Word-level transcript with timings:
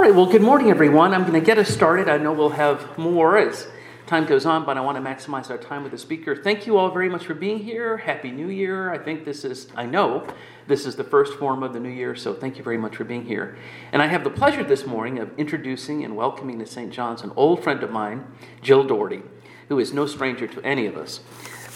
All 0.00 0.06
right, 0.06 0.14
well, 0.14 0.24
good 0.24 0.40
morning, 0.40 0.70
everyone. 0.70 1.12
I'm 1.12 1.24
going 1.24 1.34
to 1.34 1.44
get 1.44 1.58
us 1.58 1.68
started. 1.68 2.08
I 2.08 2.16
know 2.16 2.32
we'll 2.32 2.48
have 2.48 2.96
more 2.96 3.36
as 3.36 3.68
time 4.06 4.24
goes 4.24 4.46
on, 4.46 4.64
but 4.64 4.78
I 4.78 4.80
want 4.80 4.96
to 4.96 5.02
maximize 5.02 5.50
our 5.50 5.58
time 5.58 5.82
with 5.82 5.92
the 5.92 5.98
speaker. 5.98 6.34
Thank 6.34 6.66
you 6.66 6.78
all 6.78 6.90
very 6.90 7.10
much 7.10 7.26
for 7.26 7.34
being 7.34 7.58
here. 7.58 7.98
Happy 7.98 8.30
New 8.30 8.48
Year. 8.48 8.90
I 8.90 8.96
think 8.96 9.26
this 9.26 9.44
is, 9.44 9.68
I 9.76 9.84
know, 9.84 10.26
this 10.66 10.86
is 10.86 10.96
the 10.96 11.04
first 11.04 11.34
form 11.34 11.62
of 11.62 11.74
the 11.74 11.80
new 11.80 11.90
year, 11.90 12.16
so 12.16 12.32
thank 12.32 12.56
you 12.56 12.64
very 12.64 12.78
much 12.78 12.96
for 12.96 13.04
being 13.04 13.26
here. 13.26 13.58
And 13.92 14.00
I 14.00 14.06
have 14.06 14.24
the 14.24 14.30
pleasure 14.30 14.64
this 14.64 14.86
morning 14.86 15.18
of 15.18 15.38
introducing 15.38 16.02
and 16.02 16.16
welcoming 16.16 16.58
to 16.60 16.66
St. 16.66 16.90
John's 16.90 17.20
an 17.20 17.32
old 17.36 17.62
friend 17.62 17.82
of 17.82 17.90
mine, 17.90 18.24
Jill 18.62 18.84
Doherty, 18.84 19.20
who 19.68 19.78
is 19.78 19.92
no 19.92 20.06
stranger 20.06 20.46
to 20.46 20.62
any 20.62 20.86
of 20.86 20.96
us. 20.96 21.20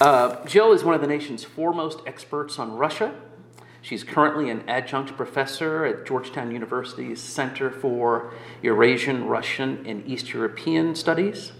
Uh, 0.00 0.43
Jill 0.46 0.72
is 0.72 0.82
one 0.82 0.95
of 0.95 1.02
the 1.02 1.06
nation's 1.06 1.45
foremost 1.45 2.00
experts 2.06 2.59
on 2.59 2.72
Russia. 2.72 3.14
She's 3.84 4.02
currently 4.02 4.48
an 4.48 4.64
adjunct 4.66 5.14
professor 5.14 5.84
at 5.84 6.06
Georgetown 6.06 6.50
University's 6.50 7.20
Center 7.20 7.70
for 7.70 8.32
Eurasian, 8.62 9.26
Russian, 9.26 9.84
and 9.86 10.08
East 10.08 10.32
European 10.32 10.94
Studies. 10.94 11.52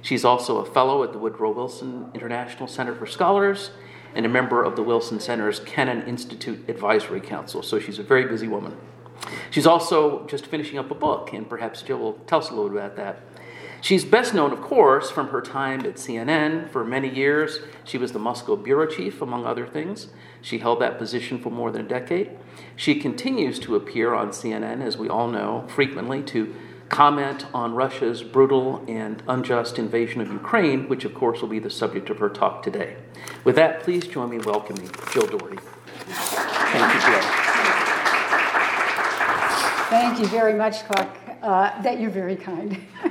She's 0.00 0.24
also 0.24 0.58
a 0.58 0.64
fellow 0.64 1.02
at 1.02 1.12
the 1.12 1.18
Woodrow 1.18 1.50
Wilson 1.50 2.12
International 2.14 2.68
Center 2.68 2.94
for 2.94 3.06
Scholars 3.06 3.72
and 4.14 4.24
a 4.24 4.28
member 4.28 4.62
of 4.62 4.76
the 4.76 4.84
Wilson 4.84 5.18
Center's 5.18 5.58
Kennan 5.58 6.06
Institute 6.06 6.64
Advisory 6.68 7.20
Council. 7.20 7.60
So 7.60 7.80
she's 7.80 7.98
a 7.98 8.04
very 8.04 8.26
busy 8.26 8.46
woman. 8.46 8.76
She's 9.50 9.66
also 9.66 10.28
just 10.28 10.46
finishing 10.46 10.78
up 10.78 10.92
a 10.92 10.94
book, 10.94 11.32
and 11.32 11.48
perhaps 11.48 11.82
Jill 11.82 11.98
will 11.98 12.12
tell 12.28 12.38
us 12.38 12.50
a 12.50 12.54
little 12.54 12.70
bit 12.70 12.84
about 12.84 12.94
that. 12.98 13.20
She's 13.80 14.04
best 14.04 14.32
known, 14.32 14.52
of 14.52 14.62
course, 14.62 15.10
from 15.10 15.28
her 15.28 15.42
time 15.42 15.80
at 15.80 15.96
CNN. 15.96 16.70
For 16.70 16.84
many 16.84 17.12
years, 17.12 17.58
she 17.82 17.98
was 17.98 18.12
the 18.12 18.18
Moscow 18.18 18.56
bureau 18.56 18.86
chief, 18.86 19.20
among 19.20 19.44
other 19.44 19.66
things. 19.66 20.06
She 20.44 20.58
held 20.58 20.78
that 20.82 20.98
position 20.98 21.38
for 21.38 21.48
more 21.48 21.70
than 21.70 21.86
a 21.86 21.88
decade. 21.88 22.30
She 22.76 23.00
continues 23.00 23.58
to 23.60 23.76
appear 23.76 24.12
on 24.12 24.28
CNN, 24.28 24.82
as 24.82 24.98
we 24.98 25.08
all 25.08 25.26
know, 25.26 25.64
frequently 25.68 26.22
to 26.24 26.54
comment 26.90 27.46
on 27.54 27.74
Russia's 27.74 28.22
brutal 28.22 28.84
and 28.86 29.22
unjust 29.26 29.78
invasion 29.78 30.20
of 30.20 30.30
Ukraine, 30.30 30.86
which 30.86 31.06
of 31.06 31.14
course 31.14 31.40
will 31.40 31.48
be 31.48 31.60
the 31.60 31.70
subject 31.70 32.10
of 32.10 32.18
her 32.18 32.28
talk 32.28 32.62
today. 32.62 32.96
With 33.42 33.56
that, 33.56 33.82
please 33.84 34.06
join 34.06 34.28
me 34.28 34.36
in 34.36 34.42
welcoming 34.42 34.90
Jill 35.12 35.26
Doherty. 35.26 35.56
Thank 35.56 36.94
you, 36.94 37.00
Jill. 37.00 37.22
Thank 39.88 40.18
you 40.18 40.26
very 40.26 40.52
much, 40.52 40.84
Clark. 40.84 41.08
Uh, 41.40 41.80
that 41.80 42.00
you're 42.00 42.10
very 42.10 42.36
kind. 42.36 42.84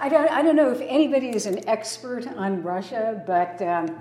I 0.00 0.08
don't, 0.08 0.30
I 0.30 0.40
don't 0.40 0.56
know 0.56 0.70
if 0.70 0.80
anybody 0.80 1.28
is 1.28 1.44
an 1.44 1.68
expert 1.68 2.26
on 2.26 2.62
Russia, 2.62 3.22
but 3.26 3.60
um, 3.60 4.00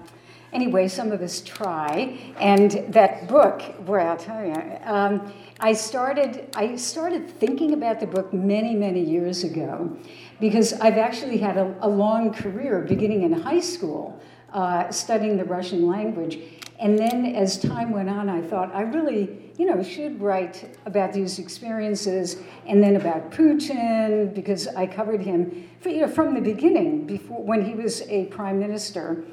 anyway, 0.54 0.88
some 0.88 1.12
of 1.12 1.22
us 1.22 1.42
try. 1.42 2.18
And 2.40 2.72
that 2.94 3.28
book, 3.28 3.62
boy, 3.86 4.00
I'll 4.00 4.18
tell 4.18 4.44
you, 4.46 4.78
um, 4.84 5.34
I 5.60 5.74
started, 5.74 6.50
I 6.56 6.76
started 6.76 7.30
thinking 7.30 7.74
about 7.74 8.00
the 8.00 8.08
book 8.08 8.34
many, 8.34 8.76
many 8.76 9.02
years 9.02 9.44
ago 9.44 9.96
because 10.40 10.74
I've 10.74 10.98
actually 10.98 11.38
had 11.38 11.58
a, 11.58 11.76
a 11.82 11.88
long 11.88 12.34
career 12.34 12.82
beginning 12.82 13.24
in 13.24 13.32
high 13.32 13.60
school 13.60 14.20
uh, 14.54 14.92
studying 14.92 15.38
the 15.38 15.46
Russian 15.46 15.88
language. 15.88 16.40
And 16.80 16.98
then 16.98 17.36
as 17.36 17.60
time 17.60 17.92
went 17.92 18.10
on, 18.10 18.28
I 18.28 18.42
thought 18.42 18.74
I 18.74 18.82
really, 18.82 19.52
you 19.56 19.68
know, 19.68 19.84
should 19.84 20.20
write 20.20 20.78
about 20.88 21.14
these 21.14 21.38
experiences 21.38 22.38
and 22.66 22.82
then 22.82 22.96
about 22.96 23.30
Putin 23.30 24.34
because 24.34 24.68
I 24.68 24.88
covered 24.88 25.22
him, 25.22 25.70
for, 25.80 25.90
you 25.90 26.02
know, 26.02 26.08
from 26.08 26.34
the 26.34 26.42
beginning, 26.42 27.06
before 27.06 27.44
when 27.44 27.64
he 27.64 27.76
was 27.76 28.02
a 28.10 28.26
prime 28.26 28.60
minister. 28.60 29.24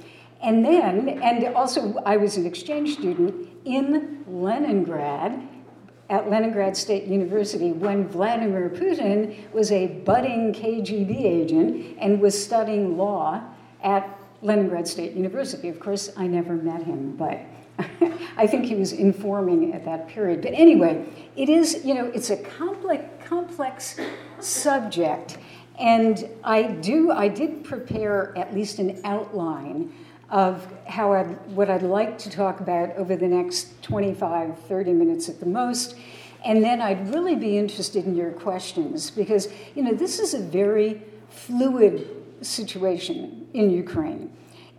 And 0.43 0.65
then, 0.65 1.09
and 1.23 1.55
also 1.55 1.99
I 2.07 2.17
was 2.17 2.37
an 2.37 2.47
exchange 2.47 2.95
student 2.95 3.49
in 3.65 4.25
Leningrad 4.27 5.49
at 6.11 6.31
Leningrad 6.31 6.77
State 6.77 7.05
University 7.05 7.73
when 7.73 8.09
Vladimir 8.09 8.71
Putin 8.71 9.53
was 9.53 9.71
a 9.71 9.89
budding 9.89 10.55
KGB 10.55 11.23
agent 11.23 11.99
and 12.01 12.21
was 12.21 12.43
studying 12.43 12.97
law 12.97 13.43
at 13.83 14.19
Leningrad 14.41 14.89
State 14.89 15.13
University. 15.13 15.69
Of 15.69 15.81
course, 15.81 16.11
I 16.17 16.27
never 16.27 16.55
met 16.55 16.83
him, 16.83 17.17
but 17.17 17.41
I 18.37 18.47
think 18.47 18.65
he 18.65 18.75
was 18.75 18.93
informing 18.93 19.75
at 19.75 19.85
that 19.85 20.09
period. 20.09 20.43
But 20.43 20.53
anyway, 20.55 21.05
it 21.37 21.49
is, 21.49 21.85
you 21.85 21.95
know, 21.95 22.07
it's 22.07 22.31
a 22.31 22.37
complex, 22.37 23.05
complex 23.27 23.97
subject. 24.41 25.39
And 25.79 26.29
I 26.43 26.63
do, 26.63 27.13
I 27.13 27.29
did 27.29 27.65
prepare 27.65 28.37
at 28.37 28.55
least 28.55 28.79
an 28.79 29.01
outline 29.05 29.93
of 30.31 30.67
how 30.87 31.13
I'd, 31.13 31.47
what 31.49 31.71
I'd 31.71 31.83
like 31.83 32.19
to 32.19 32.31
talk 32.31 32.61
about 32.61 32.95
over 32.97 33.17
the 33.17 33.29
next 33.29 33.83
25, 33.83 34.59
30 34.59 34.93
minutes 34.93 35.29
at 35.29 35.41
the 35.41 35.47
most. 35.47 35.97
And 36.45 36.63
then 36.63 36.81
I'd 36.81 37.13
really 37.13 37.35
be 37.35 37.59
interested 37.59 38.05
in 38.05 38.15
your 38.15 38.33
questions 38.33 39.11
because, 39.11 39.49
you 39.75 39.83
know, 39.83 39.95
this 39.95 40.19
is 40.19 40.35
a 40.35 40.39
very 40.39 41.03
fluid 41.31 42.07
situation 42.43 43.49
in 43.55 43.71
Ukraine. 43.71 44.33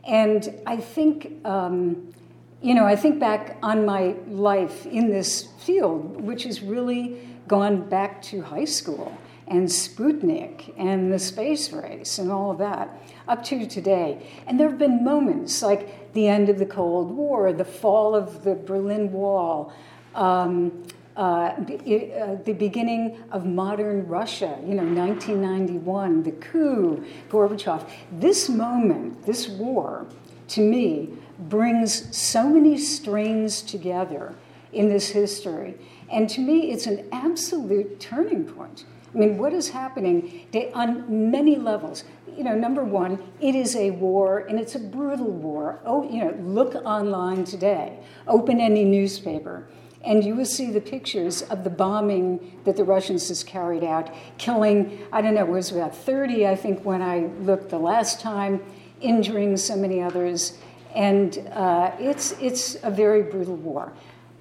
And 0.05 0.61
I 0.65 0.77
think, 0.77 1.45
um, 1.45 2.13
you 2.61 2.73
know, 2.73 2.85
I 2.85 2.95
think 2.95 3.19
back 3.19 3.57
on 3.61 3.85
my 3.85 4.15
life 4.27 4.85
in 4.85 5.09
this 5.09 5.47
field, 5.59 6.21
which 6.21 6.43
has 6.43 6.61
really 6.61 7.27
gone 7.47 7.89
back 7.89 8.21
to 8.21 8.41
high 8.41 8.65
school 8.65 9.17
and 9.47 9.67
Sputnik 9.67 10.73
and 10.77 11.11
the 11.11 11.19
space 11.19 11.71
race 11.71 12.19
and 12.19 12.31
all 12.31 12.51
of 12.51 12.59
that 12.59 12.89
up 13.29 13.43
to 13.45 13.65
today. 13.65 14.27
And 14.47 14.59
there 14.59 14.67
have 14.67 14.79
been 14.79 15.03
moments 15.03 15.61
like 15.61 16.11
the 16.13 16.27
end 16.27 16.49
of 16.49 16.59
the 16.59 16.65
Cold 16.65 17.11
War, 17.11 17.53
the 17.53 17.63
fall 17.63 18.15
of 18.15 18.43
the 18.43 18.55
Berlin 18.55 19.11
Wall, 19.11 19.71
um, 20.15 20.83
uh, 21.15 21.21
uh, 21.21 22.35
the 22.43 22.55
beginning 22.57 23.21
of 23.31 23.45
modern 23.45 24.07
Russia, 24.07 24.57
you 24.65 24.73
know, 24.73 24.83
1991, 24.83 26.23
the 26.23 26.31
coup, 26.31 27.05
Gorbachev. 27.29 27.87
This 28.11 28.49
moment, 28.49 29.25
this 29.25 29.47
war, 29.49 30.07
to 30.49 30.61
me, 30.61 31.09
brings 31.37 32.15
so 32.15 32.49
many 32.49 32.77
strains 32.77 33.61
together 33.61 34.33
in 34.71 34.89
this 34.89 35.09
history. 35.09 35.75
And 36.11 36.29
to 36.29 36.41
me, 36.41 36.71
it's 36.71 36.87
an 36.87 37.07
absolute 37.11 37.99
turning 37.99 38.45
point. 38.45 38.85
I 39.13 39.17
mean, 39.17 39.37
what 39.37 39.53
is 39.53 39.69
happening 39.69 40.47
on 40.73 41.31
many 41.31 41.55
levels? 41.55 42.03
You 42.39 42.45
know, 42.45 42.55
number 42.55 42.85
one, 42.85 43.21
it 43.41 43.53
is 43.53 43.75
a 43.75 43.91
war, 43.91 44.45
and 44.47 44.57
it's 44.57 44.73
a 44.73 44.79
brutal 44.79 45.29
war. 45.29 45.81
Oh, 45.83 46.09
you 46.09 46.23
know, 46.23 46.33
look 46.39 46.73
online 46.73 47.43
today, 47.43 47.99
open 48.29 48.61
any 48.61 48.85
newspaper, 48.85 49.67
and 50.05 50.23
you 50.23 50.35
will 50.35 50.45
see 50.45 50.71
the 50.71 50.79
pictures 50.79 51.41
of 51.41 51.65
the 51.65 51.69
bombing 51.69 52.61
that 52.63 52.77
the 52.77 52.85
Russians 52.85 53.27
has 53.27 53.43
carried 53.43 53.83
out, 53.83 54.15
killing, 54.37 55.05
I 55.11 55.21
don't 55.21 55.33
know, 55.33 55.41
it 55.41 55.49
was 55.49 55.73
about 55.73 55.93
30, 55.93 56.47
I 56.47 56.55
think, 56.55 56.85
when 56.85 57.01
I 57.01 57.25
looked 57.41 57.67
the 57.67 57.77
last 57.77 58.21
time, 58.21 58.63
injuring 59.01 59.57
so 59.57 59.75
many 59.75 60.01
others. 60.01 60.57
And 60.95 61.39
uh, 61.51 61.91
it's, 61.99 62.31
it's 62.39 62.77
a 62.83 62.89
very 62.89 63.21
brutal 63.21 63.57
war. 63.57 63.91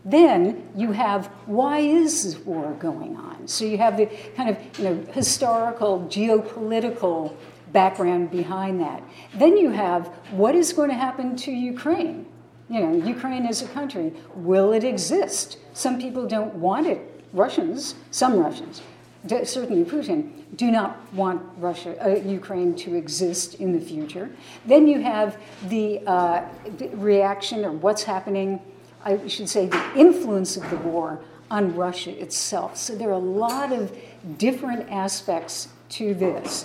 Then 0.05 0.69
you 0.77 0.93
have 0.93 1.27
why 1.47 1.81
is 1.81 2.23
this 2.23 2.39
war 2.47 2.75
going 2.75 3.17
on? 3.17 3.49
So 3.49 3.65
you 3.65 3.77
have 3.79 3.97
the 3.97 4.07
kind 4.37 4.51
of 4.51 4.79
you 4.79 4.85
know, 4.85 5.13
historical, 5.13 6.07
geopolitical 6.09 7.35
background 7.73 8.31
behind 8.31 8.81
that. 8.81 9.03
Then 9.35 9.57
you 9.57 9.71
have 9.71 10.07
what 10.31 10.55
is 10.55 10.73
going 10.73 10.89
to 10.91 10.95
happen 10.97 11.37
to 11.37 11.53
Ukraine? 11.53 12.27
You 12.69 12.81
know, 12.81 13.07
Ukraine 13.07 13.47
as 13.47 13.63
a 13.63 13.69
country, 13.69 14.13
will 14.35 14.73
it 14.73 14.85
exist? 14.85 15.59
Some 15.73 15.99
people 16.01 16.27
don't 16.27 16.55
want 16.57 16.87
it. 16.87 17.01
Russians, 17.33 17.95
some 18.11 18.39
Russians, 18.39 18.83
certainly 19.27 19.85
Putin, 19.85 20.33
do 20.57 20.71
not 20.71 20.99
want 21.13 21.43
Russia, 21.59 21.97
uh, 22.05 22.17
Ukraine 22.17 22.75
to 22.77 22.95
exist 22.95 23.55
in 23.55 23.73
the 23.73 23.81
future. 23.81 24.31
Then 24.67 24.87
you 24.87 25.01
have 25.01 25.39
the, 25.69 26.01
uh, 26.07 26.47
the 26.79 26.89
reaction 26.89 27.65
or 27.65 27.73
what's 27.73 28.03
happening 28.03 28.61
I 29.05 29.27
should 29.29 29.49
say, 29.49 29.67
the 29.67 29.93
influence 29.97 30.57
of 30.57 30.69
the 30.71 30.77
war 30.77 31.21
on 31.51 31.75
Russia 31.75 32.11
itself. 32.21 32.77
So 32.77 32.95
there 32.95 33.09
are 33.09 33.13
a 33.13 33.19
lot 33.19 33.73
of 33.73 33.97
different 34.37 34.91
aspects 34.91 35.69
to 35.91 36.15
this. 36.15 36.65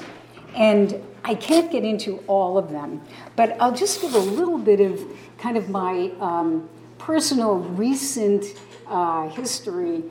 And 0.55 1.01
I 1.23 1.35
can't 1.35 1.71
get 1.71 1.83
into 1.83 2.17
all 2.27 2.57
of 2.57 2.69
them, 2.69 3.01
but 3.35 3.55
I'll 3.61 3.73
just 3.73 4.01
give 4.01 4.13
a 4.13 4.19
little 4.19 4.57
bit 4.57 4.81
of 4.81 5.01
kind 5.37 5.57
of 5.57 5.69
my 5.69 6.11
um, 6.19 6.69
personal 6.97 7.55
recent 7.57 8.45
uh, 8.87 9.29
history 9.29 10.03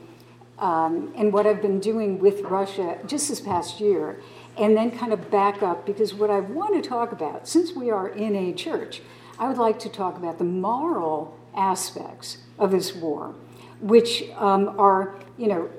um, 0.59 1.13
and 1.15 1.31
what 1.31 1.45
I've 1.45 1.61
been 1.61 1.79
doing 1.79 2.19
with 2.19 2.41
Russia 2.41 2.97
just 3.05 3.29
this 3.29 3.39
past 3.39 3.79
year, 3.79 4.21
and 4.57 4.77
then 4.77 4.91
kind 4.91 5.13
of 5.13 5.29
back 5.29 5.61
up 5.61 5.85
because 5.85 6.13
what 6.13 6.29
I 6.29 6.39
want 6.39 6.81
to 6.81 6.87
talk 6.87 7.11
about, 7.11 7.47
since 7.47 7.73
we 7.73 7.89
are 7.91 8.09
in 8.09 8.35
a 8.35 8.53
church, 8.53 9.01
I 9.37 9.47
would 9.47 9.57
like 9.57 9.79
to 9.79 9.89
talk 9.89 10.17
about 10.17 10.37
the 10.37 10.43
moral 10.43 11.37
aspects 11.55 12.37
of 12.57 12.71
this 12.71 12.95
war, 12.95 13.35
which 13.81 14.23
um, 14.37 14.79
are, 14.79 15.15
you 15.37 15.47
know, 15.47 15.69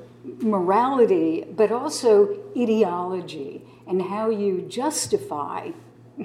morality, 0.41 1.45
but 1.57 1.71
also 1.71 2.39
ideology 2.57 3.63
and 3.87 4.03
how 4.03 4.31
you 4.31 4.63
justify 4.63 5.71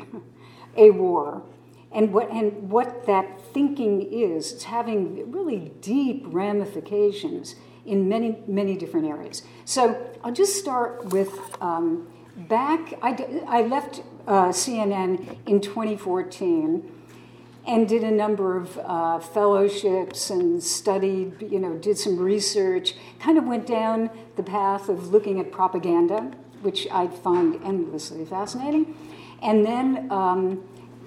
a 0.77 0.91
war 0.91 1.43
and 1.91 2.13
what, 2.13 2.29
and 2.29 2.69
what 2.69 3.05
that 3.05 3.41
thinking 3.41 4.01
is. 4.11 4.53
It's 4.53 4.63
having 4.65 5.31
really 5.31 5.71
deep 5.81 6.23
ramifications 6.27 7.55
in 7.85 8.07
many, 8.07 8.43
many 8.47 8.75
different 8.77 9.07
areas. 9.07 9.41
So 9.65 10.09
I'll 10.23 10.33
just 10.33 10.57
start 10.57 11.05
with 11.05 11.37
um, 11.61 12.07
back, 12.35 12.93
I, 13.01 13.43
I 13.47 13.61
left 13.63 14.03
uh, 14.27 14.49
CNN 14.49 15.37
in 15.47 15.59
2014 15.59 16.91
and 17.65 17.87
did 17.87 18.03
a 18.03 18.11
number 18.11 18.57
of 18.57 18.77
uh, 18.79 19.19
fellowships 19.19 20.29
and 20.29 20.63
studied, 20.63 21.41
you 21.41 21.59
know, 21.59 21.75
did 21.77 21.97
some 21.97 22.17
research, 22.17 22.95
kind 23.19 23.37
of 23.37 23.45
went 23.45 23.67
down 23.67 24.09
the 24.35 24.43
path 24.43 24.89
of 24.89 25.09
looking 25.09 25.39
at 25.39 25.51
propaganda, 25.51 26.31
which 26.61 26.87
I 26.91 27.07
find 27.07 27.63
endlessly 27.63 28.25
fascinating. 28.25 28.95
And 29.41 29.65
then 29.65 30.11
um, 30.11 30.63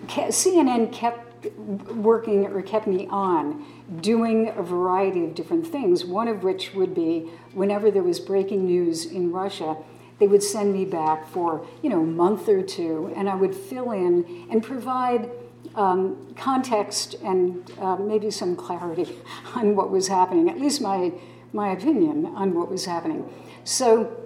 CNN 0.07 0.93
kept 0.93 1.47
working 1.91 2.47
or 2.47 2.63
kept 2.63 2.87
me 2.87 3.07
on 3.11 3.65
doing 4.01 4.49
a 4.49 4.63
variety 4.63 5.25
of 5.25 5.35
different 5.35 5.67
things, 5.67 6.05
one 6.05 6.29
of 6.29 6.43
which 6.43 6.73
would 6.75 6.95
be 6.95 7.31
whenever 7.53 7.91
there 7.91 8.03
was 8.03 8.21
breaking 8.21 8.67
news 8.67 9.05
in 9.05 9.33
Russia, 9.33 9.77
they 10.19 10.27
would 10.27 10.43
send 10.43 10.73
me 10.73 10.85
back 10.85 11.29
for, 11.29 11.67
you 11.83 11.91
know, 11.91 12.01
a 12.01 12.07
month 12.07 12.49
or 12.49 12.63
two, 12.63 13.13
and 13.17 13.29
I 13.29 13.35
would 13.35 13.55
fill 13.55 13.91
in 13.91 14.47
and 14.51 14.63
provide 14.63 15.31
um, 15.75 16.35
context 16.37 17.15
and 17.25 17.71
uh, 17.81 17.97
maybe 17.97 18.31
some 18.31 18.55
clarity 18.55 19.19
on 19.55 19.75
what 19.75 19.91
was 19.91 20.09
happening, 20.09 20.49
at 20.49 20.61
least 20.61 20.81
my, 20.81 21.13
my 21.53 21.73
opinion 21.73 22.27
on 22.27 22.55
what 22.55 22.71
was 22.71 22.85
happening. 22.85 23.29
So 23.65 24.22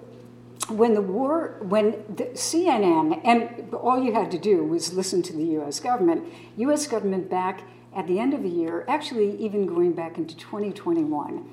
when 0.69 0.93
the 0.93 1.01
war, 1.01 1.57
when 1.61 1.91
the 2.15 2.25
CNN, 2.33 3.21
and 3.23 3.73
all 3.73 4.01
you 4.01 4.13
had 4.13 4.31
to 4.31 4.37
do 4.37 4.63
was 4.63 4.93
listen 4.93 5.21
to 5.23 5.33
the 5.33 5.45
US 5.59 5.79
government, 5.79 6.25
US 6.57 6.87
government 6.87 7.29
back 7.29 7.63
at 7.95 8.07
the 8.07 8.19
end 8.19 8.33
of 8.33 8.43
the 8.43 8.49
year, 8.49 8.85
actually 8.87 9.37
even 9.37 9.65
going 9.65 9.93
back 9.93 10.17
into 10.17 10.35
2021, 10.35 11.49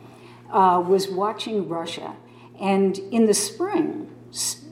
uh, 0.51 0.83
was 0.87 1.09
watching 1.09 1.69
Russia. 1.69 2.17
And 2.61 2.99
in 2.99 3.27
the 3.27 3.35
spring, 3.35 4.11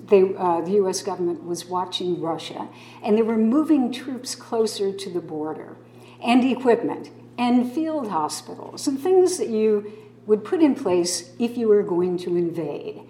they, 0.09 0.35
uh, 0.37 0.61
the 0.61 0.73
US 0.83 1.03
government 1.03 1.45
was 1.45 1.67
watching 1.67 2.21
Russia, 2.21 2.69
and 3.03 3.17
they 3.17 3.23
were 3.23 3.39
moving 3.39 3.93
troops 3.93 4.35
closer 4.35 4.93
to 4.93 5.11
the 5.11 5.21
border, 5.21 5.77
and 6.23 6.45
equipment, 6.45 7.11
and 7.39 7.73
field 7.73 8.09
hospitals, 8.09 8.87
and 8.87 9.01
things 9.01 9.39
that 9.39 9.49
you 9.49 9.93
would 10.27 10.45
put 10.45 10.61
in 10.61 10.75
place 10.75 11.33
if 11.39 11.57
you 11.57 11.69
were 11.69 11.83
going 11.83 12.19
to 12.19 12.37
invade. 12.37 13.03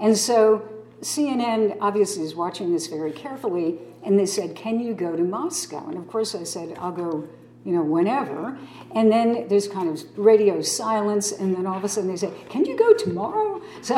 And 0.00 0.16
so 0.16 0.68
CNN 1.04 1.76
obviously 1.82 2.24
is 2.24 2.34
watching 2.34 2.72
this 2.72 2.86
very 2.86 3.12
carefully, 3.12 3.78
and 4.02 4.18
they 4.18 4.24
said, 4.24 4.56
Can 4.56 4.80
you 4.80 4.94
go 4.94 5.14
to 5.14 5.22
Moscow? 5.22 5.86
And 5.86 5.98
of 5.98 6.08
course, 6.08 6.34
I 6.34 6.44
said, 6.44 6.76
I'll 6.80 6.92
go, 6.92 7.28
you 7.62 7.72
know, 7.72 7.82
whenever. 7.82 8.58
And 8.94 9.12
then 9.12 9.46
there's 9.48 9.68
kind 9.68 9.90
of 9.90 10.02
radio 10.16 10.62
silence, 10.62 11.30
and 11.30 11.54
then 11.54 11.66
all 11.66 11.76
of 11.76 11.84
a 11.84 11.88
sudden 11.88 12.08
they 12.08 12.16
say, 12.16 12.32
Can 12.48 12.64
you 12.64 12.76
go 12.76 12.94
tomorrow? 12.94 13.60
So, 13.82 13.96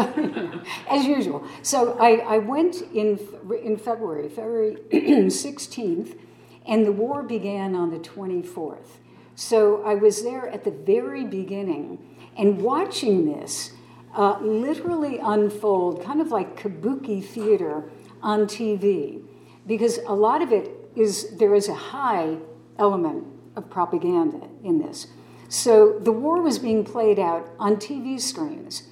as 0.90 1.04
usual. 1.04 1.46
So 1.62 1.96
I, 1.98 2.16
I 2.16 2.38
went 2.38 2.82
in, 2.92 3.20
in 3.62 3.76
February, 3.76 4.28
February 4.28 4.76
16th, 4.92 6.18
and 6.66 6.84
the 6.84 6.90
war 6.90 7.22
began 7.22 7.76
on 7.76 7.90
the 7.90 7.98
24th. 7.98 8.98
So 9.36 9.84
I 9.84 9.94
was 9.94 10.24
there 10.24 10.48
at 10.48 10.64
the 10.64 10.72
very 10.72 11.24
beginning, 11.24 11.98
and 12.36 12.60
watching 12.62 13.26
this, 13.26 13.72
uh, 14.16 14.38
literally 14.40 15.18
unfold, 15.18 16.02
kind 16.02 16.20
of 16.20 16.30
like 16.30 16.58
kabuki 16.58 17.22
theater 17.22 17.84
on 18.22 18.46
TV, 18.46 19.22
because 19.66 19.98
a 20.06 20.14
lot 20.14 20.40
of 20.42 20.52
it 20.52 20.70
is 20.96 21.36
there 21.36 21.54
is 21.54 21.68
a 21.68 21.74
high 21.74 22.38
element 22.78 23.26
of 23.56 23.68
propaganda 23.68 24.48
in 24.64 24.78
this. 24.78 25.08
So 25.48 25.98
the 25.98 26.12
war 26.12 26.40
was 26.40 26.58
being 26.58 26.82
played 26.82 27.18
out 27.18 27.48
on 27.58 27.76
TV 27.76 28.18
screens, 28.18 28.84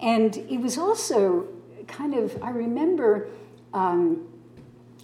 and 0.00 0.36
it 0.36 0.58
was 0.58 0.76
also 0.76 1.46
kind 1.86 2.14
of 2.14 2.36
I 2.42 2.50
remember 2.50 3.28
um, 3.72 4.26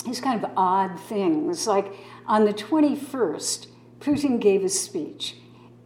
these 0.05 0.21
kind 0.21 0.43
of 0.43 0.51
odd 0.57 0.99
things. 0.99 1.67
Like 1.67 1.93
on 2.27 2.45
the 2.45 2.53
21st, 2.53 3.69
Putin 4.01 4.41
gave 4.41 4.65
a 4.65 4.69
speech 4.69 5.37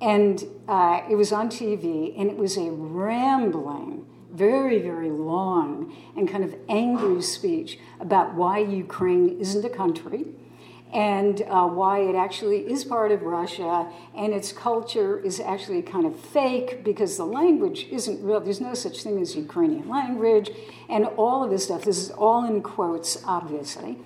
and 0.03 0.45
uh, 0.67 1.01
it 1.09 1.15
was 1.15 1.33
on 1.33 1.49
TV, 1.49 2.13
and 2.19 2.29
it 2.29 2.37
was 2.37 2.57
a 2.57 2.71
rambling, 2.73 4.05
very, 4.33 4.81
very 4.81 5.11
long, 5.11 5.97
and 6.17 6.29
kind 6.29 6.43
of 6.43 6.55
angry 6.69 7.23
speech 7.23 7.79
about 8.01 8.35
why 8.35 8.59
Ukraine 8.59 9.39
isn't 9.39 9.65
a 9.65 9.71
country 9.71 10.27
and 10.93 11.43
uh, 11.43 11.67
why 11.67 12.01
it 12.01 12.15
actually 12.15 12.71
is 12.71 12.85
part 12.85 13.13
of 13.13 13.23
Russia, 13.23 13.89
and 14.15 14.35
its 14.35 14.53
culture 14.53 15.19
is 15.21 15.41
actually 15.41 15.81
kind 15.81 16.05
of 16.05 16.19
fake 16.19 16.85
because 16.85 17.17
the 17.17 17.25
language 17.25 17.87
isn't 17.91 18.23
real. 18.23 18.41
There's 18.41 18.61
no 18.61 18.75
such 18.75 19.03
thing 19.03 19.19
as 19.23 19.35
Ukrainian 19.35 19.89
language, 19.89 20.51
and 20.91 21.07
all 21.17 21.45
of 21.45 21.51
this 21.51 21.65
stuff. 21.65 21.85
This 21.85 21.99
is 21.99 22.11
all 22.11 22.45
in 22.45 22.61
quotes, 22.61 23.23
obviously. 23.25 23.99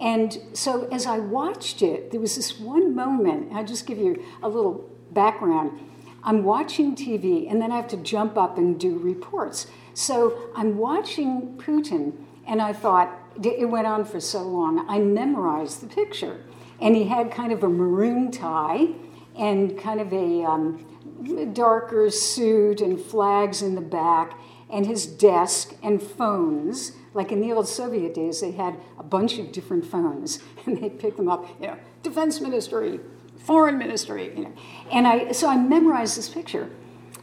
And 0.00 0.36
so 0.52 0.86
as 0.88 1.06
I 1.06 1.18
watched 1.18 1.80
it, 1.80 2.10
there 2.10 2.20
was 2.20 2.36
this 2.36 2.58
one 2.60 2.94
moment, 2.94 3.52
I'll 3.52 3.64
just 3.64 3.86
give 3.86 3.98
you 3.98 4.22
a 4.42 4.48
little 4.48 4.88
background. 5.12 5.80
I'm 6.22 6.44
watching 6.44 6.94
TV 6.94 7.50
and 7.50 7.60
then 7.60 7.72
I 7.72 7.76
have 7.76 7.88
to 7.88 7.96
jump 7.96 8.36
up 8.36 8.58
and 8.58 8.78
do 8.78 8.98
reports. 8.98 9.66
So 9.94 10.50
I'm 10.54 10.76
watching 10.76 11.56
Putin 11.58 12.12
and 12.46 12.60
I 12.62 12.72
thought, 12.72 13.16
it 13.42 13.68
went 13.68 13.86
on 13.86 14.04
for 14.04 14.20
so 14.20 14.42
long, 14.42 14.84
I 14.88 14.98
memorized 14.98 15.80
the 15.80 15.86
picture. 15.86 16.44
And 16.80 16.96
he 16.96 17.04
had 17.04 17.30
kind 17.30 17.52
of 17.52 17.62
a 17.62 17.68
maroon 17.68 18.30
tie 18.30 18.88
and 19.36 19.78
kind 19.78 20.00
of 20.00 20.12
a 20.12 20.44
um, 20.44 21.52
darker 21.52 22.10
suit 22.10 22.80
and 22.80 23.00
flags 23.00 23.62
in 23.62 23.74
the 23.74 23.80
back 23.80 24.38
and 24.70 24.86
his 24.86 25.06
desk 25.06 25.74
and 25.82 26.02
phones. 26.02 26.92
Like 27.14 27.32
in 27.32 27.40
the 27.40 27.52
old 27.52 27.68
Soviet 27.68 28.14
days, 28.14 28.40
they 28.40 28.52
had 28.52 28.78
a 28.98 29.02
bunch 29.02 29.38
of 29.38 29.52
different 29.52 29.84
phones 29.84 30.40
and 30.66 30.80
they'd 30.80 30.98
pick 30.98 31.16
them 31.16 31.28
up, 31.28 31.46
you 31.60 31.68
know, 31.68 31.78
Defense 32.02 32.40
Ministry, 32.40 33.00
foreign 33.48 33.78
ministry, 33.78 34.30
you 34.36 34.44
know. 34.44 34.52
And 34.92 35.06
I, 35.06 35.32
so 35.32 35.48
I 35.48 35.56
memorized 35.56 36.18
this 36.18 36.28
picture. 36.28 36.68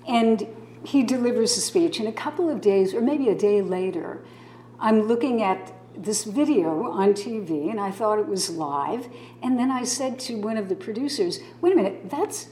And 0.07 0.47
he 0.83 1.03
delivers 1.03 1.55
a 1.55 1.61
speech. 1.61 1.99
And 1.99 2.07
a 2.07 2.11
couple 2.11 2.49
of 2.49 2.61
days, 2.61 2.95
or 2.95 3.01
maybe 3.01 3.29
a 3.29 3.35
day 3.35 3.61
later, 3.61 4.25
I'm 4.79 5.03
looking 5.03 5.43
at 5.43 5.71
this 5.95 6.23
video 6.23 6.89
on 6.89 7.13
TV, 7.13 7.69
and 7.69 7.79
I 7.79 7.91
thought 7.91 8.17
it 8.17 8.27
was 8.27 8.49
live. 8.49 9.07
And 9.43 9.59
then 9.59 9.69
I 9.69 9.83
said 9.83 10.19
to 10.21 10.35
one 10.35 10.57
of 10.57 10.67
the 10.67 10.75
producers, 10.75 11.41
wait 11.61 11.73
a 11.73 11.75
minute, 11.75 12.09
that's, 12.09 12.47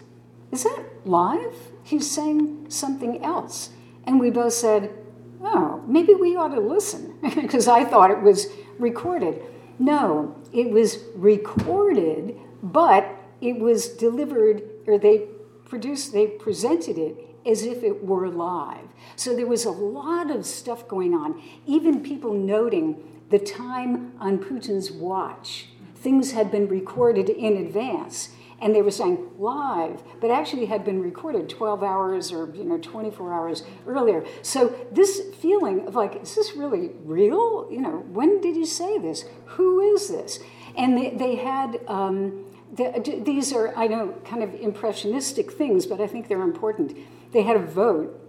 is 0.52 0.64
that 0.66 0.84
live? 1.04 1.56
He's 1.84 2.10
saying 2.10 2.68
something 2.70 3.24
else. 3.24 3.72
And 4.06 4.20
we 4.20 4.30
both 4.30 4.54
said, 4.54 4.94
oh, 5.42 5.84
maybe 5.88 6.14
we 6.14 6.36
ought 6.36 6.54
to 6.54 6.62
listen, 6.62 7.18
because 7.36 7.68
I 7.68 7.86
thought 7.86 8.12
it 8.12 8.22
was 8.22 8.50
recorded. 8.77 9.42
No, 9.80 10.39
it 10.53 10.70
was 10.70 11.00
recorded, 11.15 12.38
but 12.62 13.20
it 13.43 13.59
was 13.59 13.89
delivered, 13.89 14.63
or 14.88 14.97
they 14.97 15.27
produced, 15.65 16.13
they 16.13 16.27
presented 16.27 16.97
it 16.97 17.17
as 17.45 17.63
if 17.63 17.83
it 17.83 18.05
were 18.05 18.29
live. 18.29 18.88
So 19.17 19.35
there 19.35 19.45
was 19.45 19.65
a 19.65 19.71
lot 19.71 20.31
of 20.31 20.45
stuff 20.45 20.88
going 20.88 21.13
on, 21.13 21.41
even 21.65 22.01
people 22.01 22.33
noting 22.33 23.03
the 23.29 23.39
time 23.39 24.13
on 24.17 24.39
Putin's 24.39 24.91
watch. 24.91 25.67
Things 25.95 26.31
had 26.31 26.51
been 26.51 26.67
recorded 26.69 27.29
in 27.29 27.57
advance 27.57 28.29
and 28.62 28.73
they 28.73 28.81
were 28.81 28.91
saying 28.91 29.29
live, 29.38 30.01
but 30.21 30.31
actually 30.31 30.67
had 30.67 30.85
been 30.85 31.01
recorded 31.01 31.50
12 31.50 31.83
hours 31.83 32.31
or 32.31 32.50
you 32.55 32.63
know 32.63 32.77
24 32.77 33.33
hours 33.33 33.63
earlier. 33.85 34.23
So 34.41 34.73
this 34.89 35.21
feeling 35.41 35.85
of 35.85 35.95
like, 35.95 36.21
is 36.21 36.35
this 36.35 36.55
really 36.55 36.91
real? 37.03 37.67
You 37.69 37.81
know, 37.81 38.05
when 38.07 38.39
did 38.39 38.55
he 38.55 38.65
say 38.65 38.97
this? 39.00 39.25
Who 39.57 39.81
is 39.81 40.07
this? 40.07 40.39
And 40.77 40.97
they, 40.97 41.09
they 41.09 41.35
had 41.35 41.81
um, 41.88 42.45
the, 42.74 43.22
these 43.24 43.53
are, 43.53 43.75
I 43.75 43.88
know, 43.88 44.15
kind 44.25 44.44
of 44.44 44.53
impressionistic 44.56 45.51
things, 45.51 45.86
but 45.86 46.01
I 46.01 46.08
think 46.08 46.27
they're 46.27 46.42
important. 46.42 46.98
They 47.32 47.44
had 47.44 47.56
a 47.56 47.60
vote. 47.60 48.20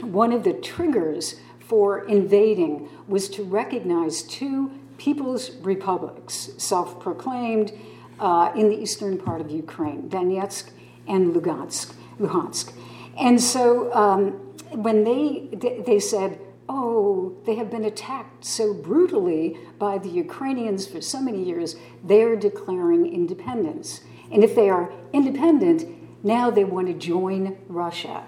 One 0.00 0.32
of 0.32 0.44
the 0.44 0.52
triggers 0.52 1.36
for 1.60 2.06
invading 2.06 2.88
was 3.06 3.28
to 3.30 3.42
recognize 3.42 4.22
two 4.22 4.72
people's 4.98 5.56
republics, 5.56 6.50
self 6.58 7.00
proclaimed, 7.00 7.72
uh, 8.18 8.52
in 8.56 8.70
the 8.70 8.76
eastern 8.76 9.18
part 9.18 9.40
of 9.40 9.50
Ukraine, 9.50 10.08
Donetsk 10.08 10.70
and 11.06 11.34
Lugansk. 11.34 11.94
Luhansk. 12.18 12.72
And 13.18 13.40
so 13.40 13.92
um, 13.94 14.30
when 14.70 15.04
they, 15.04 15.48
they 15.86 16.00
said, 16.00 16.40
oh, 16.68 17.36
they 17.44 17.54
have 17.56 17.70
been 17.70 17.84
attacked 17.84 18.44
so 18.44 18.74
brutally 18.74 19.56
by 19.78 19.98
the 19.98 20.08
Ukrainians 20.08 20.86
for 20.86 21.00
so 21.00 21.20
many 21.20 21.42
years, 21.42 21.76
they're 22.02 22.36
declaring 22.36 23.12
independence. 23.12 24.00
And 24.32 24.42
if 24.42 24.54
they 24.54 24.68
are 24.68 24.92
independent, 25.12 26.24
now 26.24 26.50
they 26.50 26.64
want 26.64 26.88
to 26.88 26.94
join 26.94 27.56
Russia. 27.68 28.24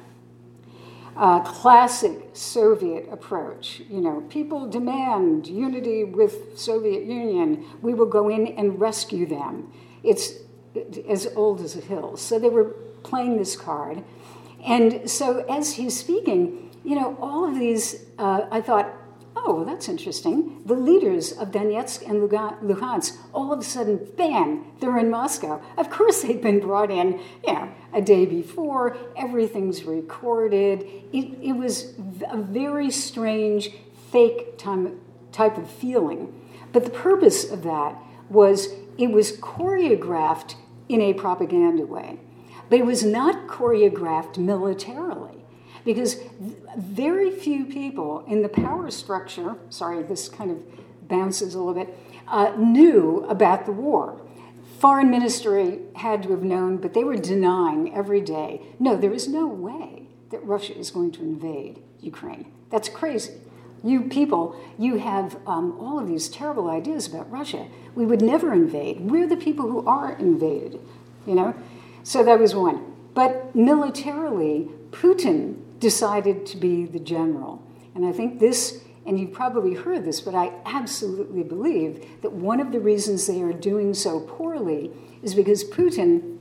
Uh, 1.16 1.40
classic 1.40 2.30
Soviet 2.32 3.08
approach. 3.10 3.82
You 3.90 4.00
know, 4.00 4.20
people 4.28 4.68
demand 4.68 5.48
unity 5.48 6.04
with 6.04 6.56
Soviet 6.56 7.04
Union. 7.04 7.64
We 7.82 7.92
will 7.92 8.06
go 8.06 8.28
in 8.28 8.46
and 8.46 8.80
rescue 8.80 9.26
them. 9.26 9.72
It's 10.04 10.34
as 11.08 11.26
old 11.34 11.60
as 11.60 11.74
a 11.74 11.80
hill. 11.80 12.16
So 12.16 12.38
they 12.38 12.48
were 12.48 12.76
playing 13.02 13.36
this 13.36 13.56
card. 13.56 14.04
And 14.64 15.10
so 15.10 15.44
as 15.48 15.74
he's 15.74 15.98
speaking, 15.98 16.67
you 16.88 16.94
know, 16.94 17.18
all 17.20 17.44
of 17.46 17.58
these, 17.58 18.06
uh, 18.18 18.46
I 18.50 18.62
thought, 18.62 18.90
oh, 19.36 19.62
that's 19.62 19.90
interesting. 19.90 20.62
The 20.64 20.72
leaders 20.72 21.32
of 21.32 21.50
Donetsk 21.50 22.08
and 22.08 22.30
Luhansk, 22.30 23.14
all 23.34 23.52
of 23.52 23.58
a 23.58 23.62
sudden, 23.62 24.08
bam, 24.16 24.64
they're 24.80 24.96
in 24.96 25.10
Moscow. 25.10 25.60
Of 25.76 25.90
course, 25.90 26.22
they'd 26.22 26.40
been 26.40 26.60
brought 26.60 26.90
in, 26.90 27.20
know, 27.46 27.68
a 27.92 28.00
day 28.00 28.24
before. 28.24 28.96
Everything's 29.18 29.84
recorded. 29.84 30.80
It, 31.12 31.38
it 31.42 31.52
was 31.52 31.92
a 32.26 32.38
very 32.38 32.90
strange, 32.90 33.68
fake 34.10 34.56
time, 34.56 34.98
type 35.30 35.58
of 35.58 35.70
feeling. 35.70 36.32
But 36.72 36.84
the 36.84 36.90
purpose 36.90 37.50
of 37.50 37.64
that 37.64 37.98
was 38.30 38.68
it 38.96 39.10
was 39.10 39.32
choreographed 39.32 40.54
in 40.88 41.02
a 41.02 41.12
propaganda 41.12 41.84
way, 41.84 42.18
but 42.70 42.78
it 42.78 42.86
was 42.86 43.04
not 43.04 43.46
choreographed 43.46 44.38
militarily 44.38 45.37
because 45.84 46.16
very 46.76 47.30
few 47.30 47.64
people 47.64 48.24
in 48.26 48.42
the 48.42 48.48
power 48.48 48.90
structure, 48.90 49.56
sorry, 49.70 50.02
this 50.02 50.28
kind 50.28 50.50
of 50.50 51.08
bounces 51.08 51.54
a 51.54 51.58
little 51.58 51.74
bit, 51.74 51.96
uh, 52.28 52.52
knew 52.56 53.24
about 53.28 53.66
the 53.66 53.72
war. 53.72 54.20
Foreign 54.78 55.10
ministry 55.10 55.80
had 55.96 56.22
to 56.22 56.30
have 56.30 56.42
known, 56.42 56.76
but 56.76 56.94
they 56.94 57.02
were 57.02 57.16
denying 57.16 57.94
every 57.94 58.20
day 58.20 58.62
no, 58.78 58.96
there 58.96 59.12
is 59.12 59.26
no 59.26 59.46
way 59.46 60.08
that 60.30 60.44
Russia 60.44 60.76
is 60.76 60.90
going 60.90 61.10
to 61.12 61.22
invade 61.22 61.82
Ukraine. 62.00 62.52
That's 62.70 62.88
crazy. 62.88 63.32
You 63.82 64.02
people, 64.02 64.60
you 64.78 64.98
have 64.98 65.38
um, 65.46 65.76
all 65.80 65.98
of 65.98 66.08
these 66.08 66.28
terrible 66.28 66.68
ideas 66.68 67.06
about 67.06 67.30
Russia. 67.30 67.66
We 67.94 68.06
would 68.06 68.22
never 68.22 68.52
invade. 68.52 69.00
We're 69.00 69.26
the 69.26 69.36
people 69.36 69.68
who 69.68 69.86
are 69.86 70.12
invaded, 70.12 70.80
you 71.26 71.34
know? 71.34 71.54
So 72.02 72.24
that 72.24 72.38
was 72.38 72.54
one. 72.54 72.94
But 73.14 73.54
militarily, 73.54 74.68
Putin 74.90 75.56
decided 75.78 76.46
to 76.46 76.56
be 76.56 76.84
the 76.84 76.98
general. 76.98 77.62
And 77.94 78.04
I 78.06 78.12
think 78.12 78.40
this, 78.40 78.82
and 79.06 79.18
you've 79.18 79.32
probably 79.32 79.74
heard 79.74 80.04
this, 80.04 80.20
but 80.20 80.34
I 80.34 80.52
absolutely 80.64 81.42
believe 81.42 82.22
that 82.22 82.32
one 82.32 82.60
of 82.60 82.72
the 82.72 82.80
reasons 82.80 83.26
they 83.26 83.42
are 83.42 83.52
doing 83.52 83.94
so 83.94 84.20
poorly 84.20 84.90
is 85.22 85.34
because 85.34 85.64
Putin 85.64 86.38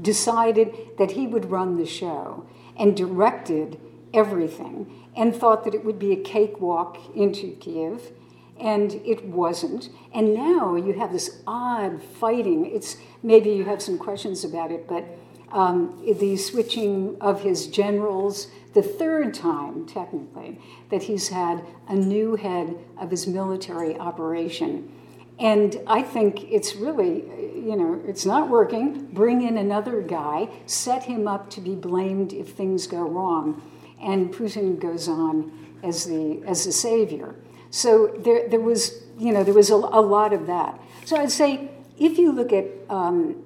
decided 0.00 0.74
that 0.98 1.12
he 1.12 1.26
would 1.26 1.50
run 1.50 1.76
the 1.76 1.86
show 1.86 2.46
and 2.78 2.96
directed 2.96 3.80
everything 4.12 5.04
and 5.16 5.34
thought 5.34 5.64
that 5.64 5.74
it 5.74 5.84
would 5.84 5.98
be 5.98 6.12
a 6.12 6.22
cakewalk 6.22 6.98
into 7.14 7.52
Kiev 7.56 8.12
and 8.58 8.94
it 9.04 9.24
wasn't. 9.24 9.90
And 10.14 10.34
now 10.34 10.76
you 10.76 10.94
have 10.94 11.12
this 11.12 11.42
odd 11.46 12.02
fighting. 12.02 12.66
It's 12.66 12.96
maybe 13.22 13.50
you 13.50 13.64
have 13.64 13.82
some 13.82 13.98
questions 13.98 14.44
about 14.44 14.70
it, 14.70 14.88
but 14.88 15.04
um, 15.52 16.02
the 16.18 16.36
switching 16.36 17.16
of 17.20 17.42
his 17.42 17.66
generals, 17.68 18.48
the 18.74 18.82
third 18.82 19.32
time, 19.32 19.86
technically, 19.86 20.58
that 20.90 21.04
he's 21.04 21.28
had 21.28 21.64
a 21.88 21.94
new 21.94 22.36
head 22.36 22.76
of 22.98 23.10
his 23.10 23.26
military 23.26 23.96
operation. 23.98 24.92
And 25.38 25.80
I 25.86 26.02
think 26.02 26.44
it's 26.50 26.76
really, 26.76 27.24
you 27.54 27.76
know, 27.76 28.02
it's 28.06 28.24
not 28.24 28.48
working. 28.48 29.06
Bring 29.06 29.42
in 29.42 29.58
another 29.58 30.00
guy, 30.00 30.48
set 30.66 31.04
him 31.04 31.28
up 31.28 31.50
to 31.50 31.60
be 31.60 31.74
blamed 31.74 32.32
if 32.32 32.50
things 32.50 32.86
go 32.86 33.02
wrong. 33.02 33.62
And 34.00 34.32
Putin 34.32 34.80
goes 34.80 35.08
on 35.08 35.52
as 35.82 36.04
the, 36.06 36.42
as 36.46 36.64
the 36.64 36.72
savior. 36.72 37.34
So 37.70 38.08
there, 38.18 38.48
there 38.48 38.60
was, 38.60 39.02
you 39.18 39.32
know, 39.32 39.44
there 39.44 39.54
was 39.54 39.70
a, 39.70 39.74
a 39.74 40.00
lot 40.00 40.32
of 40.32 40.46
that. 40.46 40.80
So 41.04 41.16
I'd 41.16 41.30
say 41.30 41.70
if 41.98 42.16
you 42.18 42.32
look 42.32 42.52
at, 42.52 42.66
um, 42.88 43.42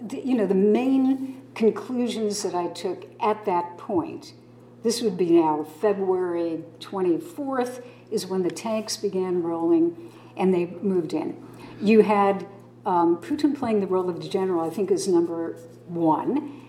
the, 0.00 0.20
you 0.20 0.36
know, 0.36 0.46
the 0.46 0.54
main 0.54 1.41
conclusions 1.54 2.42
that 2.42 2.54
I 2.54 2.68
took 2.68 3.06
at 3.20 3.44
that 3.44 3.78
point. 3.78 4.34
This 4.82 5.00
would 5.02 5.16
be 5.16 5.30
now 5.30 5.64
February 5.80 6.64
24th, 6.80 7.84
is 8.10 8.26
when 8.26 8.42
the 8.42 8.50
tanks 8.50 8.96
began 8.96 9.42
rolling 9.42 10.12
and 10.36 10.52
they 10.52 10.66
moved 10.66 11.12
in. 11.12 11.36
You 11.80 12.02
had 12.02 12.46
um, 12.84 13.18
Putin 13.18 13.56
playing 13.56 13.80
the 13.80 13.86
role 13.86 14.08
of 14.08 14.22
the 14.22 14.28
general, 14.28 14.64
I 14.64 14.70
think, 14.70 14.90
is 14.90 15.06
number 15.06 15.52
one. 15.86 16.60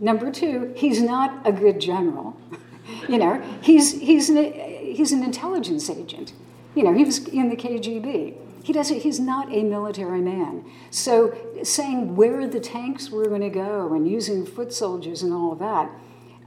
Number 0.00 0.30
two, 0.30 0.72
he's 0.76 1.00
not 1.00 1.46
a 1.46 1.52
good 1.52 1.80
general. 1.80 2.36
you 3.08 3.18
know, 3.18 3.40
he's, 3.62 4.00
he's, 4.00 4.28
an, 4.28 4.52
he's 4.52 5.12
an 5.12 5.22
intelligence 5.22 5.88
agent. 5.88 6.32
You 6.74 6.84
know, 6.84 6.92
he 6.92 7.04
was 7.04 7.26
in 7.28 7.48
the 7.48 7.56
KGB. 7.56 8.34
He 8.62 8.72
doesn't, 8.72 9.00
he's 9.00 9.18
not 9.18 9.52
a 9.52 9.62
military 9.64 10.20
man. 10.20 10.64
So 10.90 11.36
saying 11.62 12.14
where 12.14 12.46
the 12.46 12.60
tanks 12.60 13.10
were 13.10 13.26
going 13.26 13.40
to 13.40 13.50
go 13.50 13.92
and 13.92 14.08
using 14.08 14.46
foot 14.46 14.72
soldiers 14.72 15.22
and 15.22 15.32
all 15.32 15.52
of 15.52 15.58
that, 15.58 15.90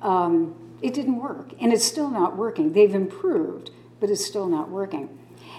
um, 0.01 0.55
it 0.81 0.93
didn't 0.93 1.17
work. 1.17 1.51
And 1.59 1.73
it's 1.73 1.83
still 1.83 2.09
not 2.09 2.37
working. 2.37 2.73
They've 2.73 2.95
improved, 2.95 3.71
but 3.99 4.09
it's 4.09 4.25
still 4.25 4.47
not 4.47 4.69
working. 4.69 5.17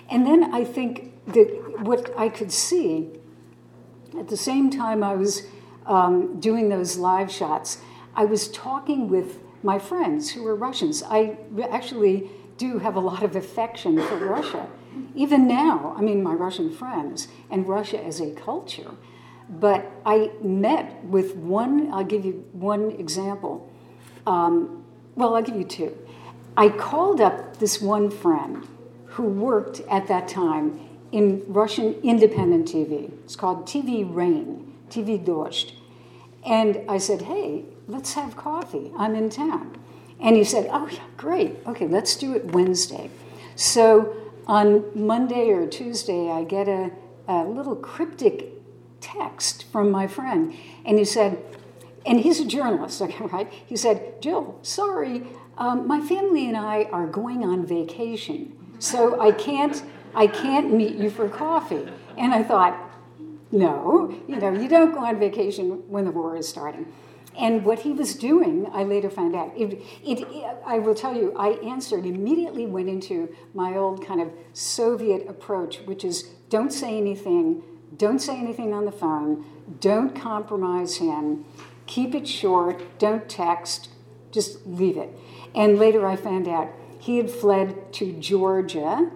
And 0.08 0.26
then 0.26 0.54
I 0.54 0.64
think 0.64 1.12
that 1.26 1.80
what 1.80 2.16
I 2.16 2.28
could 2.28 2.52
see 2.52 3.10
at 4.18 4.28
the 4.28 4.36
same 4.36 4.70
time 4.70 5.02
I 5.02 5.14
was 5.14 5.42
um, 5.84 6.40
doing 6.40 6.68
those 6.68 6.96
live 6.96 7.30
shots, 7.30 7.78
I 8.14 8.24
was 8.24 8.48
talking 8.48 9.08
with 9.08 9.40
my 9.62 9.78
friends 9.78 10.30
who 10.30 10.42
were 10.42 10.54
Russians. 10.54 11.02
I 11.02 11.36
actually 11.70 12.30
do 12.56 12.78
have 12.78 12.96
a 12.96 13.00
lot 13.00 13.22
of 13.22 13.36
affection 13.36 14.00
for 14.00 14.16
Russia 14.16 14.68
even 15.14 15.46
now, 15.46 15.94
I 15.96 16.02
mean, 16.02 16.22
my 16.22 16.32
Russian 16.32 16.70
friends 16.72 17.28
and 17.50 17.66
Russia 17.68 18.02
as 18.02 18.20
a 18.20 18.30
culture. 18.32 18.92
But 19.48 19.90
I 20.04 20.30
met 20.42 21.04
with 21.04 21.36
one, 21.36 21.92
I'll 21.92 22.04
give 22.04 22.24
you 22.24 22.44
one 22.52 22.90
example. 22.92 23.72
Um, 24.26 24.84
well, 25.14 25.36
I'll 25.36 25.42
give 25.42 25.56
you 25.56 25.64
two. 25.64 25.96
I 26.56 26.68
called 26.68 27.20
up 27.20 27.58
this 27.58 27.80
one 27.80 28.10
friend 28.10 28.66
who 29.06 29.24
worked 29.24 29.80
at 29.88 30.08
that 30.08 30.28
time 30.28 30.80
in 31.12 31.44
Russian 31.48 31.94
independent 32.02 32.68
TV. 32.68 33.12
It's 33.24 33.36
called 33.36 33.66
TV 33.66 34.04
Rain, 34.06 34.74
TV 34.90 35.24
Dozhd. 35.24 35.72
And 36.44 36.80
I 36.88 36.98
said, 36.98 37.22
hey, 37.22 37.64
let's 37.88 38.14
have 38.14 38.36
coffee. 38.36 38.92
I'm 38.96 39.14
in 39.14 39.30
town. 39.30 39.78
And 40.20 40.36
he 40.36 40.44
said, 40.44 40.68
oh, 40.70 40.88
yeah, 40.90 41.00
great. 41.16 41.56
Okay, 41.66 41.86
let's 41.86 42.16
do 42.16 42.34
it 42.34 42.52
Wednesday. 42.52 43.10
So 43.54 44.25
on 44.46 44.84
Monday 44.94 45.50
or 45.50 45.66
Tuesday, 45.66 46.30
I 46.30 46.44
get 46.44 46.68
a, 46.68 46.92
a 47.28 47.44
little 47.44 47.76
cryptic 47.76 48.52
text 49.00 49.64
from 49.70 49.90
my 49.90 50.06
friend, 50.06 50.54
and 50.84 50.98
he 50.98 51.04
said, 51.04 51.38
and 52.04 52.20
he's 52.20 52.40
a 52.40 52.44
journalist, 52.44 53.02
okay, 53.02 53.24
right? 53.26 53.52
He 53.66 53.76
said, 53.76 54.22
Jill, 54.22 54.58
sorry, 54.62 55.26
um, 55.58 55.86
my 55.86 56.00
family 56.00 56.46
and 56.46 56.56
I 56.56 56.84
are 56.92 57.06
going 57.06 57.44
on 57.44 57.66
vacation, 57.66 58.56
so 58.78 59.20
I 59.20 59.32
can't, 59.32 59.82
I 60.14 60.26
can't 60.26 60.72
meet 60.72 60.96
you 60.96 61.10
for 61.10 61.28
coffee. 61.28 61.86
And 62.18 62.32
I 62.32 62.42
thought, 62.42 62.78
no, 63.52 64.14
you 64.28 64.36
know, 64.36 64.52
you 64.52 64.68
don't 64.68 64.92
go 64.92 65.04
on 65.04 65.18
vacation 65.18 65.88
when 65.88 66.04
the 66.04 66.10
war 66.10 66.36
is 66.36 66.48
starting. 66.48 66.92
And 67.38 67.64
what 67.64 67.80
he 67.80 67.92
was 67.92 68.14
doing, 68.14 68.66
I 68.72 68.84
later 68.84 69.10
found 69.10 69.36
out. 69.36 69.52
It, 69.56 69.82
it, 70.02 70.20
it, 70.20 70.56
I 70.64 70.78
will 70.78 70.94
tell 70.94 71.14
you, 71.14 71.34
I 71.36 71.50
answered, 71.50 72.06
immediately 72.06 72.64
went 72.64 72.88
into 72.88 73.34
my 73.52 73.76
old 73.76 74.04
kind 74.04 74.20
of 74.22 74.30
Soviet 74.54 75.28
approach, 75.28 75.80
which 75.80 76.04
is 76.04 76.30
don't 76.48 76.72
say 76.72 76.96
anything, 76.96 77.62
don't 77.96 78.20
say 78.20 78.38
anything 78.38 78.72
on 78.72 78.86
the 78.86 78.92
phone, 78.92 79.44
don't 79.80 80.14
compromise 80.14 80.96
him, 80.96 81.44
keep 81.86 82.14
it 82.14 82.26
short, 82.26 82.98
don't 82.98 83.28
text, 83.28 83.90
just 84.32 84.66
leave 84.66 84.96
it. 84.96 85.10
And 85.54 85.78
later 85.78 86.06
I 86.06 86.16
found 86.16 86.48
out 86.48 86.68
he 86.98 87.18
had 87.18 87.30
fled 87.30 87.92
to 87.94 88.12
Georgia. 88.12 89.10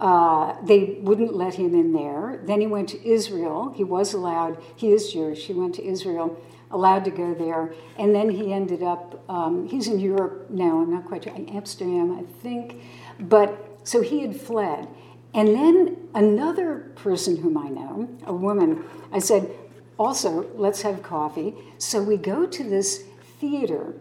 Uh, 0.00 0.56
they 0.62 0.98
wouldn't 1.00 1.34
let 1.34 1.54
him 1.54 1.74
in 1.74 1.92
there. 1.92 2.40
Then 2.44 2.60
he 2.60 2.66
went 2.66 2.90
to 2.90 3.08
Israel. 3.08 3.72
He 3.74 3.82
was 3.82 4.12
allowed, 4.12 4.62
he 4.76 4.92
is 4.92 5.12
Jewish, 5.12 5.46
he 5.46 5.54
went 5.54 5.74
to 5.76 5.84
Israel 5.84 6.40
allowed 6.70 7.04
to 7.04 7.10
go 7.10 7.34
there. 7.34 7.72
And 7.98 8.14
then 8.14 8.30
he 8.30 8.52
ended 8.52 8.82
up, 8.82 9.22
um, 9.28 9.68
he's 9.68 9.88
in 9.88 10.00
Europe 10.00 10.50
now, 10.50 10.80
I'm 10.80 10.92
not 10.92 11.06
quite 11.06 11.24
sure, 11.24 11.34
Amsterdam, 11.36 12.18
I 12.18 12.22
think. 12.42 12.82
But 13.20 13.78
so 13.84 14.02
he 14.02 14.20
had 14.20 14.38
fled. 14.38 14.88
And 15.34 15.48
then 15.48 16.08
another 16.14 16.90
person 16.94 17.36
whom 17.36 17.58
I 17.58 17.68
know, 17.68 18.08
a 18.26 18.32
woman, 18.32 18.84
I 19.12 19.18
said, 19.18 19.50
also, 19.98 20.50
let's 20.54 20.82
have 20.82 21.02
coffee. 21.02 21.54
So 21.78 22.02
we 22.02 22.16
go 22.16 22.46
to 22.46 22.64
this 22.64 23.04
theater. 23.38 23.94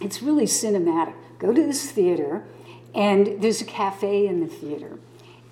It's 0.00 0.22
really 0.22 0.46
cinematic. 0.46 1.14
Go 1.38 1.52
to 1.52 1.62
this 1.62 1.90
theater, 1.90 2.44
and 2.94 3.40
there's 3.40 3.60
a 3.60 3.64
cafe 3.64 4.26
in 4.26 4.40
the 4.40 4.46
theater. 4.46 4.98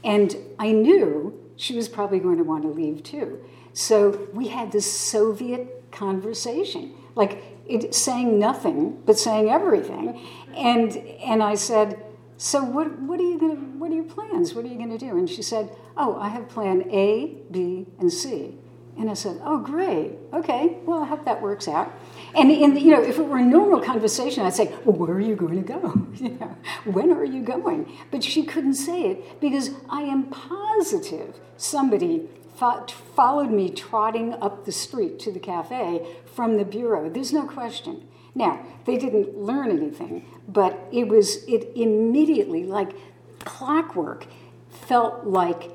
And 0.02 0.37
I 0.59 0.73
knew 0.73 1.38
she 1.56 1.75
was 1.75 1.88
probably 1.88 2.18
going 2.18 2.37
to 2.38 2.45
want 2.45 2.62
to 2.62 2.68
leave 2.68 3.02
too. 3.02 3.42
So 3.73 4.28
we 4.33 4.49
had 4.49 4.73
this 4.73 4.90
Soviet 4.90 5.75
conversation, 5.90 6.95
like 7.14 7.43
it, 7.66 7.95
saying 7.95 8.38
nothing 8.38 9.02
but 9.05 9.19
saying 9.19 9.49
everything. 9.49 10.21
And 10.57 10.97
and 10.97 11.43
I 11.43 11.55
said, 11.55 12.02
so 12.37 12.62
what 12.62 12.99
what 13.00 13.19
are 13.21 13.25
you 13.25 13.38
gonna 13.38 13.55
what 13.55 13.90
are 13.90 13.95
your 13.95 14.05
plans? 14.05 14.55
What 14.55 14.64
are 14.64 14.69
you 14.69 14.78
gonna 14.78 14.99
do? 14.99 15.16
And 15.16 15.28
she 15.28 15.43
said, 15.43 15.71
oh, 15.97 16.19
I 16.21 16.28
have 16.28 16.49
plan 16.49 16.90
A, 16.90 17.37
B, 17.50 17.87
and 17.99 18.12
C. 18.12 18.59
And 18.99 19.11
I 19.11 19.14
said, 19.14 19.38
oh, 19.45 19.59
great. 19.59 20.12
Okay, 20.33 20.78
well, 20.87 21.02
I 21.02 21.07
hope 21.07 21.26
that 21.26 21.43
works 21.43 21.69
out. 21.69 21.93
And 22.35 22.50
in, 22.50 22.76
you 22.78 22.93
know, 22.93 23.02
if 23.02 23.19
it 23.19 23.23
were 23.23 23.37
a 23.37 23.43
normal 23.43 23.81
conversation, 23.81 24.47
I'd 24.47 24.55
say, 24.55 24.75
well, 24.87 24.97
where 24.97 25.14
are 25.14 25.21
you 25.21 25.37
going 25.37 25.62
to 25.62 25.73
go? 25.73 26.49
When 26.85 27.12
are 27.12 27.25
you 27.25 27.43
going? 27.43 27.93
But 28.11 28.25
she 28.25 28.45
couldn't 28.45 28.75
say 28.75 29.02
it 29.11 29.40
because 29.40 29.71
I 29.90 30.02
am 30.02 30.25
positive 30.25 31.38
somebody 31.59 32.28
fo- 32.56 32.86
followed 33.14 33.50
me 33.50 33.70
trotting 33.70 34.34
up 34.34 34.64
the 34.64 34.72
street 34.72 35.18
to 35.20 35.32
the 35.32 35.40
cafe 35.40 36.16
from 36.25 36.56
the 36.56 36.64
bureau. 36.64 37.08
There's 37.08 37.32
no 37.32 37.46
question. 37.46 38.06
Now, 38.34 38.64
they 38.84 38.98
didn't 38.98 39.36
learn 39.36 39.70
anything, 39.70 40.26
but 40.46 40.88
it 40.92 41.08
was, 41.08 41.44
it 41.44 41.72
immediately, 41.75 42.64
like 42.64 42.92
clockwork, 43.38 44.26
felt 44.70 45.26
like 45.26 45.72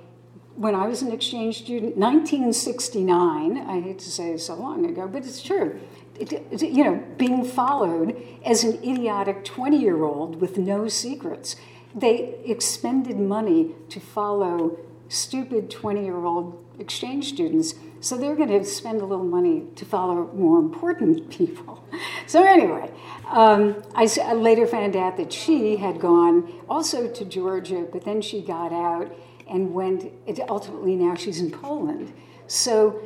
when 0.55 0.75
I 0.75 0.87
was 0.87 1.01
an 1.01 1.11
exchange 1.11 1.59
student, 1.59 1.97
1969, 1.97 3.57
I 3.57 3.81
hate 3.81 3.99
to 3.99 4.11
say 4.11 4.37
so 4.37 4.55
long 4.55 4.85
ago, 4.85 5.07
but 5.07 5.25
it's 5.25 5.41
true. 5.41 5.79
It, 6.19 6.33
it, 6.33 6.61
you 6.61 6.83
know, 6.83 7.03
being 7.17 7.43
followed 7.43 8.21
as 8.45 8.63
an 8.63 8.75
idiotic 8.83 9.43
20 9.43 9.77
year 9.77 10.03
old 10.03 10.39
with 10.39 10.57
no 10.57 10.87
secrets. 10.87 11.55
They 11.95 12.35
expended 12.45 13.17
money 13.17 13.71
to 13.89 13.99
follow 13.99 14.77
stupid 15.07 15.69
20 15.69 16.03
year 16.03 16.23
old 16.23 16.63
exchange 16.81 17.29
students, 17.29 17.75
so 18.01 18.17
they're 18.17 18.35
going 18.35 18.49
to 18.49 18.65
spend 18.65 19.01
a 19.01 19.05
little 19.05 19.23
money 19.23 19.63
to 19.75 19.85
follow 19.85 20.31
more 20.33 20.59
important 20.59 21.29
people. 21.37 21.83
So, 22.27 22.43
anyway, 22.43 22.91
um, 23.27 23.83
I, 23.95 24.05
later 24.33 24.65
found 24.65 24.95
out 24.95 25.17
that 25.17 25.31
she 25.31 25.77
had 25.77 25.99
gone 25.99 26.51
also 26.67 27.07
to 27.07 27.25
Georgia, 27.25 27.87
but 27.91 28.03
then 28.03 28.21
she 28.21 28.41
got 28.41 28.73
out 28.73 29.15
and 29.47 29.73
went, 29.73 30.11
ultimately, 30.49 30.95
now 30.95 31.15
she's 31.15 31.39
in 31.39 31.51
Poland. 31.51 32.11
So, 32.47 33.01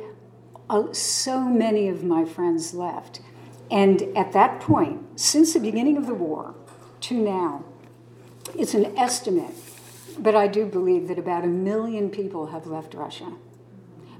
uh, 0.70 0.92
so 0.92 1.40
many 1.40 1.88
of 1.88 2.02
my 2.02 2.24
friends 2.24 2.74
left. 2.74 3.20
And 3.70 4.02
at 4.16 4.32
that 4.32 4.60
point, 4.60 5.20
since 5.20 5.52
the 5.52 5.60
beginning 5.60 5.96
of 5.96 6.06
the 6.06 6.14
war 6.14 6.54
to 7.02 7.14
now, 7.14 7.64
it's 8.56 8.74
an 8.74 8.96
estimate, 8.96 9.54
but 10.18 10.34
I 10.34 10.46
do 10.46 10.64
believe 10.66 11.08
that 11.08 11.18
about 11.18 11.44
a 11.44 11.48
million 11.48 12.10
people 12.10 12.46
have 12.46 12.66
left 12.66 12.94
Russia 12.94 13.32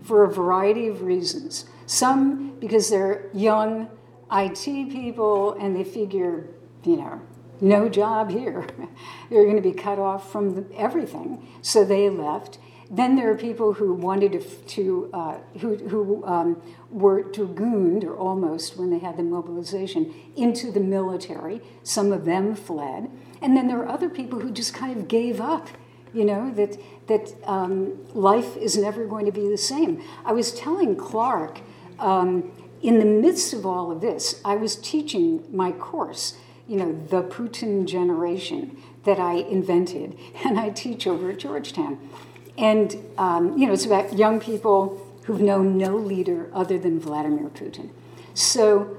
for 0.06 0.24
a 0.24 0.32
variety 0.32 0.88
of 0.88 1.02
reasons. 1.02 1.66
Some 1.86 2.58
because 2.58 2.90
they're 2.90 3.28
young 3.32 3.88
IT 4.32 4.64
people 4.90 5.52
and 5.54 5.76
they 5.76 5.84
figure, 5.84 6.48
you 6.84 6.96
know, 6.96 7.20
no 7.60 7.88
job 7.88 8.30
here. 8.30 8.66
You're 9.30 9.44
going 9.44 9.56
to 9.56 9.62
be 9.62 9.72
cut 9.72 9.98
off 9.98 10.30
from 10.30 10.54
the, 10.54 10.76
everything. 10.76 11.46
So 11.62 11.84
they 11.84 12.10
left. 12.10 12.58
Then 12.90 13.16
there 13.16 13.30
are 13.30 13.36
people 13.36 13.72
who 13.72 13.92
wanted 13.94 14.32
to, 14.32 14.40
to 14.40 15.10
uh, 15.12 15.38
who, 15.58 15.76
who 15.76 16.24
um, 16.24 16.62
were 16.90 17.22
dragooned, 17.22 18.04
or 18.04 18.16
almost 18.16 18.76
when 18.76 18.90
they 18.90 18.98
had 18.98 19.16
the 19.16 19.24
mobilization, 19.24 20.14
into 20.36 20.70
the 20.70 20.80
military. 20.80 21.60
Some 21.82 22.12
of 22.12 22.24
them 22.24 22.54
fled. 22.54 23.10
And 23.42 23.56
then 23.56 23.66
there 23.66 23.78
are 23.78 23.88
other 23.88 24.08
people 24.08 24.40
who 24.40 24.52
just 24.52 24.72
kind 24.72 24.96
of 24.96 25.08
gave 25.08 25.40
up, 25.40 25.68
you 26.16 26.24
know, 26.24 26.50
that, 26.54 26.78
that 27.08 27.34
um, 27.44 27.98
life 28.14 28.56
is 28.56 28.76
never 28.76 29.06
going 29.06 29.26
to 29.26 29.32
be 29.32 29.48
the 29.48 29.58
same. 29.58 30.02
I 30.24 30.32
was 30.32 30.52
telling 30.52 30.96
Clark, 30.96 31.60
um, 31.98 32.50
in 32.82 32.98
the 32.98 33.04
midst 33.04 33.52
of 33.52 33.66
all 33.66 33.90
of 33.90 34.00
this, 34.00 34.40
I 34.44 34.56
was 34.56 34.76
teaching 34.76 35.44
my 35.50 35.72
course 35.72 36.36
you 36.68 36.76
know, 36.76 36.92
the 37.10 37.22
Putin 37.22 37.86
generation 37.86 38.76
that 39.04 39.18
I 39.18 39.34
invented, 39.34 40.18
and 40.44 40.58
I 40.58 40.70
teach 40.70 41.06
over 41.06 41.30
at 41.30 41.38
Georgetown. 41.38 42.10
And, 42.58 42.96
um, 43.18 43.56
you 43.58 43.66
know, 43.66 43.72
it's 43.72 43.84
about 43.84 44.16
young 44.16 44.40
people 44.40 45.02
who've 45.24 45.40
known 45.40 45.76
no 45.76 45.96
leader 45.96 46.50
other 46.52 46.78
than 46.78 46.98
Vladimir 46.98 47.50
Putin. 47.50 47.90
So 48.34 48.96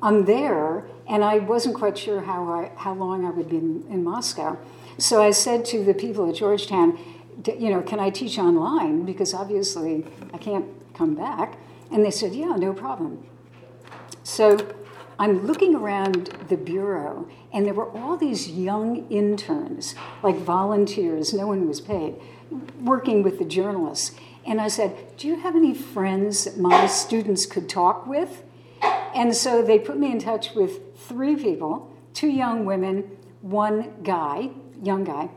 I'm 0.00 0.24
there, 0.24 0.84
and 1.08 1.22
I 1.22 1.38
wasn't 1.38 1.74
quite 1.74 1.98
sure 1.98 2.22
how, 2.22 2.50
I, 2.50 2.72
how 2.76 2.94
long 2.94 3.26
I 3.26 3.30
would 3.30 3.48
be 3.50 3.56
in, 3.56 3.84
in 3.90 4.04
Moscow. 4.04 4.58
So 4.98 5.22
I 5.22 5.30
said 5.30 5.64
to 5.66 5.84
the 5.84 5.94
people 5.94 6.28
at 6.28 6.36
Georgetown, 6.36 6.98
you 7.58 7.70
know, 7.70 7.82
can 7.82 8.00
I 8.00 8.10
teach 8.10 8.38
online? 8.38 9.04
Because 9.04 9.34
obviously 9.34 10.06
I 10.32 10.38
can't 10.38 10.66
come 10.94 11.14
back. 11.14 11.58
And 11.90 12.04
they 12.04 12.10
said, 12.10 12.34
yeah, 12.34 12.56
no 12.56 12.72
problem. 12.72 13.26
So 14.22 14.58
I'm 15.18 15.46
looking 15.46 15.74
around 15.74 16.26
the 16.48 16.56
bureau, 16.56 17.28
and 17.52 17.66
there 17.66 17.74
were 17.74 17.90
all 17.90 18.16
these 18.16 18.50
young 18.50 19.06
interns, 19.10 19.94
like 20.22 20.36
volunteers, 20.36 21.32
no 21.32 21.46
one 21.46 21.68
was 21.68 21.80
paid, 21.80 22.16
working 22.80 23.22
with 23.22 23.38
the 23.38 23.44
journalists. 23.44 24.16
And 24.46 24.60
I 24.60 24.68
said, 24.68 25.16
Do 25.16 25.28
you 25.28 25.40
have 25.40 25.56
any 25.56 25.74
friends 25.74 26.44
that 26.44 26.58
my 26.58 26.86
students 26.86 27.46
could 27.46 27.68
talk 27.68 28.06
with? 28.06 28.42
And 29.14 29.34
so 29.34 29.62
they 29.62 29.78
put 29.78 29.98
me 29.98 30.10
in 30.10 30.18
touch 30.18 30.54
with 30.54 30.96
three 30.96 31.36
people 31.36 31.90
two 32.12 32.28
young 32.28 32.64
women, 32.64 33.16
one 33.40 33.92
guy, 34.04 34.50
young 34.82 35.04
guy. 35.04 35.30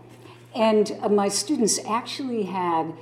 And 0.56 0.97
uh, 1.02 1.10
my 1.10 1.28
students 1.28 1.80
actually 1.86 2.43
had 2.43 2.93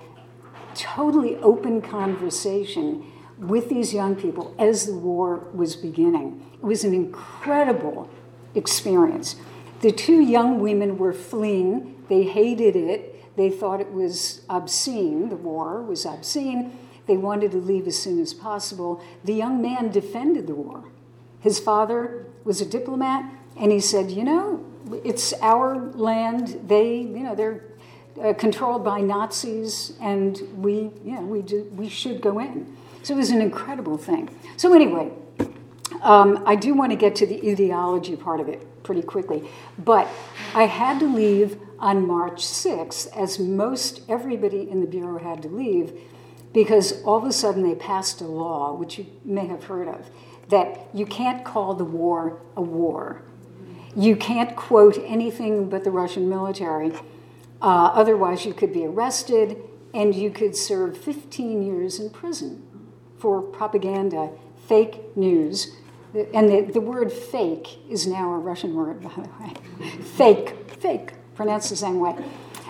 totally 0.74 1.38
open 1.38 1.82
conversation 1.82 3.12
with 3.38 3.70
these 3.70 3.94
young 3.94 4.16
people 4.16 4.54
as 4.58 4.86
the 4.86 4.94
war 4.94 5.48
was 5.54 5.76
beginning. 5.76 6.46
It 6.54 6.64
was 6.64 6.84
an 6.84 6.94
incredible 6.94 8.10
experience. 8.56 9.36
The 9.82 9.92
two 9.92 10.22
young 10.22 10.60
women 10.60 10.98
were 10.98 11.14
fleeing, 11.14 12.04
they 12.10 12.24
hated 12.24 12.76
it. 12.76 13.12
They 13.36 13.50
thought 13.50 13.82
it 13.82 13.92
was 13.92 14.42
obscene, 14.50 15.30
the 15.30 15.36
war 15.36 15.82
was 15.82 16.06
obscene. 16.06 16.78
They 17.06 17.18
wanted 17.18 17.52
to 17.52 17.58
leave 17.58 17.86
as 17.88 18.02
soon 18.02 18.20
as 18.20 18.34
possible. 18.34 19.04
The 19.24 19.34
young 19.34 19.62
man 19.62 19.92
defended 19.92 20.48
the 20.48 20.56
war. 20.56 20.86
His 21.40 21.60
father 21.60 22.26
was 22.44 22.62
a 22.62 22.66
diplomat, 22.66 23.32
and 23.58 23.72
he 23.72 23.80
said, 23.80 24.10
You 24.10 24.24
know, 24.24 24.66
it's 25.04 25.34
our 25.42 25.78
land. 25.78 26.62
They, 26.68 26.98
you 26.98 27.24
know, 27.24 27.36
they're 27.36 27.64
uh, 28.22 28.34
controlled 28.34 28.84
by 28.84 29.02
Nazis, 29.02 29.94
and 30.02 30.42
we, 30.58 30.92
know, 31.04 31.22
we, 31.22 31.42
do, 31.42 31.64
we 31.76 31.90
should 31.90 32.22
go 32.22 32.40
in. 32.40 32.76
So 33.04 33.14
it 33.14 33.18
was 33.18 33.30
an 33.30 33.42
incredible 33.42 33.98
thing. 33.98 34.30
So, 34.58 34.74
anyway, 34.74 35.12
um, 36.02 36.44
I 36.46 36.56
do 36.56 36.74
want 36.74 36.92
to 36.92 36.96
get 36.96 37.16
to 37.18 37.26
the 37.26 37.52
ideology 37.52 38.16
part 38.16 38.40
of 38.40 38.48
it 38.48 38.84
pretty 38.84 39.02
quickly, 39.02 39.50
but 39.78 40.08
I 40.54 40.64
had 40.64 41.00
to 41.00 41.14
leave 41.14 41.60
on 41.80 42.08
March 42.08 42.44
6th, 42.44 43.16
as 43.16 43.38
most 43.38 44.02
everybody 44.08 44.70
in 44.70 44.80
the 44.80 44.88
Bureau 44.88 45.20
had 45.20 45.42
to 45.42 45.50
leave, 45.50 45.94
because 46.54 47.04
all 47.04 47.18
of 47.18 47.26
a 47.26 47.34
sudden 47.34 47.64
they 47.64 47.76
passed 47.76 48.22
a 48.22 48.26
law, 48.26 48.74
which 48.74 48.98
you 48.98 49.06
may 49.26 49.46
have 49.48 49.66
heard 49.66 49.88
of, 49.88 50.10
that 50.50 50.88
you 50.94 51.06
can't 51.06 51.44
call 51.44 51.74
the 51.74 51.84
war 51.84 52.40
a 52.56 52.62
war. 52.62 53.22
You 53.96 54.16
can't 54.16 54.56
quote 54.56 54.98
anything 55.06 55.70
but 55.70 55.84
the 55.84 55.92
Russian 55.92 56.28
military. 56.28 56.92
Uh, 57.62 57.92
otherwise, 57.94 58.46
you 58.46 58.54
could 58.54 58.74
be 58.74 58.86
arrested 58.86 59.58
and 59.94 60.14
you 60.14 60.30
could 60.30 60.56
serve 60.56 60.98
15 60.98 61.66
years 61.66 62.00
in 62.00 62.10
prison 62.10 62.62
for 63.18 63.42
propaganda, 63.42 64.30
fake 64.68 65.16
news. 65.16 65.78
And 66.34 66.50
the, 66.50 66.62
the 66.62 66.82
word 66.82 67.12
fake 67.12 67.80
is 67.90 68.06
now 68.06 68.34
a 68.34 68.38
Russian 68.38 68.76
word, 68.76 69.02
by 69.02 69.14
the 69.16 69.30
way. 69.40 69.90
fake, 70.02 70.74
fake, 70.80 71.14
pronounced 71.36 71.70
the 71.70 71.76
same 71.78 72.00
way. 72.00 72.16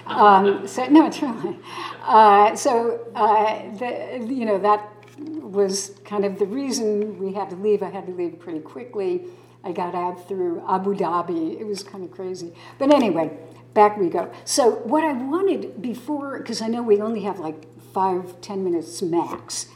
Um, 0.05 0.67
so, 0.67 0.85
no, 0.85 1.09
truly. 1.11 1.57
Uh, 2.03 2.55
so, 2.55 3.07
uh, 3.15 3.75
the, 3.77 4.25
you 4.31 4.45
know, 4.45 4.59
that 4.59 4.91
was 5.17 5.99
kind 6.05 6.25
of 6.25 6.37
the 6.37 6.45
reason 6.45 7.17
we 7.17 7.33
had 7.33 7.49
to 7.49 7.55
leave. 7.55 7.81
I 7.81 7.89
had 7.89 8.05
to 8.05 8.13
leave 8.13 8.39
pretty 8.39 8.59
quickly. 8.59 9.25
I 9.65 9.71
got 9.71 9.95
out 9.95 10.27
through 10.27 10.63
Abu 10.69 10.93
Dhabi. 10.93 11.59
It 11.59 11.65
was 11.65 11.83
kind 11.83 12.03
of 12.03 12.11
crazy. 12.11 12.53
But 12.77 12.93
anyway, 12.93 13.35
back 13.73 13.97
we 13.97 14.09
go. 14.09 14.31
So, 14.45 14.75
what 14.83 15.03
I 15.03 15.11
wanted 15.11 15.81
before, 15.81 16.37
because 16.37 16.61
I 16.61 16.67
know 16.67 16.83
we 16.83 17.01
only 17.01 17.21
have 17.21 17.39
like 17.39 17.65
five, 17.91 18.39
ten 18.41 18.63
minutes 18.63 19.01
max, 19.01 19.67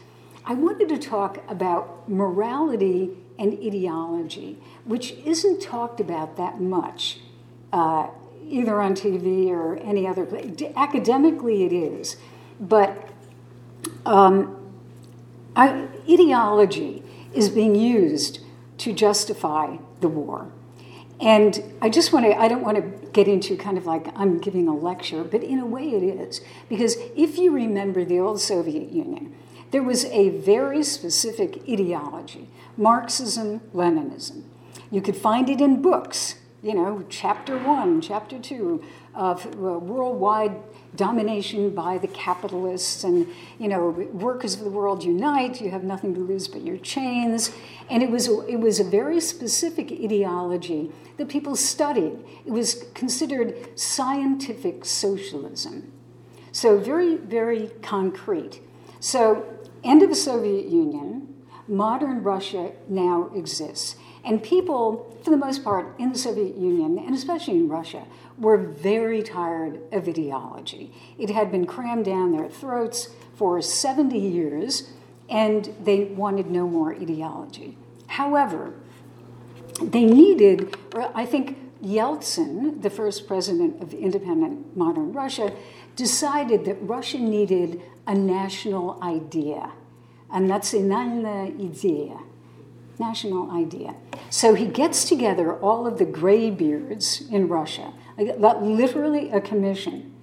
I 0.46 0.54
wanted 0.54 0.90
to 0.90 0.98
talk 1.00 1.44
about 1.50 2.08
morality 2.08 3.18
and 3.40 3.54
ideology, 3.54 4.58
which 4.86 5.14
isn't 5.26 5.62
talked 5.62 6.00
about 6.00 6.38
that 6.38 6.62
much, 6.62 7.20
uh, 7.74 8.10
either 8.48 8.80
on 8.82 8.94
TV 8.94 9.50
or 9.50 9.78
any 9.78 10.06
other 10.06 10.26
place. 10.26 10.62
Academically, 10.76 11.64
it 11.64 11.74
is, 11.74 12.18
but 12.60 13.10
um, 14.06 14.56
I, 15.56 15.88
ideology 16.08 17.04
is 17.34 17.50
being 17.50 17.76
used 17.76 18.40
to 18.80 18.94
justify 18.94 19.78
the 20.02 20.10
war. 20.10 20.52
And 21.22 21.62
I 21.82 21.90
just 21.90 22.14
want 22.14 22.26
to, 22.26 22.40
I 22.40 22.48
don't 22.48 22.64
want 22.64 22.78
to 22.78 23.08
get 23.12 23.28
into 23.28 23.58
kind 23.58 23.78
of 23.78 23.86
like 23.86 24.08
I'm 24.16 24.40
giving 24.40 24.68
a 24.68 24.76
lecture, 24.76 25.24
but 25.24 25.44
in 25.44 25.60
a 25.60 25.66
way 25.66 25.90
it 25.90 26.04
is. 26.04 26.42
Because 26.70 26.96
if 27.16 27.38
you 27.38 27.52
remember 27.52 28.06
the 28.06 28.20
old 28.20 28.40
Soviet 28.40 28.92
Union, 28.92 29.36
there 29.72 29.84
was 29.84 30.06
a 30.06 30.30
very 30.30 30.84
specific 30.84 31.62
ideology 31.70 32.48
Marxism, 32.78 33.60
Leninism. 33.74 34.44
You 34.90 35.02
could 35.02 35.18
find 35.18 35.50
it 35.50 35.60
in 35.60 35.82
books, 35.82 36.36
you 36.64 36.74
know, 36.74 37.04
chapter 37.10 37.58
one, 37.58 38.00
chapter 38.00 38.40
two, 38.40 38.82
of 39.16 39.46
uh, 39.46 39.80
worldwide 39.80 40.56
domination 40.96 41.70
by 41.70 41.98
the 41.98 42.08
capitalists. 42.08 43.04
And 43.04 43.28
you 43.58 43.68
know 43.68 43.90
workers 44.12 44.56
of 44.56 44.62
the 44.62 44.70
world 44.70 45.04
unite 45.04 45.62
you 45.62 45.72
have 45.72 45.84
nothing 45.84 46.14
to 46.14 46.20
lose 46.20 46.48
but 46.48 46.62
your 46.62 46.78
chains. 46.78 47.52
And 47.90 48.04
it 48.04 48.10
was 48.10 48.28
it 48.28 48.60
was 48.60 48.80
a 48.80 48.84
very 48.84 49.20
specific 49.20 49.92
ideology 49.92 50.92
that 51.18 51.30
people 51.30 51.56
studied. 51.56 52.20
It 52.46 52.52
was 52.52 52.86
considered 52.94 53.80
scientific 53.80 54.86
socialism. 54.86 55.92
So 56.52 56.78
very 56.78 57.18
very 57.18 57.72
concrete. 57.82 58.62
So 59.00 59.46
end 59.84 60.04
of 60.04 60.10
the 60.10 60.16
soviet 60.16 60.66
union 60.66 61.36
modern 61.70 62.24
russia 62.24 62.72
now 62.88 63.30
exists. 63.36 63.96
And 64.26 64.44
people, 64.44 65.18
for 65.24 65.30
the 65.30 65.38
most 65.38 65.64
part, 65.64 65.96
in 65.98 66.12
the 66.12 66.18
Soviet 66.18 66.58
Union, 66.58 66.98
and 67.00 67.16
especially 67.16 67.56
in 67.56 67.70
Russia, 67.70 68.04
were 68.40 68.58
very 68.58 69.22
tired 69.22 69.80
of 69.92 70.08
ideology. 70.08 70.94
It 71.18 71.30
had 71.30 71.52
been 71.52 71.66
crammed 71.66 72.06
down 72.06 72.32
their 72.32 72.50
throats 72.50 73.10
for 73.36 73.62
70 73.62 74.18
years, 74.18 74.92
and 75.30 75.74
they 75.84 76.06
wanted 76.06 76.50
no 76.50 76.68
more 76.68 76.94
ideology. 76.94 77.78
However, 78.08 78.74
they 79.82 80.06
needed, 80.06 80.76
or 80.94 81.12
I 81.16 81.26
think 81.26 81.58
Yeltsin, 81.84 82.82
the 82.82 82.90
first 82.90 83.28
president 83.28 83.82
of 83.82 83.94
independent 83.94 84.76
modern 84.76 85.14
Russia, 85.14 85.54
decided 85.96 86.66
that 86.66 86.76
Russia 86.82 87.18
needed 87.18 87.82
a 88.08 88.14
national 88.14 89.02
idea, 89.02 89.72
a 90.32 90.40
nationalna 90.40 91.44
idea, 91.44 92.20
national 92.98 93.52
idea. 93.52 93.96
So 94.30 94.54
he 94.54 94.66
gets 94.66 95.06
together 95.06 95.54
all 95.54 95.88
of 95.88 95.98
the 95.98 96.06
graybeards 96.06 97.30
in 97.32 97.48
Russia, 97.48 97.94
literally 98.20 99.30
a 99.30 99.42
commission, 99.42 100.14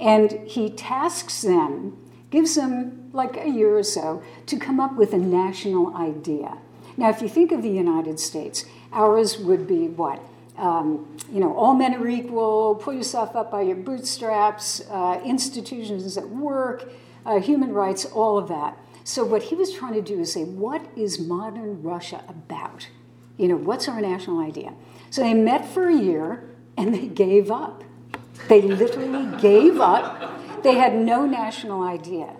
and 0.00 0.32
he 0.46 0.70
tasks 0.70 1.42
them, 1.42 1.96
gives 2.30 2.54
them 2.56 3.10
like 3.12 3.36
a 3.36 3.48
year 3.48 3.76
or 3.76 3.82
so, 3.82 4.22
to 4.46 4.58
come 4.58 4.80
up 4.80 4.96
with 4.96 5.12
a 5.12 5.18
national 5.18 5.96
idea. 5.96 6.58
Now, 6.96 7.10
if 7.10 7.20
you 7.22 7.28
think 7.28 7.52
of 7.52 7.62
the 7.62 7.70
United 7.70 8.18
States, 8.18 8.64
ours 8.92 9.38
would 9.38 9.66
be 9.66 9.88
what? 9.88 10.20
Um, 10.56 11.18
you 11.30 11.40
know, 11.40 11.54
all 11.54 11.74
men 11.74 11.94
are 11.94 12.08
equal, 12.08 12.76
pull 12.76 12.94
yourself 12.94 13.36
up 13.36 13.50
by 13.50 13.62
your 13.62 13.76
bootstraps, 13.76 14.82
uh, 14.90 15.20
institutions 15.24 16.14
that 16.14 16.28
work, 16.30 16.90
uh, 17.26 17.38
human 17.40 17.72
rights, 17.72 18.06
all 18.06 18.38
of 18.38 18.48
that. 18.48 18.78
So 19.04 19.24
what 19.24 19.44
he 19.44 19.54
was 19.54 19.72
trying 19.72 19.94
to 19.94 20.02
do 20.02 20.20
is 20.20 20.32
say, 20.32 20.44
what 20.44 20.82
is 20.96 21.20
modern 21.20 21.82
Russia 21.82 22.24
about? 22.28 22.88
You 23.36 23.48
know, 23.48 23.56
what's 23.56 23.86
our 23.86 24.00
national 24.00 24.40
idea? 24.40 24.72
So 25.10 25.22
they 25.22 25.34
met 25.34 25.68
for 25.68 25.88
a 25.88 25.94
year 25.94 26.48
and 26.76 26.94
they 26.94 27.06
gave 27.06 27.50
up. 27.50 27.84
They 28.48 28.62
literally 28.62 29.40
gave 29.40 29.80
up. 29.80 30.62
They 30.62 30.74
had 30.74 30.94
no 30.94 31.26
national 31.26 31.82
idea. 31.82 32.36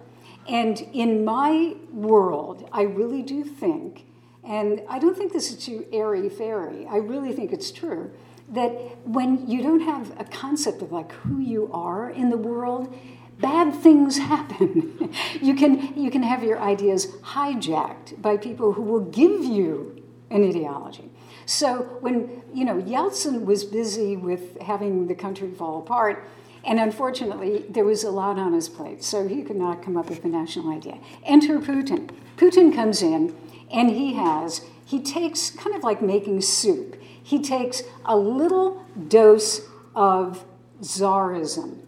And 0.49 0.81
in 0.93 1.25
my 1.25 1.75
world, 1.93 2.69
I 2.73 2.83
really 2.83 3.23
do 3.23 3.43
think, 3.43 4.07
and 4.45 4.83
I 4.89 4.99
don't 4.99 5.17
think 5.17 5.33
this 5.33 5.51
is 5.51 5.65
too 5.65 5.87
airy 5.93 6.29
fairy, 6.29 6.87
I 6.87 6.99
really 6.99 7.33
think 7.33 7.53
it's 7.53 7.73
true, 7.73 8.13
that 8.51 8.71
when 9.05 9.49
you 9.49 9.61
don't 9.63 9.81
have 9.81 10.19
a 10.21 10.25
concept 10.25 10.83
of 10.83 10.93
like 10.93 11.11
who 11.13 11.41
you 11.41 11.69
are 11.73 12.11
in 12.11 12.31
the 12.31 12.37
world, 12.37 12.95
bad 13.41 13.75
things 13.75 14.19
happen. 14.19 15.13
you, 15.43 15.55
can, 15.55 16.01
you 16.01 16.11
can 16.11 16.23
have 16.23 16.45
your 16.45 16.61
ideas 16.61 17.07
hijacked 17.23 18.21
by 18.23 18.37
people 18.37 18.73
who 18.73 18.83
will 18.83 19.01
give 19.01 19.45
you 19.45 20.03
an 20.31 20.49
ideology. 20.49 21.11
So 21.47 21.99
when 22.01 22.43
you 22.53 22.65
know 22.65 22.81
Yeltsin 22.83 23.45
was 23.45 23.65
busy 23.65 24.17
with 24.17 24.61
having 24.61 25.07
the 25.07 25.15
country 25.15 25.51
fall 25.51 25.79
apart, 25.79 26.29
and 26.65 26.79
unfortunately 26.79 27.65
there 27.69 27.85
was 27.85 28.05
a 28.05 28.11
lot 28.11 28.39
on 28.39 28.53
his 28.53 28.69
plate, 28.69 29.03
so 29.03 29.27
he 29.27 29.43
could 29.43 29.57
not 29.57 29.83
come 29.83 29.97
up 29.97 30.11
with 30.11 30.25
a 30.25 30.29
national 30.29 30.71
idea. 30.71 30.99
Enter 31.25 31.59
Putin. 31.59 32.11
Putin 32.37 32.75
comes 32.75 33.01
in, 33.01 33.35
and 33.73 33.91
he 33.91 34.15
has 34.15 34.63
he 34.85 35.01
takes 35.01 35.51
kind 35.51 35.75
of 35.75 35.83
like 35.83 36.03
making 36.03 36.43
soup. 36.43 37.01
He 37.23 37.41
takes 37.43 37.83
a 38.05 38.17
little 38.17 38.85
dose 39.09 39.63
of 39.95 40.45
czarism 40.83 41.87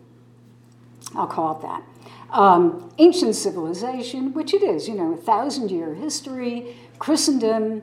I'll 1.15 1.27
call 1.27 1.57
it 1.57 1.63
that. 1.63 1.83
Um, 2.31 2.93
ancient 2.99 3.35
civilization, 3.35 4.35
which 4.35 4.53
it 4.53 4.63
is, 4.63 4.89
you 4.89 4.95
know, 4.95 5.15
a 5.15 5.17
thousand 5.17 5.71
year 5.71 5.95
history, 5.95 6.77
Christendom, 6.99 7.83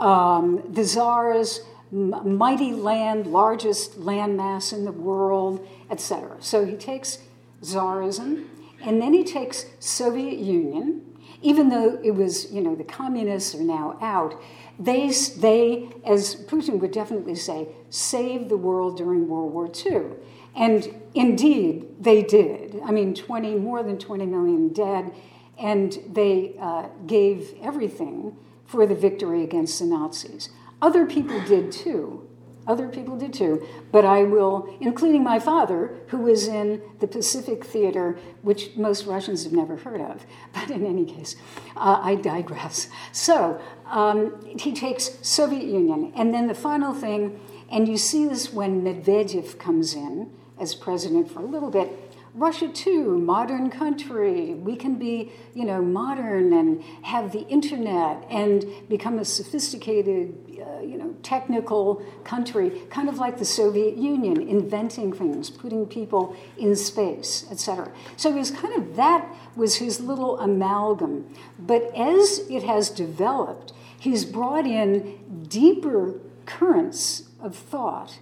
um, 0.00 0.62
the 0.68 0.84
czars, 0.84 1.60
mighty 1.90 2.72
land, 2.72 3.26
largest 3.26 4.00
landmass 4.00 4.72
in 4.72 4.84
the 4.84 4.92
world, 4.92 5.66
etc. 5.90 6.36
So 6.40 6.64
he 6.64 6.76
takes 6.76 7.18
czarism, 7.62 8.46
and 8.82 9.00
then 9.00 9.12
he 9.12 9.24
takes 9.24 9.66
Soviet 9.80 10.38
Union, 10.38 11.02
even 11.42 11.68
though 11.68 12.00
it 12.02 12.12
was, 12.12 12.52
you 12.52 12.60
know, 12.60 12.74
the 12.74 12.84
communists 12.84 13.54
are 13.54 13.62
now 13.62 13.98
out. 14.00 14.40
They, 14.78 15.10
they, 15.38 15.88
as 16.04 16.36
Putin 16.46 16.78
would 16.80 16.92
definitely 16.92 17.34
say, 17.34 17.68
saved 17.88 18.48
the 18.48 18.56
world 18.56 18.98
during 18.98 19.28
World 19.28 19.52
War 19.52 19.70
II. 19.86 20.16
And 20.54 20.94
indeed, 21.14 21.86
they 22.00 22.22
did. 22.22 22.80
I 22.84 22.90
mean, 22.90 23.14
20, 23.14 23.56
more 23.56 23.82
than 23.82 23.98
20 23.98 24.26
million 24.26 24.68
dead, 24.72 25.12
and 25.58 25.98
they 26.10 26.54
uh, 26.60 26.88
gave 27.06 27.54
everything 27.62 28.36
for 28.66 28.86
the 28.86 28.94
victory 28.94 29.42
against 29.42 29.78
the 29.78 29.86
Nazis. 29.86 30.50
Other 30.82 31.06
people 31.06 31.40
did 31.44 31.72
too. 31.72 32.28
Other 32.66 32.88
people 32.88 33.16
did 33.16 33.32
too, 33.32 33.64
but 33.92 34.04
I 34.04 34.24
will, 34.24 34.76
including 34.80 35.22
my 35.22 35.38
father, 35.38 35.94
who 36.08 36.18
was 36.18 36.48
in 36.48 36.82
the 36.98 37.06
Pacific 37.06 37.64
Theater, 37.64 38.18
which 38.42 38.76
most 38.76 39.06
Russians 39.06 39.44
have 39.44 39.52
never 39.52 39.76
heard 39.76 40.00
of. 40.00 40.26
But 40.52 40.70
in 40.70 40.84
any 40.84 41.04
case, 41.04 41.36
uh, 41.76 42.00
I 42.02 42.16
digress. 42.16 42.88
So 43.12 43.60
um, 43.86 44.44
he 44.58 44.72
takes 44.72 45.16
Soviet 45.22 45.62
Union, 45.62 46.12
and 46.16 46.34
then 46.34 46.48
the 46.48 46.54
final 46.54 46.92
thing, 46.92 47.38
and 47.70 47.86
you 47.86 47.96
see 47.96 48.26
this 48.26 48.52
when 48.52 48.82
Medvedev 48.82 49.58
comes 49.58 49.94
in, 49.94 50.32
as 50.58 50.74
president 50.74 51.30
for 51.30 51.40
a 51.40 51.44
little 51.44 51.70
bit. 51.70 52.05
Russia 52.36 52.68
too, 52.68 53.18
modern 53.18 53.70
country. 53.70 54.52
We 54.52 54.76
can 54.76 54.96
be, 54.96 55.32
you 55.54 55.64
know, 55.64 55.80
modern 55.80 56.52
and 56.52 56.82
have 57.02 57.32
the 57.32 57.46
internet 57.48 58.26
and 58.30 58.62
become 58.90 59.18
a 59.18 59.24
sophisticated, 59.24 60.36
uh, 60.60 60.82
you 60.82 60.98
know, 60.98 61.14
technical 61.22 62.02
country, 62.24 62.82
kind 62.90 63.08
of 63.08 63.16
like 63.16 63.38
the 63.38 63.46
Soviet 63.46 63.96
Union, 63.96 64.46
inventing 64.46 65.14
things, 65.14 65.48
putting 65.48 65.86
people 65.86 66.36
in 66.58 66.76
space, 66.76 67.46
etc. 67.50 67.90
So 68.18 68.28
it 68.28 68.38
was 68.38 68.50
kind 68.50 68.74
of 68.74 68.96
that 68.96 69.26
was 69.56 69.76
his 69.76 70.00
little 70.00 70.38
amalgam. 70.38 71.34
But 71.58 71.84
as 71.96 72.40
it 72.50 72.64
has 72.64 72.90
developed, 72.90 73.72
he's 73.98 74.26
brought 74.26 74.66
in 74.66 75.46
deeper 75.48 76.20
currents 76.44 77.30
of 77.40 77.56
thought 77.56 78.18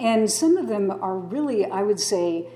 and 0.00 0.30
some 0.30 0.56
of 0.56 0.68
them 0.68 0.90
are 0.90 1.16
really, 1.16 1.66
I 1.66 1.82
would 1.82 2.00
say, 2.00 2.46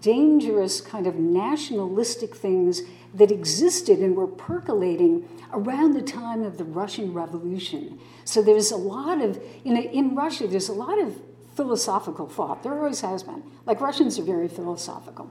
dangerous 0.00 0.80
kind 0.80 1.06
of 1.06 1.14
nationalistic 1.16 2.34
things 2.34 2.82
that 3.14 3.30
existed 3.30 4.00
and 4.00 4.16
were 4.16 4.26
percolating 4.26 5.28
around 5.52 5.94
the 5.94 6.02
time 6.02 6.42
of 6.42 6.58
the 6.58 6.64
Russian 6.64 7.14
Revolution. 7.14 7.98
So 8.24 8.42
there's 8.42 8.70
a 8.70 8.76
lot 8.76 9.20
of, 9.20 9.42
you 9.64 9.72
know, 9.72 9.80
in 9.80 10.14
Russia, 10.14 10.46
there's 10.46 10.68
a 10.68 10.74
lot 10.74 11.00
of 11.00 11.20
philosophical 11.56 12.28
thought. 12.28 12.62
There 12.62 12.72
always 12.78 13.00
has 13.00 13.22
been. 13.22 13.42
Like 13.66 13.80
Russians 13.80 14.18
are 14.18 14.22
very 14.22 14.48
philosophical. 14.48 15.30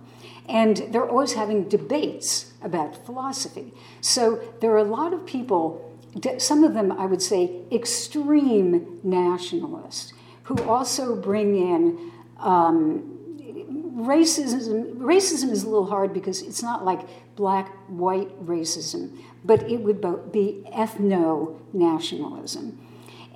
And 0.50 0.78
they're 0.92 1.08
always 1.08 1.34
having 1.34 1.70
debates 1.70 2.54
about 2.62 3.06
philosophy. 3.06 3.74
So 4.02 4.42
there 4.60 4.72
are 4.72 4.80
a 4.80 4.84
lot 4.84 5.14
of 5.14 5.26
people, 5.26 5.98
some 6.38 6.64
of 6.64 6.74
them, 6.74 6.92
I 6.92 7.06
would 7.06 7.22
say, 7.22 7.62
extreme 7.72 9.00
nationalists 9.04 10.14
who 10.44 10.62
also 10.64 11.16
bring 11.16 11.56
in 11.56 12.12
um, 12.40 13.17
racism. 13.98 14.96
Racism 14.98 15.50
is 15.50 15.64
a 15.64 15.70
little 15.70 15.88
hard 15.88 16.14
because 16.14 16.42
it's 16.42 16.62
not 16.62 16.86
like 16.86 17.02
black 17.36 17.74
white 17.88 18.30
racism, 18.46 19.18
but 19.44 19.64
it 19.70 19.78
would 19.78 20.02
be 20.32 20.64
ethno 20.72 21.60
nationalism. 21.74 22.80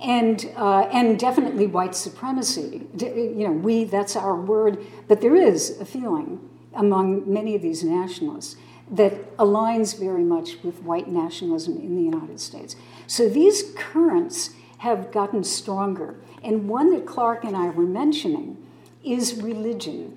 And, 0.00 0.50
uh, 0.56 0.88
and 0.92 1.18
definitely 1.18 1.66
white 1.66 1.94
supremacy. 1.94 2.86
You 2.98 3.48
know, 3.48 3.52
we, 3.52 3.84
that's 3.84 4.16
our 4.16 4.34
word, 4.34 4.84
but 5.06 5.20
there 5.20 5.36
is 5.36 5.78
a 5.80 5.84
feeling 5.84 6.40
among 6.74 7.32
many 7.32 7.54
of 7.54 7.62
these 7.62 7.84
nationalists 7.84 8.56
that 8.90 9.36
aligns 9.36 9.98
very 9.98 10.24
much 10.24 10.62
with 10.64 10.82
white 10.82 11.08
nationalism 11.08 11.76
in 11.78 11.94
the 11.94 12.02
United 12.02 12.40
States. 12.40 12.74
So 13.06 13.28
these 13.28 13.72
currents 13.76 14.50
have 14.78 15.12
gotten 15.12 15.44
stronger. 15.44 16.16
And 16.42 16.68
one 16.68 16.92
that 16.92 17.06
Clark 17.06 17.44
and 17.44 17.56
I 17.56 17.70
were 17.70 17.86
mentioning 17.86 18.58
is 19.04 19.40
religion. 19.40 20.16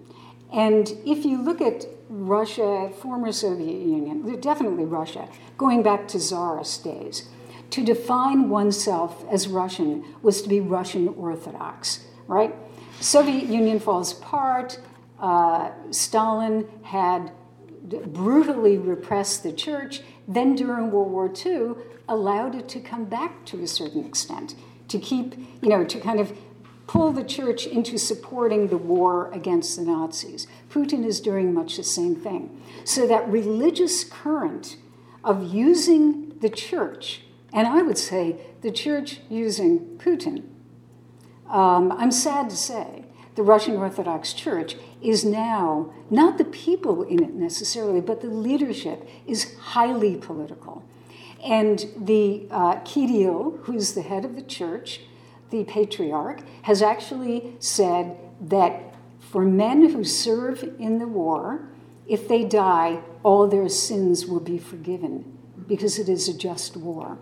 And 0.52 0.90
if 1.06 1.26
you 1.26 1.42
look 1.42 1.62
at 1.62 1.86
Russia, 2.10 2.92
former 3.02 3.32
Soviet 3.32 3.82
Union, 3.82 4.40
definitely 4.40 4.86
Russia, 4.86 5.28
going 5.58 5.84
back 5.84 6.08
to 6.10 6.20
Tsarist 6.20 6.84
days, 6.84 7.28
to 7.72 7.84
define 7.84 8.50
oneself 8.50 9.26
as 9.30 9.48
Russian 9.48 10.06
was 10.22 10.42
to 10.42 10.50
be 10.50 10.60
Russian 10.60 11.08
Orthodox, 11.10 12.06
right? 12.28 12.56
Soviet 13.00 13.46
Union 13.46 13.80
falls 13.80 14.18
apart, 14.18 14.80
uh, 15.20 15.72
Stalin 15.92 16.68
had 16.84 17.32
brutally 17.84 18.78
repressed 18.78 19.44
the 19.44 19.52
church, 19.52 20.02
then 20.28 20.56
during 20.56 20.92
World 20.92 21.12
War 21.12 21.32
II 21.46 21.74
allowed 22.08 22.56
it 22.56 22.70
to 22.70 22.80
come 22.80 23.06
back 23.06 23.46
to 23.46 23.62
a 23.62 23.68
certain 23.68 24.06
extent, 24.06 24.56
to 24.88 25.00
keep, 25.00 25.36
you 25.62 25.70
know, 25.70 25.84
to 25.84 26.00
kind 26.00 26.20
of 26.20 26.38
pull 26.88 27.12
the 27.12 27.24
church 27.24 27.66
into 27.66 27.98
supporting 27.98 28.68
the 28.68 28.78
war 28.78 29.32
against 29.32 29.76
the 29.76 29.84
Nazis. 29.84 30.48
Putin 30.70 31.06
is 31.06 31.20
doing 31.20 31.54
much 31.54 31.78
the 31.78 31.84
same 31.84 32.16
thing. 32.16 32.62
So 32.84 33.08
that 33.08 33.28
religious 33.28 34.04
current 34.04 34.78
of 35.24 35.54
using 35.54 36.38
the 36.40 36.50
church, 36.50 37.22
and 37.52 37.68
I 37.68 37.82
would 37.82 37.98
say 37.98 38.38
the 38.62 38.72
church 38.72 39.20
using 39.30 39.98
Putin, 39.98 40.44
um, 41.50 41.92
I'm 41.92 42.12
sad 42.12 42.50
to 42.50 42.56
say, 42.56 43.06
the 43.36 43.44
Russian 43.44 43.76
Orthodox 43.76 44.34
Church 44.34 44.76
is 45.02 45.26
now 45.26 45.94
not 46.10 46.38
the 46.38 46.46
people 46.46 47.04
in 47.04 47.22
it 47.24 47.34
necessarily, 47.34 48.00
but 48.00 48.22
the 48.22 48.30
leadership 48.30 49.08
is 49.28 49.56
highly 49.60 50.16
political. 50.16 50.84
And 51.44 51.86
the 51.98 52.48
uh, 52.50 52.80
Kirill, 52.80 53.58
who's 53.64 53.94
the 53.94 54.02
head 54.02 54.26
of 54.26 54.36
the 54.36 54.42
church, 54.42 55.02
the 55.56 55.72
patriarch, 55.72 56.42
has 56.64 56.82
actually 56.82 57.56
said 57.60 58.18
that 58.42 58.94
for 59.20 59.44
men 59.46 59.90
who 59.90 60.04
serve 60.04 60.64
in 60.80 61.00
the 61.00 61.08
war, 61.08 61.68
if 62.08 62.28
they 62.28 62.44
die, 62.44 63.00
all 63.24 63.48
their 63.48 63.70
sins 63.70 64.26
will 64.26 64.40
be 64.40 64.58
forgiven 64.58 65.38
because 65.68 65.98
it 65.98 66.10
is 66.10 66.28
a 66.28 66.38
just 66.38 66.78
war. 66.78 67.18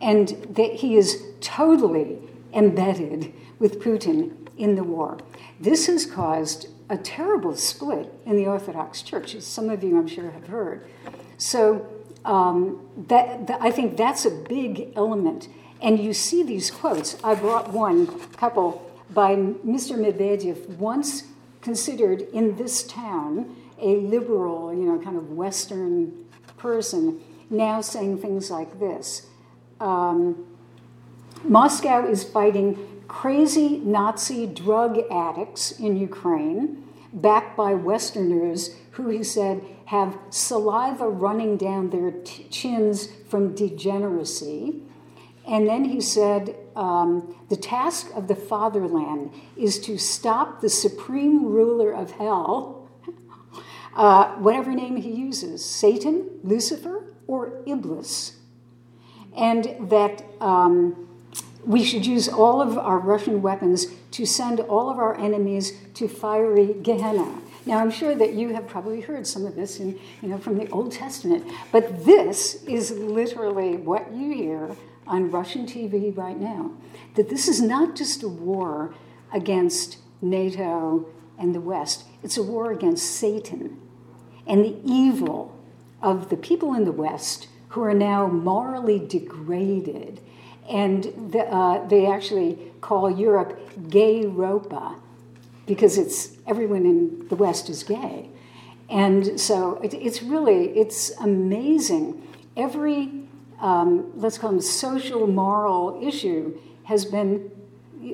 And 0.00 0.28
that 0.50 0.74
he 0.74 0.96
is 0.96 1.22
totally 1.40 2.18
embedded 2.52 3.32
with 3.58 3.80
Putin 3.80 4.48
in 4.56 4.74
the 4.74 4.84
war. 4.84 5.18
This 5.60 5.86
has 5.86 6.06
caused 6.06 6.68
a 6.88 6.96
terrible 6.96 7.56
split 7.56 8.12
in 8.26 8.36
the 8.36 8.46
Orthodox 8.46 9.02
Church, 9.02 9.34
as 9.34 9.46
some 9.46 9.70
of 9.70 9.82
you, 9.82 9.98
I'm 9.98 10.08
sure, 10.08 10.30
have 10.30 10.46
heard. 10.46 10.86
So 11.38 11.86
um, 12.24 12.86
that, 13.08 13.46
that, 13.46 13.60
I 13.60 13.70
think 13.70 13.96
that's 13.96 14.24
a 14.24 14.30
big 14.30 14.92
element. 14.96 15.48
And 15.82 15.98
you 15.98 16.12
see 16.12 16.42
these 16.42 16.70
quotes. 16.70 17.16
I 17.24 17.34
brought 17.34 17.72
one 17.72 18.06
couple 18.30 18.90
by 19.10 19.34
Mr. 19.34 19.98
Medvedev, 19.98 20.68
once 20.68 21.24
considered 21.60 22.22
in 22.32 22.56
this 22.56 22.82
town 22.84 23.56
a 23.78 23.96
liberal, 23.96 24.72
you 24.72 24.84
know, 24.84 24.98
kind 24.98 25.16
of 25.16 25.32
Western 25.32 26.26
person, 26.56 27.20
now 27.50 27.80
saying 27.80 28.18
things 28.18 28.50
like 28.50 28.78
this 28.78 29.26
um, 29.82 30.46
Moscow 31.44 32.06
is 32.08 32.22
fighting 32.22 33.02
crazy 33.08 33.78
Nazi 33.78 34.46
drug 34.46 34.98
addicts 35.10 35.72
in 35.72 35.96
Ukraine, 35.96 36.84
backed 37.12 37.56
by 37.56 37.74
Westerners 37.74 38.76
who, 38.92 39.08
he 39.08 39.24
said, 39.24 39.62
have 39.86 40.16
saliva 40.30 41.08
running 41.08 41.56
down 41.56 41.90
their 41.90 42.12
t- 42.12 42.44
chins 42.44 43.08
from 43.28 43.54
degeneracy. 43.54 44.82
And 45.46 45.68
then 45.68 45.84
he 45.84 46.00
said, 46.00 46.54
um, 46.76 47.36
the 47.48 47.56
task 47.56 48.08
of 48.14 48.28
the 48.28 48.36
fatherland 48.36 49.32
is 49.56 49.78
to 49.80 49.98
stop 49.98 50.60
the 50.60 50.68
supreme 50.68 51.46
ruler 51.46 51.92
of 51.92 52.12
hell, 52.12 52.88
uh, 53.96 54.34
whatever 54.36 54.72
name 54.72 54.96
he 54.96 55.10
uses 55.10 55.64
Satan, 55.64 56.28
Lucifer, 56.44 57.04
or 57.26 57.62
Iblis. 57.66 58.36
And 59.36 59.76
that 59.90 60.24
um, 60.40 61.08
we 61.64 61.82
should 61.82 62.06
use 62.06 62.28
all 62.28 62.60
of 62.60 62.78
our 62.78 62.98
Russian 62.98 63.42
weapons 63.42 63.86
to 64.12 64.26
send 64.26 64.60
all 64.60 64.90
of 64.90 64.98
our 64.98 65.18
enemies 65.18 65.72
to 65.94 66.06
fiery 66.06 66.74
Gehenna. 66.82 67.40
Now, 67.64 67.78
I'm 67.78 67.90
sure 67.90 68.14
that 68.14 68.32
you 68.34 68.52
have 68.54 68.66
probably 68.66 69.00
heard 69.00 69.26
some 69.26 69.46
of 69.46 69.54
this 69.54 69.78
in, 69.78 69.98
you 70.20 70.28
know, 70.28 70.38
from 70.38 70.58
the 70.58 70.68
Old 70.70 70.92
Testament, 70.92 71.46
but 71.70 72.04
this 72.04 72.64
is 72.64 72.90
literally 72.90 73.76
what 73.76 74.12
you 74.12 74.32
hear 74.32 74.76
on 75.12 75.30
Russian 75.30 75.66
TV 75.66 76.16
right 76.16 76.40
now. 76.40 76.70
That 77.14 77.28
this 77.28 77.46
is 77.46 77.60
not 77.60 77.94
just 77.94 78.22
a 78.22 78.28
war 78.28 78.94
against 79.32 79.98
NATO 80.22 81.06
and 81.38 81.54
the 81.54 81.60
West, 81.60 82.04
it's 82.22 82.36
a 82.36 82.42
war 82.42 82.72
against 82.72 83.10
Satan 83.10 83.78
and 84.46 84.64
the 84.64 84.76
evil 84.84 85.58
of 86.00 86.30
the 86.30 86.36
people 86.36 86.74
in 86.74 86.84
the 86.84 86.92
West 86.92 87.48
who 87.68 87.82
are 87.82 87.94
now 87.94 88.26
morally 88.26 88.98
degraded. 88.98 90.20
And 90.68 91.04
the, 91.32 91.40
uh, 91.40 91.86
they 91.88 92.06
actually 92.06 92.58
call 92.80 93.10
Europe 93.10 93.58
gay 93.90 94.22
Europa 94.22 94.96
because 95.66 95.98
it's 95.98 96.36
everyone 96.46 96.86
in 96.86 97.28
the 97.28 97.36
West 97.36 97.68
is 97.68 97.82
gay. 97.82 98.30
And 98.88 99.40
so 99.40 99.80
it, 99.82 99.94
it's 99.94 100.22
really, 100.22 100.68
it's 100.78 101.10
amazing. 101.18 102.26
Every, 102.56 103.10
um, 103.62 104.10
let's 104.16 104.36
call 104.38 104.50
them 104.50 104.60
social, 104.60 105.26
moral 105.26 106.00
issue 106.06 106.58
has 106.84 107.04
been 107.04 107.50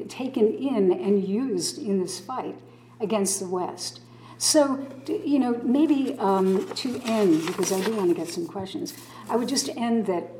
taken 0.08 0.52
in 0.52 0.92
and 0.92 1.26
used 1.26 1.78
in 1.78 2.00
this 2.00 2.20
fight 2.20 2.56
against 3.00 3.40
the 3.40 3.48
West. 3.48 4.00
So, 4.37 4.87
you 5.08 5.38
know, 5.38 5.61
maybe 5.64 6.14
um, 6.18 6.68
to 6.76 7.00
end, 7.04 7.46
because 7.46 7.72
I 7.72 7.80
do 7.80 7.96
want 7.96 8.11
to 8.11 8.14
get 8.14 8.28
some 8.28 8.46
questions, 8.46 8.94
I 9.28 9.37
would 9.37 9.48
just 9.48 9.68
end 9.70 10.06
that 10.06 10.30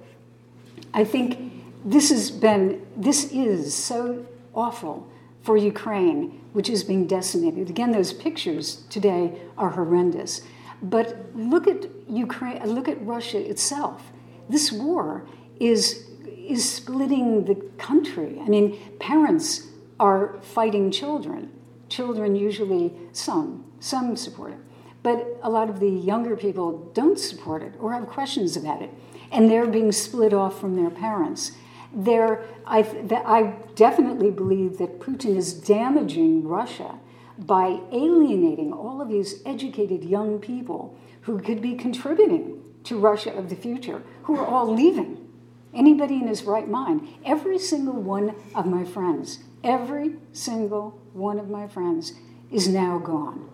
I 0.95 1.05
think 1.05 1.53
this 1.85 2.11
has 2.11 2.31
been, 2.31 2.87
this 2.97 3.33
is 3.33 3.75
so 3.75 4.27
awful 4.55 5.09
for 5.43 5.57
Ukraine, 5.57 6.41
which 6.53 6.69
is 6.69 6.85
being 6.85 7.07
decimated. 7.07 7.71
Again, 7.71 7.93
those 7.93 8.13
pictures 8.13 8.85
today 8.91 9.41
are 9.57 9.71
horrendous. 9.71 10.43
But 10.83 11.35
look 11.35 11.67
at 11.67 11.87
Ukraine, 12.09 12.63
look 12.67 12.89
at 12.89 13.05
Russia 13.05 13.39
itself. 13.39 14.13
This 14.49 14.73
war 14.73 15.27
is, 15.61 16.07
is 16.27 16.71
splitting 16.71 17.45
the 17.45 17.57
country. 17.77 18.41
I 18.41 18.49
mean, 18.49 18.79
parents 18.99 19.67
are 20.01 20.39
fighting 20.41 20.91
children. 20.91 21.51
Children 21.89 22.37
usually, 22.37 22.93
some, 23.13 23.65
some 23.81 24.17
support 24.17 24.53
it. 24.53 24.59
But 25.03 25.39
a 25.43 25.51
lot 25.51 25.71
of 25.71 25.81
the 25.81 25.89
younger 25.89 26.37
people 26.37 26.91
don't 26.95 27.19
support 27.19 27.63
it 27.63 27.73
or 27.79 27.93
have 27.93 28.07
questions 28.07 28.57
about 28.57 28.83
it. 28.83 28.91
And 29.31 29.51
they're 29.51 29.67
being 29.67 29.93
split 29.93 30.33
off 30.33 30.61
from 30.61 30.77
their 30.77 30.91
parents. 30.91 31.53
There, 31.95 32.45
I, 32.67 32.81
I 33.25 33.55
definitely 33.75 34.31
believe 34.31 34.79
that 34.79 35.01
Putin 35.01 35.37
is 35.37 35.55
damaging 35.55 36.47
Russia 36.47 36.99
by 37.39 37.81
alienating 37.93 38.73
all 38.73 39.01
of 39.01 39.09
these 39.09 39.41
educated 39.47 40.05
young 40.05 40.39
people 40.39 40.99
who 41.23 41.39
could 41.39 41.63
be 41.63 41.75
contributing 41.75 42.58
to 42.89 42.99
Russia 42.99 43.33
of 43.33 43.51
the 43.51 43.57
future, 43.57 44.03
who 44.23 44.37
are 44.37 44.47
all 44.47 44.73
leaving. 44.73 45.29
Anybody 45.75 46.15
in 46.15 46.27
his 46.27 46.45
right 46.45 46.67
mind, 46.67 47.07
every 47.25 47.59
single 47.59 48.01
one 48.01 48.35
of 48.55 48.65
my 48.67 48.85
friends, 48.85 49.41
every 49.63 50.17
single 50.33 50.99
one 51.13 51.39
of 51.39 51.51
my 51.51 51.69
friends 51.69 52.15
is 52.51 52.67
now 52.67 52.99
gone 52.99 53.49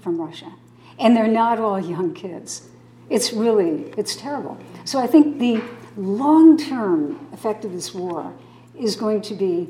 from 0.00 0.20
Russia. 0.20 0.52
And 0.98 1.16
they're 1.16 1.28
not 1.28 1.60
all 1.60 1.78
young 1.78 2.14
kids. 2.14 2.68
It's 3.08 3.32
really, 3.32 3.92
it's 3.96 4.16
terrible. 4.16 4.58
So 4.84 4.98
I 4.98 5.06
think 5.06 5.38
the 5.38 5.62
long 5.96 6.58
term 6.58 7.28
effect 7.32 7.64
of 7.64 7.72
this 7.72 7.94
war 7.94 8.34
is 8.76 8.96
going 8.96 9.22
to 9.22 9.34
be 9.34 9.68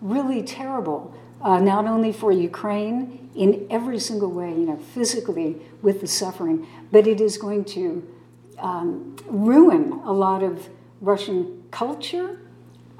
really 0.00 0.42
terrible, 0.42 1.14
uh, 1.42 1.60
not 1.60 1.86
only 1.86 2.12
for 2.12 2.32
Ukraine 2.32 3.30
in 3.34 3.66
every 3.70 3.98
single 3.98 4.30
way, 4.30 4.50
you 4.50 4.66
know, 4.66 4.78
physically 4.78 5.56
with 5.82 6.00
the 6.00 6.06
suffering, 6.06 6.66
but 6.90 7.06
it 7.06 7.20
is 7.20 7.36
going 7.36 7.64
to 7.66 8.15
um, 8.58 9.16
ruin 9.26 9.92
a 10.04 10.12
lot 10.12 10.42
of 10.42 10.68
Russian 11.00 11.64
culture, 11.70 12.38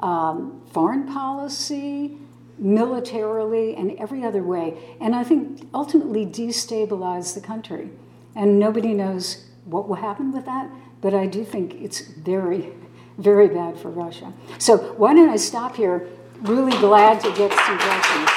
um, 0.01 0.63
foreign 0.73 1.07
policy, 1.07 2.19
militarily, 2.59 3.75
and 3.75 3.93
every 3.99 4.25
other 4.25 4.43
way. 4.43 4.77
And 5.01 5.15
I 5.15 5.25
think 5.25 5.69
ultimately 5.75 6.27
destabilize 6.27 7.35
the 7.35 7.41
country. 7.41 7.91
And 8.35 8.59
nobody 8.59 8.93
knows 8.93 9.47
what 9.65 9.89
will 9.89 9.97
happen 9.97 10.33
with 10.33 10.45
that, 10.47 10.71
but 11.01 11.15
I 11.15 11.27
do 11.27 11.45
think 11.45 11.75
it's 11.75 12.01
very, 12.01 12.71
very 13.19 13.49
bad 13.49 13.79
for 13.79 13.91
Russia. 13.91 14.33
So 14.59 14.77
why 14.95 15.15
don't 15.15 15.31
I 15.31 15.37
stop 15.37 15.77
here? 15.77 16.07
Really 16.43 16.77
glad 16.79 17.21
to 17.21 17.29
get 17.33 17.53
some 17.53 17.79
questions. 17.79 18.31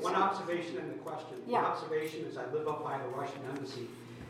One 0.00 0.16
observation 0.16 0.78
and 0.78 0.90
the 0.90 0.98
question. 0.98 1.36
Yeah. 1.46 1.60
The 1.60 1.66
observation 1.68 2.26
is 2.26 2.36
I 2.36 2.44
live 2.52 2.68
up 2.68 2.84
by 2.84 2.98
the 2.98 3.08
Russian 3.08 3.40
embassy, 3.48 3.86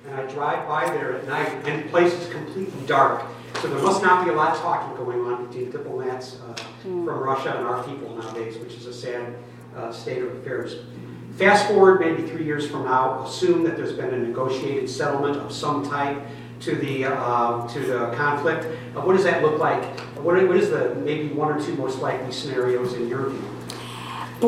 and 0.06 0.14
I 0.14 0.23
drive 0.34 0.66
by 0.68 0.86
there 0.90 1.16
at 1.16 1.26
night, 1.26 1.48
and 1.66 1.84
the 1.84 1.88
place 1.88 2.12
is 2.12 2.28
completely 2.32 2.86
dark. 2.86 3.22
So 3.62 3.68
there 3.68 3.78
must 3.78 4.02
not 4.02 4.24
be 4.24 4.30
a 4.30 4.34
lot 4.34 4.54
of 4.54 4.60
talking 4.60 4.96
going 4.96 5.20
on 5.20 5.46
between 5.46 5.70
diplomats 5.70 6.40
uh, 6.40 6.60
Hmm. 6.82 7.06
from 7.06 7.18
Russia 7.20 7.56
and 7.56 7.66
our 7.66 7.82
people 7.84 8.14
nowadays, 8.14 8.58
which 8.58 8.74
is 8.74 8.86
a 8.86 8.92
sad 8.92 9.36
uh, 9.74 9.90
state 9.90 10.22
of 10.22 10.34
affairs. 10.36 10.76
Fast 11.36 11.66
forward 11.68 11.98
maybe 12.00 12.28
three 12.28 12.44
years 12.44 12.68
from 12.68 12.84
now, 12.84 13.24
assume 13.24 13.64
that 13.64 13.76
there's 13.76 13.94
been 13.94 14.12
a 14.12 14.18
negotiated 14.18 14.90
settlement 14.90 15.36
of 15.38 15.50
some 15.50 15.88
type 15.88 16.20
to 16.60 16.74
the 16.76 17.06
uh, 17.06 17.66
to 17.68 17.80
the 17.80 18.10
conflict. 18.14 18.66
Uh, 18.94 19.00
what 19.00 19.14
does 19.14 19.24
that 19.24 19.42
look 19.42 19.58
like? 19.58 19.82
what 20.24 20.36
what 20.48 20.56
is 20.56 20.70
the 20.70 20.94
maybe 20.96 21.28
one 21.34 21.50
or 21.52 21.60
two 21.60 21.74
most 21.76 21.98
likely 22.00 22.32
scenarios 22.32 22.92
in 22.94 23.08
your 23.08 23.30
view? 23.30 23.44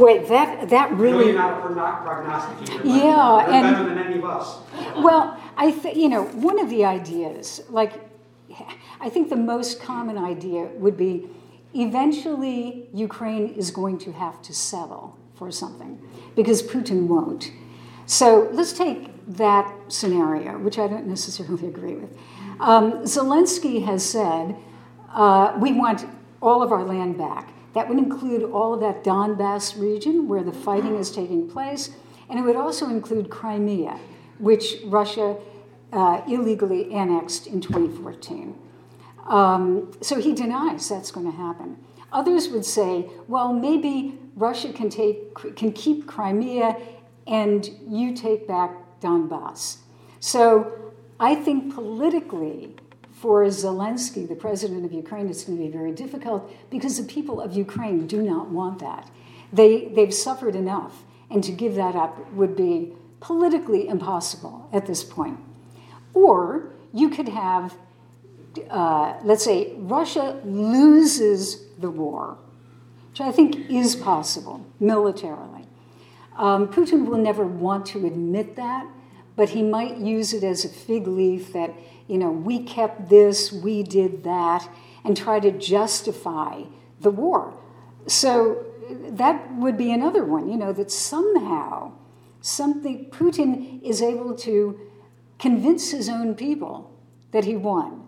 Boy, 0.01 0.25
that, 0.27 0.69
that 0.71 0.93
really. 0.93 1.33
not 1.33 1.59
a 1.59 1.63
progno- 1.63 2.03
prognosticator, 2.05 2.87
Yeah, 2.87 3.47
you're 3.47 3.55
and- 3.55 3.75
better 3.77 3.89
than 3.89 3.99
any 3.99 4.19
of 4.19 4.25
us. 4.25 4.59
Well, 4.97 5.39
I 5.57 5.71
think, 5.71 5.97
you 5.97 6.09
know, 6.09 6.25
one 6.25 6.59
of 6.59 6.69
the 6.69 6.85
ideas, 6.85 7.63
like, 7.71 7.93
I 9.01 9.09
think 9.09 9.29
the 9.29 9.37
most 9.37 9.81
common 9.81 10.17
idea 10.19 10.65
would 10.77 10.97
be 10.97 11.29
eventually 11.75 12.89
Ukraine 12.95 13.49
is 13.55 13.71
going 13.71 13.99
to 13.99 14.13
have 14.13 14.41
to 14.43 14.53
settle 14.55 15.17
for 15.35 15.51
something 15.51 16.01
because 16.35 16.63
Putin 16.63 17.07
won't. 17.07 17.53
So 18.07 18.49
let's 18.53 18.73
take 18.73 19.11
that 19.29 19.73
scenario, 19.89 20.59
which 20.59 20.79
I 20.79 20.87
don't 20.89 21.07
necessarily 21.07 21.67
agree 21.75 21.95
with. 21.95 22.11
Um, 22.61 23.03
Zelensky 23.05 23.85
has 23.85 24.05
said, 24.09 24.57
uh, 25.13 25.55
we 25.59 25.73
want 25.73 26.07
all 26.41 26.63
of 26.63 26.73
our 26.73 26.85
land 26.85 27.19
back. 27.19 27.53
That 27.77 27.91
would 27.91 27.99
include 27.99 28.43
all 28.43 28.73
of 28.73 28.81
that 28.81 29.05
Donbass 29.05 29.79
region 29.79 30.29
where 30.29 30.43
the 30.43 30.51
fighting 30.51 30.97
is 30.97 31.11
taking 31.11 31.47
place, 31.47 31.91
and 32.31 32.39
it 32.39 32.43
would 32.43 32.57
also 32.57 32.89
include 32.89 33.29
Crimea, 33.29 34.01
which 34.39 34.77
Russia 34.87 35.37
uh, 35.93 36.23
illegally 36.27 36.91
annexed 36.95 37.47
in 37.47 37.61
2014. 37.61 38.59
Um, 39.27 39.93
so 40.01 40.19
he 40.19 40.33
denies 40.33 40.89
that's 40.89 41.11
going 41.11 41.31
to 41.31 41.37
happen. 41.37 41.77
Others 42.15 42.49
would 42.49 42.65
say, 42.65 43.11
well, 43.29 43.53
maybe 43.53 44.19
Russia 44.37 44.73
can 44.73 44.89
take 44.89 45.35
can 45.35 45.71
keep 45.71 46.07
Crimea, 46.07 46.79
and 47.27 47.69
you 47.87 48.17
take 48.17 48.49
back 48.49 48.71
Donbass. 49.03 49.81
So 50.19 50.95
I 51.21 51.35
think 51.35 51.75
politically, 51.75 52.75
for 53.21 53.45
Zelensky, 53.47 54.29
the 54.29 54.35
president 54.35 54.85
of 54.85 54.93
Ukraine, 54.93 55.29
it's 55.29 55.45
going 55.45 55.59
to 55.59 55.65
be 55.65 55.71
very 55.71 55.93
difficult 55.93 56.51
because 56.71 56.99
the 56.99 57.05
people 57.05 57.41
of 57.41 57.55
Ukraine 57.55 58.07
do 58.07 58.23
not 58.23 58.51
want 58.51 58.79
that. 58.81 59.11
They 59.53 59.87
they've 59.87 60.13
suffered 60.13 60.55
enough, 60.55 61.05
and 61.31 61.43
to 61.45 61.53
give 61.53 61.75
that 61.77 61.95
up 61.95 62.33
would 62.33 62.55
be 62.57 62.93
politically 63.21 63.89
impossible 63.89 64.69
at 64.73 64.87
this 64.87 65.03
point. 65.03 65.39
Or 66.13 66.73
you 66.93 67.09
could 67.09 67.29
have 67.29 67.75
uh, 68.71 69.15
let's 69.23 69.45
say, 69.45 69.73
Russia 69.77 70.41
loses 70.45 71.67
the 71.79 71.91
war, 71.91 72.39
which 73.11 73.21
I 73.21 73.33
think 73.33 73.71
is 73.71 73.97
possible 73.97 74.65
militarily. 74.81 75.65
Um, 76.37 76.69
Putin 76.69 77.07
will 77.07 77.19
never 77.19 77.45
want 77.45 77.87
to 77.87 78.07
admit 78.07 78.57
that, 78.57 78.87
but 79.37 79.51
he 79.51 79.63
might 79.63 79.99
use 79.99 80.33
it 80.33 80.45
as 80.45 80.65
a 80.65 80.69
fig 80.69 81.07
leaf 81.07 81.53
that, 81.53 81.73
you 82.09 82.19
know, 82.19 82.31
we 82.31 82.63
kept 82.63 83.09
this, 83.09 83.53
we 83.53 83.83
did 83.83 84.25
that, 84.25 84.69
and 85.05 85.17
try 85.17 85.41
to 85.41 85.51
justify 85.51 86.63
the 87.01 87.11
war. 87.11 87.55
So 88.07 88.65
that 89.11 89.53
would 89.55 89.77
be 89.77 89.93
another 89.93 90.25
one, 90.25 90.49
you 90.49 90.57
know, 90.57 90.73
that 90.73 90.91
somehow 90.91 91.93
something, 92.41 93.07
Putin 93.11 93.83
is 93.83 94.03
able 94.03 94.37
to 94.39 94.81
convince 95.39 95.91
his 95.91 96.09
own 96.09 96.35
people 96.35 96.91
that 97.33 97.45
he 97.45 97.57
won 97.57 98.07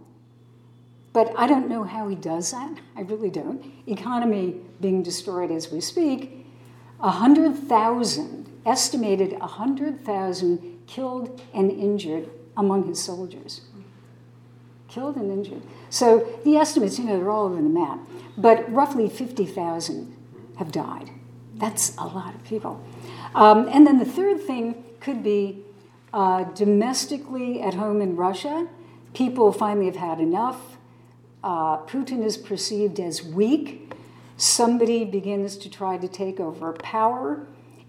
but 1.19 1.33
I 1.37 1.49
don't 1.49 1.69
know 1.69 1.83
how 1.85 2.07
he 2.07 2.15
does 2.15 2.53
that. 2.53 2.79
I 2.97 3.01
really 3.01 3.29
don't. 3.31 3.65
Economy 3.89 4.55
being 4.81 5.03
destroyed 5.03 5.51
as 5.51 5.73
we 5.73 5.81
speak, 5.81 6.47
100,000, 6.99 8.47
estimated 8.65 9.33
100,000 9.33 10.79
killed 10.87 11.43
and 11.53 11.73
injured 11.73 12.31
among 12.57 12.87
his 12.87 13.03
soldiers. 13.03 13.63
Killed 14.89 15.17
and 15.17 15.31
injured. 15.31 15.63
So 15.91 16.41
the 16.45 16.57
estimates, 16.57 16.99
you 16.99 17.05
know, 17.05 17.19
they're 17.19 17.31
all 17.31 17.47
over 17.47 17.57
the 17.57 17.63
map, 17.63 18.01
but 18.37 18.71
roughly 18.73 19.09
50,000 19.09 20.17
have 20.57 20.73
died. 20.73 21.11
That's 21.55 21.97
a 21.97 22.07
lot 22.07 22.35
of 22.35 22.43
people. 22.45 22.83
Um, 23.35 23.69
and 23.69 23.87
then 23.87 23.99
the 23.99 24.05
third 24.05 24.43
thing 24.43 24.85
could 25.01 25.23
be 25.23 25.63
uh, 26.13 26.45
domestically 26.45 27.61
at 27.61 27.75
home 27.75 28.01
in 28.01 28.17
Russia, 28.17 28.67
people 29.13 29.53
finally 29.53 29.87
have 29.87 29.97
had 29.97 30.21
enough 30.21 30.79
uh, 31.43 31.79
Putin 31.79 32.25
is 32.25 32.37
perceived 32.37 32.99
as 32.99 33.23
weak. 33.23 33.93
Somebody 34.37 35.05
begins 35.05 35.57
to 35.59 35.71
try 35.71 35.97
to 35.97 36.09
take 36.09 36.41
over 36.41 36.73
power, 36.73 37.47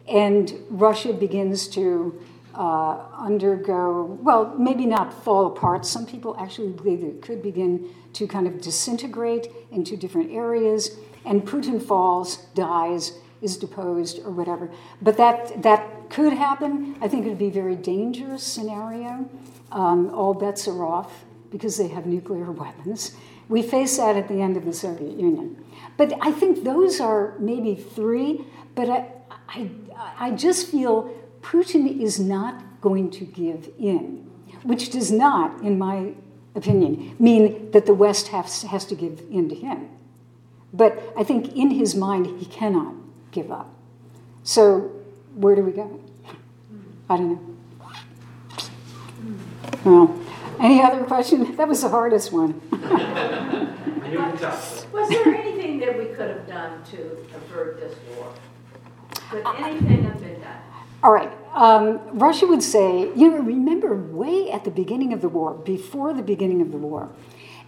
and 0.08 0.54
Russia 0.70 1.14
begins 1.14 1.68
to 1.70 2.24
uh, 2.56 3.06
undergo, 3.18 4.18
well, 4.22 4.54
maybe 4.58 4.86
not 4.86 5.14
fall 5.24 5.48
apart. 5.48 5.86
Some 5.86 6.06
people 6.06 6.36
actually 6.40 6.70
believe 6.70 7.04
it 7.04 7.22
could 7.22 7.42
begin 7.42 7.90
to 8.14 8.28
kind 8.28 8.48
of 8.48 8.62
disintegrate 8.62 9.48
into 9.72 9.96
different 9.96 10.32
areas, 10.32 10.98
and 11.26 11.46
Putin 11.46 11.82
falls, 11.82 12.38
dies, 12.56 13.14
is 13.42 13.58
deposed, 13.58 14.20
or 14.26 14.32
whatever. 14.32 14.70
But 15.02 15.18
that, 15.18 15.62
that 15.64 16.10
could 16.10 16.34
happen. 16.34 16.96
I 17.02 17.08
think 17.08 17.26
it 17.26 17.30
would 17.30 17.38
be 17.38 17.48
a 17.48 17.52
very 17.52 17.76
dangerous 17.76 18.44
scenario. 18.44 19.30
Um, 19.72 20.10
all 20.14 20.34
bets 20.34 20.68
are 20.68 20.84
off 20.84 21.26
because 21.52 21.78
they 21.78 21.88
have 21.90 22.06
nuclear 22.06 22.52
weapons. 22.52 23.16
We 23.48 23.62
faced 23.62 23.98
that 23.98 24.16
at 24.16 24.28
the 24.28 24.42
end 24.42 24.58
of 24.58 24.66
the 24.66 24.74
Soviet 24.74 25.18
Union. 25.18 25.64
But 25.98 26.14
I 26.22 26.32
think 26.32 26.64
those 26.64 27.00
are 27.00 27.36
maybe 27.40 27.76
three, 27.76 28.46
but 28.76 28.90
I, 28.90 29.12
I, 29.48 29.70
I 30.18 30.32
just 30.32 30.70
feel 30.70 31.14
Putin 31.42 32.02
is 32.02 32.20
not 32.20 32.82
going 32.82 33.10
to 33.12 33.26
give 33.26 33.70
in, 33.80 34.30
which 34.64 34.92
does 34.92 35.12
not, 35.12 35.62
in 35.62 35.78
my 35.78 36.14
opinion, 36.56 37.16
mean 37.20 37.72
that 37.72 37.86
the 37.86 37.94
West 37.94 38.30
has, 38.30 38.64
has 38.64 38.86
to 38.86 38.96
give 38.96 39.24
in 39.32 39.50
to 39.50 39.56
him. 39.56 39.90
But 40.74 41.14
I 41.18 41.24
think 41.24 41.56
in 41.56 41.72
his 41.72 41.96
mind, 41.96 42.40
he 42.40 42.46
cannot 42.46 42.94
give 43.32 43.52
up. 43.52 43.74
So, 44.44 44.92
where 45.36 45.56
do 45.56 45.64
we 45.64 45.72
go? 45.72 46.00
I 47.10 47.18
don't 47.18 47.32
know. 47.32 47.50
Well, 49.84 50.20
any 50.60 50.82
other 50.82 51.04
question? 51.06 51.56
That 51.56 51.68
was 51.68 51.82
the 51.82 51.90
hardest 51.90 52.32
one. 52.32 52.62
Was 54.92 55.10
there 55.10 55.36
anything 55.36 55.80
that 55.80 55.98
we 55.98 56.06
could 56.06 56.30
have 56.30 56.48
done 56.48 56.84
to 56.86 57.12
avert 57.36 57.80
this 57.80 57.96
war? 58.16 58.34
Could 59.30 59.46
anything 59.58 60.04
have 60.04 60.20
been 60.20 60.40
done? 60.42 60.62
All 61.02 61.14
right. 61.14 61.32
Um, 61.54 62.00
Russia 62.18 62.46
would 62.46 62.62
say, 62.62 63.10
you 63.16 63.32
know, 63.32 63.40
remember 63.40 63.96
way 63.96 64.52
at 64.52 64.66
the 64.66 64.72
beginning 64.72 65.14
of 65.14 65.22
the 65.22 65.30
war, 65.30 65.54
before 65.54 66.14
the 66.14 66.22
beginning 66.22 66.62
of 66.62 66.72
the 66.72 66.78
war, 66.78 67.10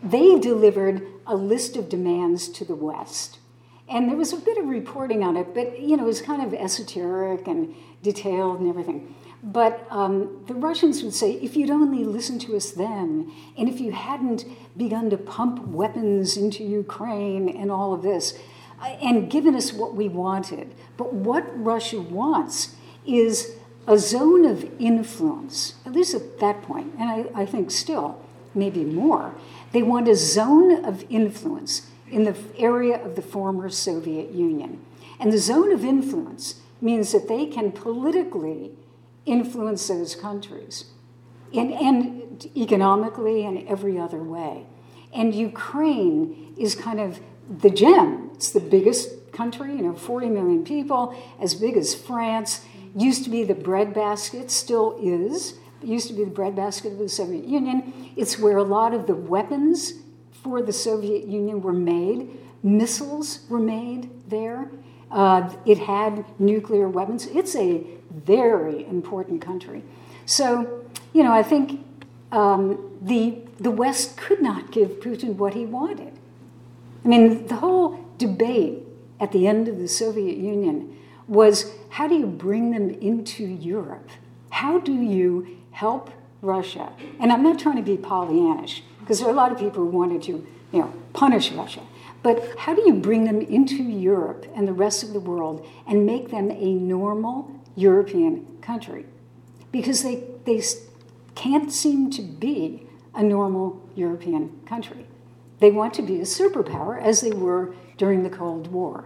they 0.04 0.38
delivered 0.38 1.08
a 1.26 1.36
list 1.36 1.78
of 1.78 1.88
demands 1.88 2.50
to 2.50 2.66
the 2.66 2.76
West. 2.76 3.40
And 3.88 4.10
there 4.10 4.18
was 4.18 4.34
a 4.34 4.38
bit 4.38 4.58
of 4.58 4.66
reporting 4.68 5.24
on 5.24 5.38
it, 5.38 5.54
but, 5.54 5.80
you 5.80 5.98
know, 5.98 6.04
it 6.04 6.08
was 6.08 6.22
kind 6.22 6.42
of 6.42 6.54
esoteric 6.54 7.48
and 7.48 7.74
detailed 8.04 8.60
and 8.60 8.70
everything. 8.70 9.16
But 9.44 9.88
um, 9.90 10.44
the 10.48 10.54
Russians 10.54 11.02
would 11.02 11.14
say, 11.14 11.34
if 11.34 11.56
you'd 11.56 11.70
only 11.70 12.04
listened 12.04 12.42
to 12.42 12.56
us 12.56 12.72
then, 12.72 13.32
and 13.58 13.68
if 13.68 13.80
you 13.80 13.92
hadn't 13.92 14.46
begun 14.78 15.10
to 15.10 15.18
pump 15.18 15.66
weapons 15.68 16.38
into 16.38 16.64
Ukraine 16.64 17.50
and 17.50 17.72
all 17.72 17.94
of 17.94 18.02
this, 18.02 18.38
uh, 18.82 18.86
and 18.86 19.32
given 19.32 19.56
us 19.56 19.74
what 19.74 19.96
we 19.96 20.08
wanted. 20.08 20.74
But 20.98 21.14
what 21.14 21.46
Russia 21.56 22.00
wants 22.02 22.76
is 23.06 23.56
a 23.88 23.98
zone 23.98 24.46
of 24.46 24.70
influence, 24.80 25.76
at 25.86 25.94
least 25.94 26.14
at 26.14 26.40
that 26.40 26.62
point, 26.62 26.94
and 27.00 27.10
I, 27.10 27.42
I 27.42 27.46
think 27.46 27.72
still, 27.72 28.22
maybe 28.54 28.84
more. 28.84 29.34
They 29.72 29.82
want 29.82 30.08
a 30.08 30.16
zone 30.16 30.86
of 30.86 31.04
influence 31.10 31.88
in 32.10 32.26
the 32.26 32.36
area 32.58 33.04
of 33.04 33.16
the 33.16 33.22
former 33.22 33.70
Soviet 33.70 34.32
Union. 34.32 34.82
And 35.20 35.32
the 35.32 35.38
zone 35.38 35.72
of 35.72 35.84
influence 35.86 36.62
means 36.82 37.12
that 37.12 37.28
they 37.28 37.46
can 37.46 37.72
politically 37.72 38.72
influence 39.26 39.88
those 39.88 40.16
countries, 40.16 40.86
and, 41.54 41.72
and 41.72 42.50
economically 42.56 43.46
and 43.46 43.68
every 43.68 44.00
other 44.00 44.24
way. 44.24 44.66
And 45.14 45.36
Ukraine 45.36 46.54
is 46.58 46.76
kind 46.76 47.00
of 47.00 47.20
the 47.50 47.70
gem. 47.70 48.32
It's 48.34 48.52
the 48.52 48.60
biggest 48.60 49.32
country, 49.32 49.76
you 49.76 49.82
know, 49.82 49.94
40 49.94 50.28
million 50.28 50.64
people, 50.64 51.16
as 51.40 51.54
big 51.54 51.78
as 51.78 51.94
France. 51.94 52.66
Used 52.96 53.24
to 53.24 53.30
be 53.30 53.44
the 53.44 53.56
breadbasket, 53.56 54.52
still 54.52 54.98
is. 55.02 55.56
Used 55.82 56.08
to 56.10 56.14
be 56.14 56.24
the 56.24 56.32
breadbasket 56.32 56.94
of 56.94 57.00
the 57.00 57.10
Soviet 57.10 57.46
Union. 57.46 58.12
It's 58.16 58.38
where 58.38 58.58
a 58.58 58.64
lot 58.64 58.94
of 58.94 59.08
the 59.08 59.16
weapons 59.16 59.94
for 60.32 60.62
the 60.62 60.74
Soviet 60.74 61.26
Union 61.26 61.62
were 61.62 61.74
made. 61.74 62.30
Missiles 62.64 63.46
were 63.50 63.60
made 63.60 64.10
there. 64.30 64.70
Uh, 65.10 65.54
it 65.66 65.78
had 65.78 66.26
nuclear 66.40 66.88
weapons. 66.88 67.28
It's 67.28 67.56
a 67.56 67.84
very 68.12 68.86
important 68.86 69.42
country. 69.42 69.84
So, 70.26 70.84
you 71.14 71.24
know, 71.24 71.32
I 71.32 71.44
think 71.44 71.84
um, 72.32 72.98
the, 73.02 73.40
the 73.60 73.72
West 73.72 74.18
could 74.18 74.42
not 74.42 74.72
give 74.72 75.00
Putin 75.00 75.36
what 75.36 75.54
he 75.54 75.66
wanted. 75.66 76.14
I 77.04 77.08
mean, 77.08 77.48
the 77.48 77.56
whole 77.56 78.00
debate 78.18 78.84
at 79.20 79.32
the 79.32 79.48
end 79.48 79.68
of 79.68 79.80
the 79.80 79.88
Soviet 79.88 80.38
Union 80.38 80.98
was 81.28 81.72
how 81.90 82.08
do 82.08 82.16
you 82.16 82.28
bring 82.28 82.72
them 82.72 82.90
into 82.90 83.44
Europe? 83.44 84.10
How 84.50 84.80
do 84.80 84.94
you 84.94 85.58
help 85.72 86.12
Russia? 86.42 86.92
And 87.20 87.32
I'm 87.32 87.44
not 87.44 87.60
trying 87.60 87.78
to 87.78 87.82
be 87.82 87.98
Pollyannish, 87.98 88.82
because 89.00 89.20
there 89.20 89.28
are 89.28 89.32
a 89.32 89.36
lot 89.36 89.52
of 89.52 89.58
people 89.60 89.84
who 89.84 89.90
wanted 89.90 90.22
to, 90.24 90.32
you 90.72 90.80
know, 90.80 90.94
punish 91.14 91.52
Russia. 91.52 91.82
But 92.24 92.56
how 92.58 92.76
do 92.76 92.84
you 92.86 92.94
bring 92.94 93.24
them 93.24 93.42
into 93.42 93.82
Europe 93.82 94.46
and 94.56 94.68
the 94.68 94.74
rest 94.74 95.04
of 95.04 95.14
the 95.14 95.20
world 95.20 95.66
and 95.88 96.06
make 96.06 96.30
them 96.30 96.52
a 96.52 96.74
normal 96.74 97.52
European 97.76 98.46
country? 98.62 99.06
Because 99.72 100.04
they, 100.04 100.24
they 100.46 100.62
can't 101.34 101.72
seem 101.72 102.12
to 102.12 102.22
be 102.22 102.88
a 103.16 103.24
normal 103.24 103.82
European 103.96 104.62
country. 104.66 105.08
They 105.60 105.72
want 105.72 105.94
to 105.96 106.02
be 106.02 106.18
a 106.18 106.24
superpower 106.24 107.02
as 107.02 107.22
they 107.22 107.32
were 107.32 107.74
during 107.98 108.24
the 108.24 108.30
Cold 108.30 108.68
War. 108.72 109.06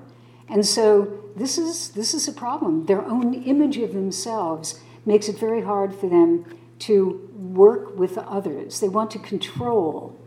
And 0.50 0.66
so 0.66 1.24
this 1.36 1.58
is, 1.58 1.90
this 1.90 2.14
is 2.14 2.28
a 2.28 2.32
problem. 2.32 2.86
Their 2.86 3.04
own 3.04 3.34
image 3.34 3.78
of 3.78 3.94
themselves 3.94 4.80
makes 5.06 5.28
it 5.28 5.40
very 5.40 5.62
hard 5.62 5.94
for 5.94 6.08
them 6.08 6.46
to 6.80 7.30
work 7.34 7.98
with 7.98 8.18
others. 8.18 8.80
They 8.80 8.90
want 8.90 9.12
to 9.12 9.20
control 9.20 10.18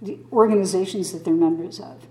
the 0.00 0.18
organizations 0.32 1.12
that 1.12 1.24
they're 1.24 1.34
members 1.34 1.80
of. 1.80 2.06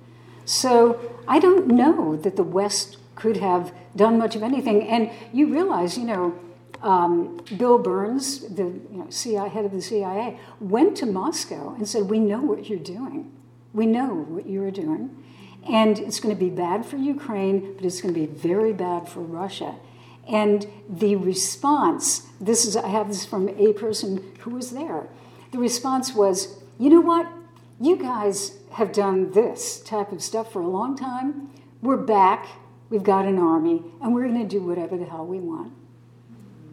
So 0.46 1.18
I 1.28 1.40
don't 1.40 1.68
know 1.68 2.16
that 2.18 2.36
the 2.36 2.44
West 2.44 2.98
could 3.16 3.38
have 3.38 3.74
done 3.96 4.18
much 4.18 4.36
of 4.36 4.44
anything. 4.44 4.88
And 4.88 5.12
you 5.32 5.52
realize, 5.52 5.98
you 5.98 6.06
know, 6.06 6.38
um, 6.82 7.42
Bill 7.58 7.78
Burns, 7.78 8.42
the 8.42 8.64
you 8.64 8.98
know, 8.98 9.10
CIA, 9.10 9.50
head 9.50 9.66
of 9.66 9.72
the 9.72 9.82
CIA, 9.82 10.38
went 10.60 10.98
to 10.98 11.06
Moscow 11.06 11.76
and 11.76 11.88
said, 11.88 12.10
We 12.10 12.20
know 12.20 12.42
what 12.42 12.70
you're 12.70 12.80
doing. 12.80 13.32
We 13.74 13.86
know 13.86 14.08
what 14.08 14.48
you're 14.48 14.72
doing. 14.72 15.23
And 15.70 16.00
it's 16.00 16.20
going 16.20 16.36
to 16.36 16.40
be 16.40 16.50
bad 16.50 16.86
for 16.86 16.98
Ukraine, 16.98 17.74
but 17.76 17.86
it's 17.86 18.02
going 18.02 18.14
to 18.14 18.20
be 18.20 18.26
very 18.26 18.74
bad 18.74 19.08
for 19.08 19.22
Russia. 19.22 19.76
And 20.28 20.68
the 20.90 21.16
response 21.16 22.28
this 22.44 22.66
is, 22.66 22.76
I 22.76 22.90
have 22.90 23.08
this 23.08 23.26
from 23.26 23.48
a 23.50 23.72
person 23.74 24.34
who 24.40 24.52
was 24.52 24.72
there. 24.72 25.08
The 25.52 25.60
response 25.60 26.14
was, 26.14 26.58
You 26.78 26.90
know 26.90 27.02
what? 27.02 27.32
You 27.80 27.96
guys 27.96 28.58
have 28.72 28.92
done 28.92 29.32
this 29.32 29.80
type 29.80 30.12
of 30.12 30.22
stuff 30.22 30.52
for 30.52 30.62
a 30.62 30.68
long 30.68 30.98
time. 30.98 31.50
We're 31.82 31.98
back, 31.98 32.48
we've 32.90 33.04
got 33.04 33.26
an 33.26 33.38
army, 33.38 33.84
and 34.02 34.14
we're 34.14 34.28
going 34.28 34.42
to 34.42 34.48
do 34.48 34.62
whatever 34.62 34.98
the 34.98 35.06
hell 35.06 35.26
we 35.26 35.40
want. 35.40 35.74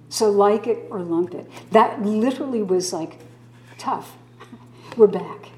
So, 0.08 0.28
like 0.28 0.66
it 0.66 0.86
or 0.90 1.00
lump 1.00 1.34
it. 1.34 1.48
That 1.70 2.02
literally 2.02 2.62
was 2.62 2.92
like, 2.92 3.18
tough. 3.78 4.16
we're 4.96 5.06
back. 5.06 5.50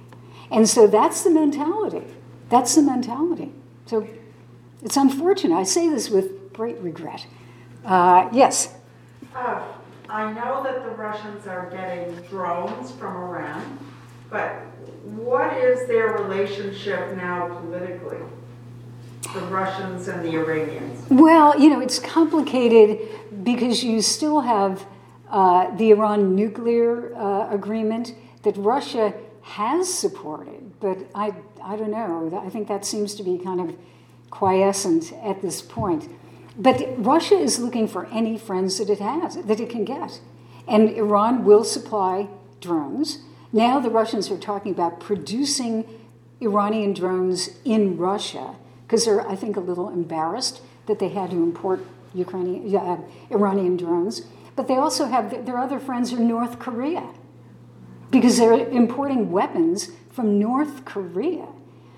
And 0.50 0.68
so 0.68 0.86
that's 0.86 1.22
the 1.22 1.30
mentality. 1.30 2.04
That's 2.52 2.74
the 2.74 2.82
mentality. 2.82 3.50
So 3.86 4.06
it's 4.82 4.98
unfortunate. 4.98 5.56
I 5.56 5.62
say 5.62 5.88
this 5.88 6.10
with 6.10 6.52
great 6.52 6.78
regret. 6.80 7.26
Uh, 7.82 8.28
yes? 8.30 8.74
Uh, 9.34 9.62
I 10.10 10.30
know 10.34 10.62
that 10.62 10.84
the 10.84 10.90
Russians 10.90 11.46
are 11.46 11.70
getting 11.70 12.14
drones 12.28 12.90
from 12.90 13.16
Iran, 13.16 13.78
but 14.28 14.50
what 15.06 15.56
is 15.56 15.88
their 15.88 16.08
relationship 16.08 17.16
now 17.16 17.58
politically? 17.60 18.18
The 19.32 19.40
Russians 19.46 20.08
and 20.08 20.22
the 20.22 20.36
Iranians? 20.36 21.08
Well, 21.08 21.58
you 21.58 21.70
know, 21.70 21.80
it's 21.80 21.98
complicated 21.98 22.98
because 23.42 23.82
you 23.82 24.02
still 24.02 24.40
have 24.40 24.84
uh, 25.30 25.74
the 25.76 25.92
Iran 25.92 26.36
nuclear 26.36 27.16
uh, 27.16 27.48
agreement 27.50 28.14
that 28.42 28.58
Russia 28.58 29.14
has 29.40 29.92
supported, 29.92 30.78
but 30.80 30.98
I, 31.14 31.32
I 31.64 31.76
don't 31.76 31.90
know. 31.90 32.42
I 32.44 32.48
think 32.48 32.68
that 32.68 32.84
seems 32.84 33.14
to 33.14 33.22
be 33.22 33.38
kind 33.38 33.60
of 33.60 33.76
quiescent 34.30 35.12
at 35.22 35.42
this 35.42 35.62
point. 35.62 36.08
But 36.56 36.94
Russia 36.98 37.36
is 37.36 37.58
looking 37.58 37.88
for 37.88 38.06
any 38.06 38.36
friends 38.38 38.78
that 38.78 38.90
it 38.90 38.98
has, 38.98 39.36
that 39.36 39.60
it 39.60 39.70
can 39.70 39.84
get. 39.84 40.20
And 40.68 40.90
Iran 40.90 41.44
will 41.44 41.64
supply 41.64 42.28
drones. 42.60 43.18
Now 43.52 43.80
the 43.80 43.90
Russians 43.90 44.30
are 44.30 44.38
talking 44.38 44.72
about 44.72 45.00
producing 45.00 45.84
Iranian 46.40 46.92
drones 46.92 47.50
in 47.64 47.96
Russia 47.96 48.56
because 48.86 49.04
they're, 49.04 49.26
I 49.26 49.36
think, 49.36 49.56
a 49.56 49.60
little 49.60 49.88
embarrassed 49.88 50.60
that 50.86 50.98
they 50.98 51.08
had 51.08 51.30
to 51.30 51.36
import 51.36 51.84
Ukrainian, 52.14 52.74
uh, 52.76 52.98
Iranian 53.30 53.76
drones. 53.76 54.22
But 54.54 54.68
they 54.68 54.76
also 54.76 55.06
have 55.06 55.46
their 55.46 55.58
other 55.58 55.78
friends 55.78 56.12
are 56.12 56.18
North 56.18 56.58
Korea 56.58 57.08
because 58.10 58.36
they're 58.36 58.68
importing 58.68 59.30
weapons 59.30 59.90
from 60.12 60.38
North 60.38 60.84
Korea. 60.84 61.48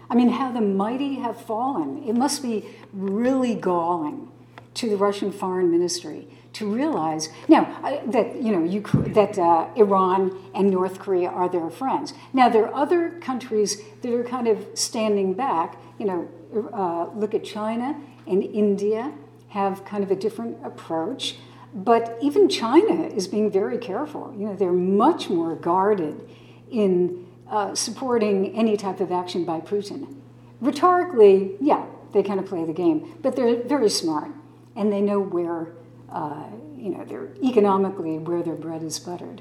I 0.08 0.14
mean, 0.14 0.30
how 0.30 0.52
the 0.52 0.60
mighty 0.60 1.16
have 1.16 1.40
fallen. 1.40 2.04
It 2.06 2.14
must 2.14 2.42
be 2.42 2.64
really 2.92 3.54
galling 3.54 4.30
to 4.74 4.90
the 4.90 4.96
Russian 4.96 5.32
Foreign 5.32 5.70
Ministry 5.70 6.28
to 6.54 6.72
realize 6.72 7.30
now 7.48 7.64
that 8.06 8.40
you 8.40 8.52
know 8.52 9.02
that 9.12 9.38
uh, 9.38 9.68
Iran 9.74 10.38
and 10.54 10.70
North 10.70 10.98
Korea 10.98 11.28
are 11.28 11.48
their 11.48 11.68
friends. 11.70 12.14
Now 12.32 12.48
there 12.48 12.66
are 12.66 12.74
other 12.74 13.10
countries 13.20 13.82
that 14.02 14.12
are 14.12 14.24
kind 14.24 14.46
of 14.46 14.66
standing 14.74 15.34
back. 15.34 15.76
You 15.98 16.06
know, 16.06 16.28
uh, 16.72 17.10
look 17.18 17.34
at 17.34 17.44
China 17.44 18.00
and 18.26 18.42
India 18.42 19.12
have 19.48 19.84
kind 19.84 20.02
of 20.04 20.10
a 20.10 20.16
different 20.16 20.58
approach. 20.64 21.36
But 21.74 22.16
even 22.22 22.48
China 22.48 23.06
is 23.06 23.26
being 23.26 23.50
very 23.50 23.78
careful. 23.78 24.32
You 24.36 24.46
know, 24.46 24.56
they're 24.56 24.72
much 24.72 25.28
more 25.28 25.56
guarded 25.56 26.28
in 26.70 27.23
uh, 27.54 27.74
supporting 27.74 28.54
any 28.56 28.76
type 28.76 29.00
of 29.00 29.12
action 29.12 29.44
by 29.44 29.60
Putin. 29.60 30.14
Rhetorically, 30.60 31.56
yeah, 31.60 31.84
they 32.12 32.22
kind 32.22 32.40
of 32.40 32.46
play 32.46 32.64
the 32.64 32.72
game, 32.72 33.14
but 33.22 33.36
they're 33.36 33.62
very 33.62 33.88
smart 33.88 34.30
and 34.76 34.92
they 34.92 35.00
know 35.00 35.20
where 35.20 35.68
uh, 36.10 36.46
you 36.78 36.90
know, 36.90 37.04
they're 37.04 37.30
economically 37.42 38.18
where 38.18 38.42
their 38.42 38.54
bread 38.54 38.82
is 38.82 38.98
buttered. 38.98 39.40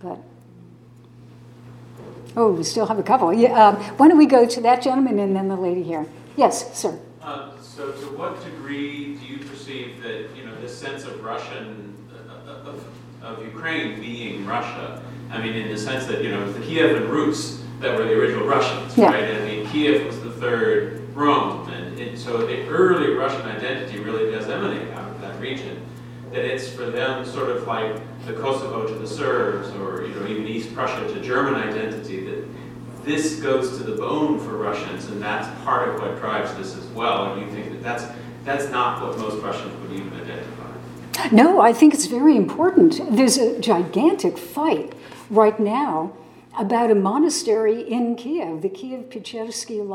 But 0.00 0.18
oh, 2.36 2.52
we 2.52 2.62
still 2.62 2.86
have 2.86 2.98
a 2.98 3.02
couple. 3.02 3.32
Yeah, 3.32 3.68
um, 3.68 3.76
why 3.96 4.08
don't 4.08 4.18
we 4.18 4.26
go 4.26 4.46
to 4.46 4.60
that 4.62 4.82
gentleman 4.82 5.18
and 5.18 5.34
then 5.34 5.48
the 5.48 5.56
lady 5.56 5.82
here? 5.82 6.06
Yes, 6.36 6.78
sir. 6.78 6.98
Uh, 7.22 7.50
so, 7.60 7.90
to 7.90 8.16
what 8.16 8.42
degree 8.44 9.16
do 9.16 9.26
you 9.26 9.44
perceive 9.44 10.02
that 10.02 10.28
you 10.36 10.44
know 10.44 10.58
this 10.60 10.76
sense 10.76 11.04
of 11.04 11.22
Russian 11.22 11.96
of, 12.46 12.84
of 13.22 13.44
Ukraine 13.44 14.00
being 14.00 14.46
Russia? 14.46 15.02
I 15.30 15.40
mean, 15.40 15.54
in 15.54 15.68
the 15.68 15.78
sense 15.78 16.06
that 16.06 16.22
you 16.22 16.30
know 16.30 16.42
it 16.42 16.46
was 16.46 16.54
the 16.54 16.62
Kievan 16.62 17.08
Rus 17.08 17.62
that 17.80 17.96
were 17.96 18.04
the 18.04 18.12
original 18.12 18.46
Russians, 18.46 18.96
yeah. 18.96 19.06
right? 19.06 19.36
I 19.36 19.44
mean, 19.44 19.66
Kiev 19.68 20.06
was 20.06 20.20
the 20.20 20.32
third 20.32 21.08
Rome, 21.14 21.68
and 21.70 21.98
it, 21.98 22.18
so 22.18 22.38
the 22.46 22.66
early 22.68 23.14
Russian 23.14 23.42
identity 23.42 24.00
really 24.00 24.30
does 24.30 24.48
emanate 24.48 24.92
out 24.94 25.10
of 25.10 25.20
that 25.20 25.40
region 25.40 25.86
that 26.32 26.44
it's 26.44 26.68
for 26.68 26.86
them 26.86 27.24
sort 27.24 27.50
of 27.50 27.66
like 27.66 27.96
the 28.26 28.32
Kosovo 28.34 28.86
to 28.86 28.94
the 28.94 29.06
Serbs 29.06 29.70
or 29.76 30.06
you 30.06 30.14
know 30.14 30.26
even 30.26 30.46
East 30.46 30.74
Prussia 30.74 31.12
to 31.12 31.20
German 31.20 31.54
identity 31.54 32.24
that 32.26 32.44
this 33.04 33.40
goes 33.40 33.78
to 33.78 33.84
the 33.84 33.96
bone 33.96 34.38
for 34.38 34.56
Russians 34.56 35.06
and 35.06 35.20
that's 35.20 35.48
part 35.64 35.88
of 35.88 36.00
what 36.00 36.18
drives 36.20 36.54
this 36.54 36.76
as 36.76 36.86
well 36.88 37.32
and 37.32 37.42
you 37.42 37.50
think 37.52 37.72
that 37.72 37.82
that's 37.82 38.04
that's 38.44 38.70
not 38.70 39.02
what 39.02 39.18
most 39.18 39.42
Russians 39.42 39.74
would 39.82 39.92
even 39.92 40.12
identify. 40.14 40.70
No, 41.32 41.60
I 41.60 41.72
think 41.72 41.92
it's 41.92 42.06
very 42.06 42.36
important. 42.36 43.00
There's 43.10 43.36
a 43.36 43.60
gigantic 43.60 44.38
fight 44.38 44.94
right 45.30 45.58
now 45.58 46.12
about 46.58 46.90
a 46.90 46.94
monastery 46.94 47.80
in 47.80 48.16
Kiev, 48.16 48.62
the 48.62 48.68
Kiev 48.68 49.08
Pecherskaya 49.08 49.86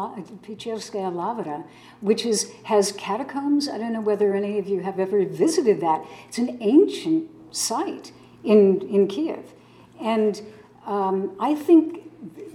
Lavra, 1.13 1.65
which 1.99 2.25
is, 2.25 2.51
has 2.63 2.93
catacombs. 2.93 3.67
I 3.67 3.77
don't 3.77 3.91
know 3.91 4.01
whether 4.01 4.33
any 4.33 4.57
of 4.57 4.67
you 4.67 4.79
have 4.79 4.99
ever 4.99 5.23
visited 5.25 5.81
that. 5.81 6.05
It's 6.27 6.37
an 6.37 6.57
ancient 6.61 7.29
site 7.51 8.13
in, 8.43 8.81
in 8.87 9.07
Kiev. 9.07 9.53
And 9.99 10.41
um, 10.85 11.35
I 11.39 11.55
think 11.55 12.03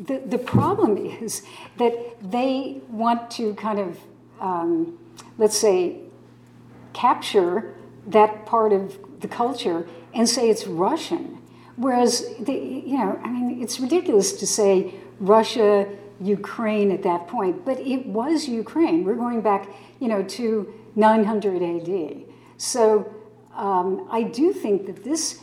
the, 0.06 0.18
the 0.18 0.38
problem 0.38 0.96
is 1.22 1.42
that 1.76 1.94
they 2.22 2.80
want 2.88 3.30
to 3.32 3.54
kind 3.54 3.78
of, 3.78 3.98
um, 4.40 4.98
let's 5.36 5.58
say, 5.58 5.98
capture 6.94 7.74
that 8.06 8.46
part 8.46 8.72
of 8.72 8.98
the 9.20 9.28
culture 9.28 9.86
and 10.14 10.28
say 10.28 10.48
it's 10.48 10.66
Russian 10.66 11.39
Whereas, 11.80 12.26
the, 12.40 12.52
you 12.52 12.98
know, 12.98 13.18
I 13.24 13.30
mean, 13.30 13.62
it's 13.62 13.80
ridiculous 13.80 14.34
to 14.34 14.46
say 14.46 14.92
Russia, 15.18 15.88
Ukraine 16.20 16.92
at 16.92 17.02
that 17.04 17.26
point, 17.26 17.64
but 17.64 17.80
it 17.80 18.04
was 18.04 18.46
Ukraine. 18.46 19.02
We're 19.02 19.14
going 19.14 19.40
back, 19.40 19.66
you 19.98 20.08
know, 20.08 20.22
to 20.22 20.70
900 20.94 21.62
AD. 21.62 22.24
So 22.58 23.10
um, 23.54 24.06
I 24.10 24.24
do 24.24 24.52
think 24.52 24.84
that 24.88 25.04
this, 25.04 25.40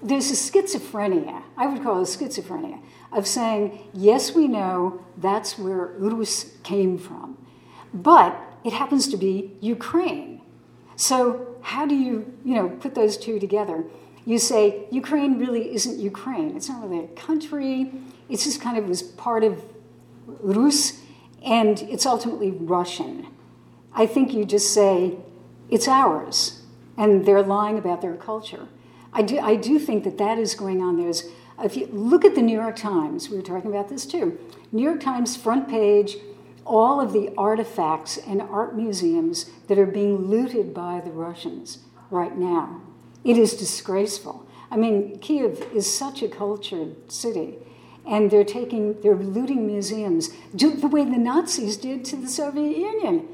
there's 0.00 0.30
a 0.30 0.34
schizophrenia, 0.34 1.42
I 1.56 1.66
would 1.66 1.82
call 1.82 1.98
it 1.98 2.02
a 2.02 2.18
schizophrenia, 2.18 2.80
of 3.10 3.26
saying, 3.26 3.88
yes, 3.92 4.36
we 4.36 4.46
know 4.46 5.04
that's 5.16 5.58
where 5.58 5.98
Urus 5.98 6.52
came 6.62 6.96
from, 6.96 7.36
but 7.92 8.40
it 8.62 8.72
happens 8.72 9.08
to 9.08 9.16
be 9.16 9.56
Ukraine. 9.60 10.42
So 10.94 11.56
how 11.62 11.86
do 11.86 11.96
you, 11.96 12.32
you 12.44 12.54
know, 12.54 12.68
put 12.68 12.94
those 12.94 13.16
two 13.16 13.40
together? 13.40 13.84
You 14.26 14.38
say 14.38 14.86
Ukraine 14.90 15.38
really 15.38 15.74
isn't 15.74 15.98
Ukraine. 15.98 16.56
It's 16.56 16.68
not 16.68 16.82
really 16.82 17.04
a 17.04 17.08
country. 17.08 17.92
It's 18.28 18.44
just 18.44 18.60
kind 18.60 18.78
of 18.78 18.88
was 18.88 19.02
part 19.02 19.44
of 19.44 19.62
Rus, 20.26 21.00
and 21.44 21.82
it's 21.82 22.06
ultimately 22.06 22.50
Russian. 22.50 23.26
I 23.92 24.06
think 24.06 24.32
you 24.32 24.44
just 24.44 24.72
say 24.72 25.18
it's 25.68 25.86
ours, 25.88 26.62
and 26.96 27.26
they're 27.26 27.42
lying 27.42 27.78
about 27.78 28.00
their 28.00 28.16
culture. 28.16 28.68
I 29.12 29.22
do, 29.22 29.38
I 29.38 29.56
do 29.56 29.78
think 29.78 30.04
that 30.04 30.18
that 30.18 30.38
is 30.38 30.54
going 30.54 30.82
on. 30.82 30.96
There's, 30.96 31.24
if 31.62 31.76
you 31.76 31.86
look 31.86 32.24
at 32.24 32.34
the 32.34 32.42
New 32.42 32.58
York 32.58 32.76
Times, 32.76 33.28
we 33.28 33.36
were 33.36 33.42
talking 33.42 33.70
about 33.70 33.88
this 33.88 34.06
too. 34.06 34.38
New 34.72 34.82
York 34.82 35.00
Times 35.00 35.36
front 35.36 35.68
page 35.68 36.16
all 36.66 37.00
of 37.00 37.12
the 37.12 37.30
artifacts 37.36 38.18
and 38.18 38.40
art 38.40 38.74
museums 38.74 39.50
that 39.68 39.78
are 39.78 39.86
being 39.86 40.28
looted 40.28 40.72
by 40.72 41.00
the 41.00 41.10
Russians 41.10 41.78
right 42.10 42.36
now. 42.36 42.80
It 43.24 43.38
is 43.38 43.54
disgraceful. 43.54 44.46
I 44.70 44.76
mean, 44.76 45.18
Kiev 45.18 45.66
is 45.74 45.92
such 45.92 46.22
a 46.22 46.28
cultured 46.28 47.10
city, 47.10 47.56
and 48.06 48.30
they're 48.30 48.44
taking, 48.44 49.00
they're 49.00 49.16
looting 49.16 49.66
museums 49.66 50.30
the 50.52 50.88
way 50.88 51.04
the 51.04 51.16
Nazis 51.16 51.76
did 51.76 52.04
to 52.06 52.16
the 52.16 52.28
Soviet 52.28 52.76
Union. 52.76 53.28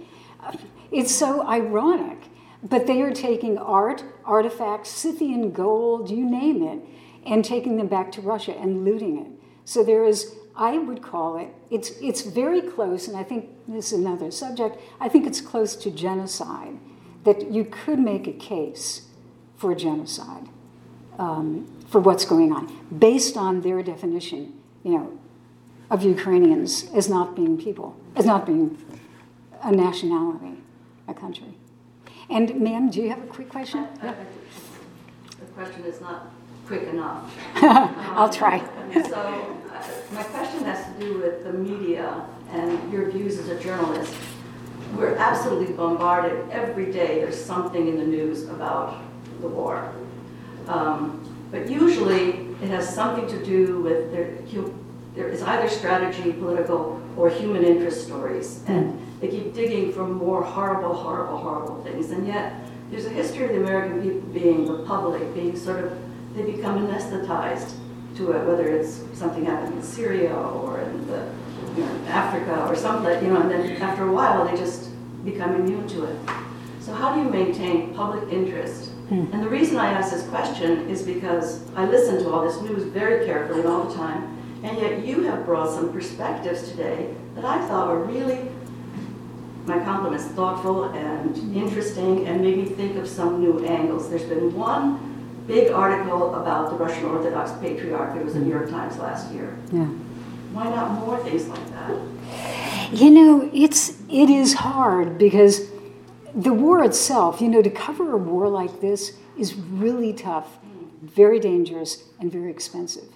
It's 0.93 1.14
so 1.14 1.47
ironic. 1.47 2.18
But 2.62 2.86
they 2.86 3.01
are 3.01 3.12
taking 3.12 3.57
art, 3.57 4.05
artifacts, 4.24 4.91
Scythian 4.91 5.53
gold, 5.53 6.11
you 6.11 6.28
name 6.28 6.62
it, 6.62 6.80
and 7.24 7.45
taking 7.45 7.76
them 7.76 7.86
back 7.86 8.12
to 8.12 8.20
Russia 8.20 8.53
and 8.53 8.84
looting 8.84 9.18
it. 9.18 9.28
So 9.64 9.82
there 9.82 10.05
is, 10.05 10.34
I 10.55 10.76
would 10.76 11.03
call 11.03 11.38
it, 11.38 11.49
it's, 11.70 11.93
it's 12.03 12.20
very 12.22 12.61
close, 12.61 13.09
and 13.09 13.16
I 13.16 13.22
think 13.22 13.49
this 13.66 13.93
is 13.93 13.99
another 13.99 14.30
subject, 14.30 14.78
I 15.01 15.09
think 15.09 15.26
it's 15.26 15.41
close 15.41 15.74
to 15.76 15.91
genocide, 15.91 16.78
that 17.24 17.51
you 17.51 17.64
could 17.64 17.99
make 17.99 18.26
a 18.26 18.32
case 18.32 19.07
for 19.61 19.74
genocide 19.74 20.48
um, 21.18 21.66
for 21.86 22.00
what's 22.00 22.24
going 22.24 22.50
on, 22.50 22.64
based 22.98 23.36
on 23.36 23.61
their 23.61 23.82
definition, 23.82 24.54
you 24.82 24.92
know, 24.92 25.18
of 25.90 26.02
Ukrainians 26.02 26.88
as 26.94 27.11
not 27.11 27.36
being 27.36 27.58
people, 27.58 27.94
as 28.16 28.24
not 28.24 28.46
being 28.46 28.78
a 29.62 29.70
nationality, 29.70 30.54
a 31.08 31.12
country. 31.12 31.52
And 32.30 32.58
ma'am, 32.58 32.88
do 32.90 33.02
you 33.02 33.11
have 33.11 33.22
a 33.22 33.26
quick 33.26 33.50
question? 33.50 33.86
I- 34.02 34.08
I- 34.08 34.14
The 35.40 35.46
question 35.58 35.82
is 35.84 36.00
not 36.00 36.18
quick 36.66 36.84
enough. 36.94 37.22
I'll 38.18 38.30
try. 38.42 38.56
So, 39.12 39.14
uh, 39.14 39.86
my 40.12 40.22
question 40.34 40.64
has 40.64 40.80
to 40.88 40.92
do 41.04 41.18
with 41.22 41.44
the 41.44 41.52
media 41.52 42.06
and 42.50 42.92
your 42.92 43.11
views 43.11 43.38
as 43.38 43.48
a 43.48 43.58
journalist. 43.66 44.12
We're 44.96 45.14
absolutely 45.16 45.72
bombarded 45.74 46.50
every 46.50 46.86
day, 47.00 47.20
there's 47.20 47.40
something 47.52 47.86
in 47.86 47.96
the 47.98 48.06
news 48.16 48.48
about 48.48 48.86
the 49.41 49.49
war. 49.49 49.93
Um, 50.68 51.26
But 51.51 51.68
usually, 51.68 52.47
it 52.62 52.70
has 52.70 52.95
something 52.95 53.26
to 53.26 53.45
do 53.45 53.82
with, 53.82 54.12
there 54.12 54.28
there 55.16 55.28
is 55.28 55.43
either 55.43 55.68
strategy, 55.68 56.32
political, 56.32 57.01
or 57.16 57.28
human 57.28 57.64
interest 57.64 58.07
stories. 58.07 58.62
And 58.68 58.97
they 59.20 59.28
keep 59.28 59.53
digging 59.53 59.93
for 59.93 60.07
more 60.07 60.43
horrible, 60.43 60.95
horrible, 60.95 61.38
horrible 61.38 61.82
things. 61.82 62.11
And 62.11 62.26
yet, 62.26 62.53
there's 62.91 63.07
a 63.07 63.11
history 63.11 63.45
of 63.47 63.51
the 63.51 63.59
American 63.59 64.01
people 64.01 64.28
being, 64.32 64.66
the 64.66 64.84
public, 64.86 65.34
being 65.34 65.57
sort 65.57 65.84
of, 65.84 65.91
they 66.34 66.43
become 66.43 66.86
anesthetized 66.86 67.72
to 68.16 68.30
it, 68.32 68.47
whether 68.47 68.68
it's 68.68 69.03
something 69.14 69.45
happening 69.45 69.78
in 69.78 69.82
Syria 69.82 70.32
or 70.32 70.80
in 70.80 71.07
the, 71.09 71.26
you 71.76 71.82
know, 71.84 71.95
Africa 72.07 72.66
or 72.68 72.76
something, 72.76 73.24
you 73.24 73.32
know, 73.32 73.41
and 73.41 73.51
then 73.51 73.82
after 73.82 74.05
a 74.07 74.12
while, 74.12 74.47
they 74.47 74.57
just 74.57 74.91
become 75.24 75.55
immune 75.57 75.88
to 75.88 76.05
it. 76.05 76.16
So 76.80 76.93
how 76.93 77.14
do 77.14 77.20
you 77.22 77.28
maintain 77.28 77.95
public 77.95 78.32
interest? 78.32 78.89
And 79.11 79.42
the 79.42 79.48
reason 79.48 79.76
I 79.76 79.90
ask 79.90 80.12
this 80.12 80.26
question 80.28 80.88
is 80.88 81.02
because 81.02 81.68
I 81.74 81.84
listen 81.84 82.18
to 82.22 82.30
all 82.30 82.44
this 82.44 82.61
news 82.62 82.84
very 82.84 83.26
carefully 83.26 83.64
all 83.64 83.84
the 83.84 83.94
time, 83.94 84.38
and 84.62 84.78
yet 84.78 85.04
you 85.04 85.24
have 85.24 85.44
brought 85.44 85.70
some 85.70 85.92
perspectives 85.92 86.70
today 86.70 87.12
that 87.34 87.44
I 87.44 87.66
thought 87.66 87.88
were 87.88 88.04
really, 88.04 88.48
my 89.66 89.80
compliments, 89.80 90.26
thoughtful 90.26 90.84
and 90.84 91.56
interesting, 91.56 92.26
and 92.28 92.40
made 92.40 92.58
me 92.58 92.66
think 92.66 92.96
of 92.96 93.08
some 93.08 93.40
new 93.40 93.64
angles. 93.66 94.08
There's 94.08 94.22
been 94.22 94.54
one 94.54 95.11
big 95.48 95.72
article 95.72 96.36
about 96.36 96.70
the 96.70 96.76
Russian 96.76 97.06
Orthodox 97.06 97.50
Patriarch. 97.61 98.16
It 98.16 98.24
was 98.24 98.36
in 98.36 98.42
the 98.42 98.46
New 98.46 98.54
York 98.54 98.70
Times 98.70 98.96
last 98.98 99.32
year. 99.32 99.56
Yeah. 99.72 99.86
Why 100.52 100.64
not 100.64 100.92
more 101.00 101.18
things 101.24 101.48
like 101.48 101.68
that? 101.70 102.92
You 102.92 103.11
know, 103.11 103.50
it's 103.52 104.00
it 104.08 104.30
is 104.30 104.54
hard 104.54 105.18
because 105.18 105.68
the 106.35 106.53
war 106.53 106.85
itself, 106.85 107.41
you 107.41 107.49
know, 107.49 107.62
to 107.62 107.70
cover 107.70 108.12
a 108.12 108.16
war 108.16 108.49
like 108.49 108.81
this 108.81 109.16
is 109.39 109.55
really 109.55 110.12
tough, 110.12 110.59
very 111.03 111.39
dangerous, 111.41 112.05
and 112.20 112.31
very 112.31 112.51
expensive. 112.51 113.09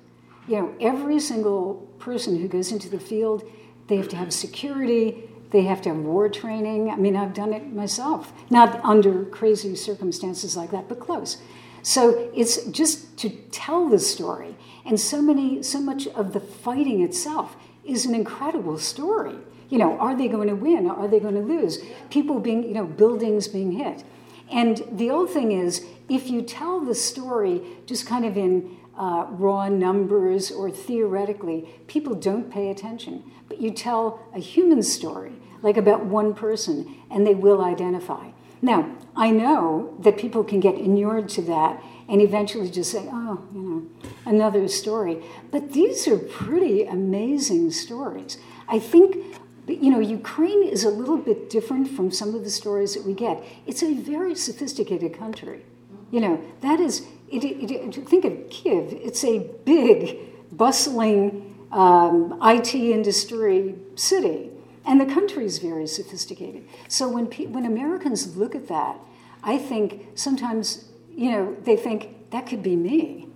You 0.48 0.56
know, 0.56 0.74
every 0.80 1.20
single 1.20 1.88
person 1.98 2.40
who 2.40 2.48
goes 2.48 2.72
into 2.72 2.88
the 2.88 3.00
field, 3.00 3.44
they 3.86 3.96
have 3.96 4.08
to 4.08 4.16
have 4.16 4.32
security, 4.32 5.28
they 5.50 5.62
have 5.62 5.80
to 5.82 5.90
have 5.90 5.98
war 5.98 6.28
training. 6.28 6.90
I 6.90 6.96
mean, 6.96 7.16
I've 7.16 7.34
done 7.34 7.52
it 7.52 7.72
myself, 7.72 8.32
not 8.50 8.84
under 8.84 9.24
crazy 9.26 9.76
circumstances 9.76 10.56
like 10.56 10.70
that, 10.72 10.88
but 10.88 11.00
close. 11.00 11.38
So 11.82 12.30
it's 12.34 12.64
just 12.64 13.16
to 13.18 13.30
tell 13.50 13.88
the 13.88 13.98
story. 13.98 14.56
And 14.84 14.98
so 14.98 15.22
many, 15.22 15.62
so 15.62 15.80
much 15.80 16.06
of 16.08 16.32
the 16.32 16.40
fighting 16.40 17.02
itself 17.02 17.56
is 17.84 18.06
an 18.06 18.14
incredible 18.14 18.78
story. 18.78 19.36
You 19.68 19.78
know, 19.78 19.98
are 19.98 20.16
they 20.16 20.28
going 20.28 20.48
to 20.48 20.54
win? 20.54 20.88
Are 20.88 21.08
they 21.08 21.20
going 21.20 21.34
to 21.34 21.40
lose? 21.40 21.78
People 22.10 22.38
being, 22.40 22.62
you 22.62 22.74
know, 22.74 22.84
buildings 22.84 23.48
being 23.48 23.72
hit. 23.72 24.04
And 24.50 24.82
the 24.92 25.10
old 25.10 25.30
thing 25.30 25.52
is, 25.52 25.84
if 26.08 26.28
you 26.28 26.42
tell 26.42 26.80
the 26.80 26.94
story 26.94 27.62
just 27.86 28.06
kind 28.06 28.24
of 28.24 28.36
in 28.36 28.76
uh, 28.96 29.26
raw 29.30 29.68
numbers 29.68 30.50
or 30.50 30.70
theoretically, 30.70 31.68
people 31.86 32.14
don't 32.14 32.50
pay 32.50 32.70
attention. 32.70 33.24
But 33.48 33.60
you 33.60 33.70
tell 33.70 34.20
a 34.34 34.38
human 34.38 34.82
story, 34.82 35.32
like 35.62 35.76
about 35.76 36.04
one 36.04 36.34
person, 36.34 36.96
and 37.10 37.26
they 37.26 37.34
will 37.34 37.62
identify. 37.62 38.30
Now, 38.62 38.96
I 39.16 39.30
know 39.30 39.94
that 40.00 40.16
people 40.16 40.44
can 40.44 40.60
get 40.60 40.76
inured 40.76 41.28
to 41.30 41.42
that 41.42 41.82
and 42.08 42.20
eventually 42.20 42.70
just 42.70 42.92
say, 42.92 43.06
oh, 43.10 43.46
you 43.52 43.60
know, 43.60 44.10
another 44.26 44.68
story. 44.68 45.22
But 45.50 45.72
these 45.72 46.06
are 46.08 46.18
pretty 46.18 46.84
amazing 46.84 47.70
stories. 47.72 48.38
I 48.68 48.78
think, 48.78 49.33
you 49.66 49.90
know, 49.90 50.00
Ukraine 50.00 50.62
is 50.62 50.84
a 50.84 50.90
little 50.90 51.16
bit 51.16 51.48
different 51.48 51.88
from 51.88 52.10
some 52.10 52.34
of 52.34 52.44
the 52.44 52.50
stories 52.50 52.94
that 52.94 53.04
we 53.04 53.14
get. 53.14 53.42
It's 53.66 53.82
a 53.82 53.94
very 53.94 54.34
sophisticated 54.34 55.18
country. 55.18 55.64
You 56.10 56.20
know, 56.20 56.40
that 56.60 56.80
is, 56.80 57.06
it, 57.30 57.44
it, 57.44 57.70
it, 57.70 58.08
think 58.08 58.24
of 58.24 58.50
Kiev, 58.50 58.92
it's 58.92 59.24
a 59.24 59.38
big, 59.64 60.18
bustling 60.52 61.54
um, 61.72 62.38
IT 62.42 62.74
industry 62.74 63.74
city. 63.96 64.50
And 64.86 65.00
the 65.00 65.06
country 65.06 65.46
is 65.46 65.58
very 65.58 65.86
sophisticated. 65.86 66.68
So 66.88 67.08
when, 67.08 67.26
pe- 67.26 67.46
when 67.46 67.64
Americans 67.64 68.36
look 68.36 68.54
at 68.54 68.68
that, 68.68 68.98
I 69.42 69.58
think 69.58 70.08
sometimes, 70.14 70.88
you 71.10 71.30
know, 71.30 71.56
they 71.62 71.76
think 71.76 72.30
that 72.30 72.46
could 72.46 72.62
be 72.62 72.76
me. 72.76 73.28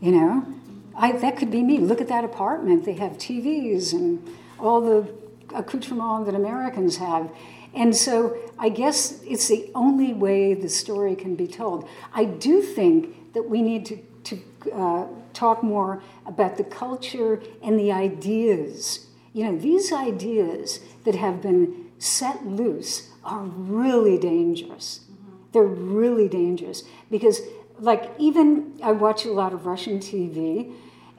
You 0.00 0.12
know, 0.12 0.46
I, 0.94 1.12
that 1.12 1.36
could 1.36 1.50
be 1.50 1.62
me. 1.62 1.78
Look 1.78 2.00
at 2.00 2.08
that 2.08 2.24
apartment. 2.24 2.84
They 2.84 2.94
have 2.94 3.12
TVs 3.12 3.92
and 3.92 4.26
all 4.58 4.80
the 4.80 5.12
accoutrement 5.54 6.26
that 6.26 6.34
Americans 6.34 6.96
have. 6.96 7.30
And 7.74 7.94
so 7.94 8.36
I 8.58 8.70
guess 8.70 9.22
it's 9.24 9.48
the 9.48 9.70
only 9.74 10.12
way 10.12 10.54
the 10.54 10.68
story 10.68 11.14
can 11.14 11.36
be 11.36 11.46
told. 11.46 11.88
I 12.14 12.24
do 12.24 12.62
think 12.62 13.32
that 13.34 13.48
we 13.48 13.60
need 13.60 13.84
to, 13.86 13.98
to 14.24 14.72
uh, 14.72 15.06
talk 15.34 15.62
more 15.62 16.02
about 16.24 16.56
the 16.56 16.64
culture 16.64 17.42
and 17.62 17.78
the 17.78 17.92
ideas. 17.92 19.06
You 19.34 19.44
know, 19.44 19.58
these 19.58 19.92
ideas 19.92 20.80
that 21.04 21.14
have 21.14 21.42
been 21.42 21.90
set 21.98 22.46
loose 22.46 23.10
are 23.22 23.42
really 23.42 24.18
dangerous. 24.18 25.00
They're 25.52 25.62
really 25.64 26.28
dangerous 26.28 26.84
because, 27.10 27.40
like, 27.78 28.10
even 28.18 28.78
I 28.82 28.92
watch 28.92 29.24
a 29.26 29.32
lot 29.32 29.52
of 29.52 29.66
Russian 29.66 29.98
TV, 29.98 30.72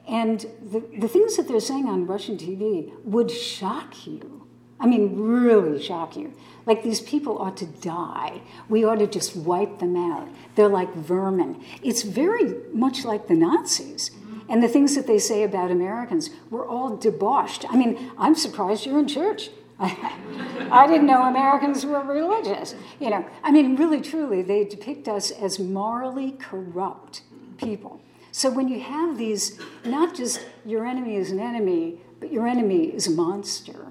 and 0.08 0.40
the, 0.62 0.82
the 0.98 1.08
things 1.08 1.36
that 1.36 1.46
they're 1.46 1.60
saying 1.60 1.86
on 1.86 2.06
Russian 2.06 2.36
TV 2.36 2.92
would 3.04 3.30
shock 3.30 4.06
you. 4.06 4.46
I 4.80 4.86
mean, 4.86 5.16
really 5.18 5.82
shock 5.82 6.16
you. 6.16 6.32
Like 6.64 6.82
these 6.82 7.00
people 7.00 7.38
ought 7.38 7.56
to 7.58 7.66
die. 7.66 8.40
We 8.68 8.84
ought 8.84 9.00
to 9.00 9.06
just 9.06 9.36
wipe 9.36 9.80
them 9.80 9.96
out. 9.96 10.28
They're 10.54 10.68
like 10.68 10.94
vermin. 10.94 11.62
It's 11.82 12.02
very 12.02 12.54
much 12.72 13.04
like 13.04 13.28
the 13.28 13.34
Nazis. 13.34 14.10
And 14.48 14.62
the 14.62 14.68
things 14.68 14.94
that 14.94 15.06
they 15.06 15.18
say 15.18 15.42
about 15.42 15.70
Americans 15.70 16.30
were 16.50 16.66
all 16.66 16.96
debauched. 16.96 17.66
I 17.68 17.76
mean, 17.76 18.12
I'm 18.16 18.34
surprised 18.34 18.86
you're 18.86 18.98
in 18.98 19.08
church. 19.08 19.50
I 19.80 20.86
didn't 20.88 21.06
know 21.06 21.22
Americans 21.24 21.84
were 21.84 22.02
religious. 22.02 22.74
You 22.98 23.10
know, 23.10 23.26
I 23.42 23.52
mean, 23.52 23.76
really, 23.76 24.00
truly, 24.00 24.42
they 24.42 24.64
depict 24.64 25.06
us 25.06 25.30
as 25.30 25.58
morally 25.58 26.32
corrupt 26.32 27.22
people. 27.58 28.00
So 28.38 28.50
when 28.50 28.68
you 28.68 28.78
have 28.78 29.18
these, 29.18 29.58
not 29.84 30.14
just 30.14 30.46
your 30.64 30.86
enemy 30.86 31.16
is 31.16 31.32
an 31.32 31.40
enemy, 31.40 31.98
but 32.20 32.32
your 32.32 32.46
enemy 32.46 32.84
is 32.84 33.08
a 33.08 33.10
monster, 33.10 33.86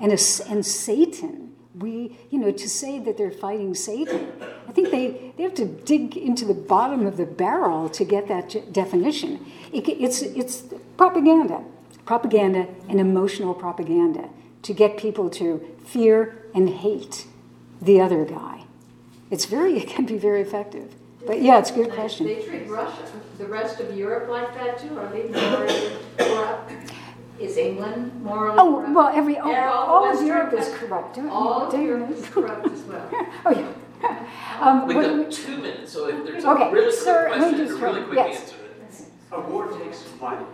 and 0.00 0.10
a, 0.10 0.18
and 0.48 0.64
Satan. 0.64 1.54
We, 1.78 2.16
you 2.30 2.38
know, 2.38 2.50
to 2.50 2.66
say 2.66 2.98
that 3.00 3.18
they're 3.18 3.30
fighting 3.30 3.74
Satan, 3.74 4.32
I 4.66 4.72
think 4.72 4.90
they, 4.90 5.32
they 5.36 5.42
have 5.42 5.52
to 5.56 5.66
dig 5.66 6.16
into 6.16 6.46
the 6.46 6.54
bottom 6.54 7.04
of 7.04 7.18
the 7.18 7.26
barrel 7.26 7.90
to 7.90 8.06
get 8.06 8.26
that 8.28 8.72
definition. 8.72 9.44
It, 9.70 9.86
it's, 9.86 10.22
it's 10.22 10.62
propaganda, 10.96 11.62
propaganda 12.06 12.68
and 12.88 12.98
emotional 12.98 13.52
propaganda 13.52 14.30
to 14.62 14.72
get 14.72 14.96
people 14.96 15.28
to 15.28 15.62
fear 15.84 16.46
and 16.54 16.70
hate 16.70 17.26
the 17.82 18.00
other 18.00 18.24
guy. 18.24 18.64
It's 19.30 19.44
very, 19.44 19.76
it 19.82 19.88
can 19.88 20.06
be 20.06 20.16
very 20.16 20.40
effective. 20.40 20.94
But 21.26 21.42
yeah, 21.42 21.58
it's 21.58 21.70
a 21.70 21.74
good 21.74 21.90
question. 21.90 22.26
They 22.26 22.42
treat 22.42 22.66
Russia, 22.66 23.02
the 23.38 23.46
rest 23.46 23.80
of 23.80 23.96
Europe 23.96 24.28
like 24.28 24.54
that 24.54 24.78
too, 24.78 24.98
are 24.98 25.08
they 25.08 25.28
more 25.28 25.66
corrupt? 26.18 26.72
Is 27.40 27.56
England 27.56 28.22
morally 28.22 28.56
Oh, 28.58 28.76
corrupt? 28.76 28.94
well, 28.94 29.08
every, 29.08 29.38
all, 29.38 29.52
all 29.54 29.86
all 29.88 30.04
of 30.04 30.10
Western 30.10 30.26
Europe 30.28 30.52
is 30.52 30.68
corrupt. 30.74 31.16
don't? 31.16 31.28
All 31.28 31.62
of 31.66 31.72
Don't? 31.72 31.84
Europe 31.84 32.10
is 32.10 32.28
corrupt 32.28 32.66
as 32.66 32.82
well. 32.82 33.10
Oh, 33.46 33.50
yeah. 33.50 33.72
Um, 34.60 34.86
We've 34.86 34.96
what- 34.96 35.06
got 35.06 35.32
two 35.32 35.56
minutes, 35.56 35.92
so 35.92 36.06
if 36.08 36.24
there's 36.24 36.44
a 36.44 36.48
really 36.70 36.70
quick 36.70 36.70
let 36.70 36.72
me 36.72 37.38
question, 37.40 37.58
just 37.58 37.70
a 37.70 37.82
really 37.82 38.00
try- 38.00 38.04
quick 38.04 38.16
yes. 38.18 38.40
answer. 38.42 38.56
A 39.32 39.40
war 39.40 39.66
takes 39.78 40.04
money. 40.20 40.46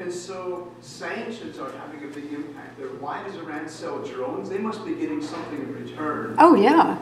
And 0.00 0.12
so 0.12 0.72
sanctions 0.80 1.58
are 1.58 1.70
having 1.72 2.02
a 2.02 2.12
big 2.12 2.32
impact 2.32 2.78
there. 2.78 2.88
Why 2.88 3.22
does 3.22 3.36
Iran 3.36 3.68
sell 3.68 3.98
drones? 4.00 4.48
They 4.48 4.58
must 4.58 4.84
be 4.84 4.94
getting 4.94 5.22
something 5.22 5.60
in 5.60 5.74
return. 5.84 6.34
Oh, 6.38 6.54
yeah, 6.56 6.98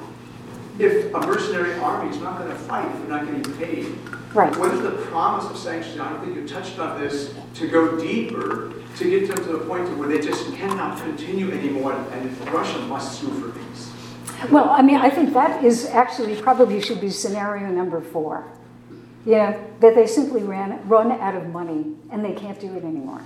If 0.78 1.14
a 1.14 1.20
mercenary 1.20 1.74
army 1.78 2.11
is 2.11 2.20
not 2.20 2.38
going 2.38 2.50
to 2.50 2.56
fight 2.56 2.84
if 2.90 2.98
they're 2.98 3.09
not 3.09 3.24
getting 3.26 3.56
paid, 3.56 3.86
right. 4.35 4.57
what 4.57 4.74
is 4.74 4.83
the 4.83 4.91
promise 5.07 5.51
of 5.51 5.57
sanctions? 5.57 6.01
I 6.01 6.11
don't 6.11 6.24
think 6.24 6.37
you 6.37 6.47
touched 6.47 6.79
on 6.79 7.01
this, 7.01 7.35
to 7.55 7.68
go 7.68 7.99
deeper, 7.99 8.72
to 8.97 9.05
get 9.05 9.29
them 9.29 9.37
to 9.45 9.53
the 9.53 9.59
point 9.59 9.97
where 9.97 10.09
they 10.09 10.20
just 10.20 10.53
cannot 10.55 11.01
continue 11.01 11.53
anymore 11.53 11.93
and 11.93 12.49
Russia 12.53 12.79
must 12.81 13.20
sue 13.20 13.31
for 13.41 13.59
peace. 13.59 13.93
Well, 14.51 14.70
I 14.70 14.83
mean, 14.83 14.97
I 14.97 15.11
think 15.11 15.33
that 15.35 15.64
is 15.64 15.87
actually 15.87 16.41
probably 16.41 16.81
should 16.81 17.01
be 17.01 17.11
scenario 17.11 17.68
number 17.68 18.01
four. 18.01 18.53
Know, 19.24 19.62
that 19.81 19.95
they 19.95 20.07
simply 20.07 20.43
ran, 20.43 20.89
run 20.89 21.12
out 21.12 21.35
of 21.35 21.49
money 21.49 21.95
and 22.11 22.24
they 22.24 22.33
can't 22.33 22.59
do 22.59 22.74
it 22.74 22.85
anymore. 22.85 23.20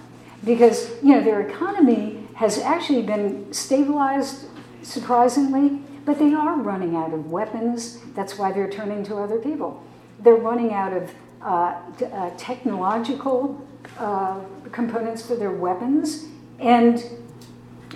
Because, 0.44 0.90
you 1.00 1.14
know, 1.14 1.22
their 1.22 1.40
economy 1.40 2.26
has 2.34 2.58
actually 2.58 3.02
been 3.02 3.52
stabilized 3.52 4.46
surprisingly, 4.82 5.80
but 6.04 6.18
they 6.18 6.34
are 6.34 6.56
running 6.56 6.96
out 6.96 7.14
of 7.14 7.30
weapons. 7.30 8.00
That's 8.14 8.36
why 8.36 8.50
they're 8.50 8.70
turning 8.70 9.04
to 9.04 9.16
other 9.16 9.38
people. 9.38 9.84
They're 10.22 10.34
running 10.34 10.72
out 10.72 10.92
of 10.92 11.14
uh, 11.42 11.74
uh, 12.12 12.30
technological 12.36 13.66
uh, 13.98 14.40
components 14.70 15.26
for 15.26 15.34
their 15.34 15.50
weapons. 15.50 16.26
And 16.60 17.04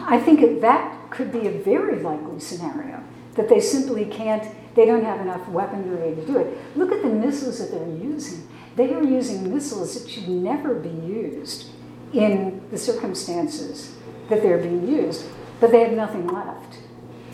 I 0.02 0.18
think 0.18 0.60
that 0.60 1.10
could 1.10 1.32
be 1.32 1.46
a 1.46 1.52
very 1.52 2.02
likely 2.02 2.40
scenario 2.40 3.02
that 3.34 3.48
they 3.48 3.60
simply 3.60 4.04
can't, 4.06 4.44
they 4.74 4.86
don't 4.86 5.04
have 5.04 5.20
enough 5.20 5.46
weaponry 5.48 6.14
to 6.14 6.26
do 6.26 6.38
it. 6.38 6.58
Look 6.76 6.90
at 6.90 7.02
the 7.02 7.08
missiles 7.08 7.58
that 7.58 7.70
they're 7.70 7.96
using. 7.96 8.48
They 8.74 8.92
are 8.92 9.02
using 9.02 9.54
missiles 9.54 9.94
that 9.94 10.10
should 10.10 10.28
never 10.28 10.74
be 10.74 10.88
used 10.88 11.70
in 12.12 12.66
the 12.70 12.78
circumstances 12.78 13.94
that 14.28 14.42
they're 14.42 14.58
being 14.58 14.88
used, 14.88 15.26
but 15.60 15.70
they 15.70 15.80
have 15.80 15.92
nothing 15.92 16.26
left. 16.26 16.78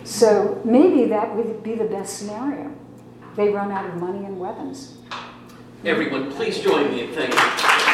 So 0.05 0.61
maybe 0.65 1.07
that 1.07 1.35
would 1.35 1.63
be 1.63 1.75
the 1.75 1.85
best 1.85 2.19
scenario. 2.19 2.75
They 3.35 3.49
run 3.49 3.71
out 3.71 3.87
of 3.87 3.97
money 3.97 4.25
and 4.27 4.39
weapons. 4.39 4.99
Everyone, 5.85 6.31
please 6.33 6.61
join 6.61 6.91
me 6.91 7.05
in 7.05 7.13
thanking. 7.13 7.92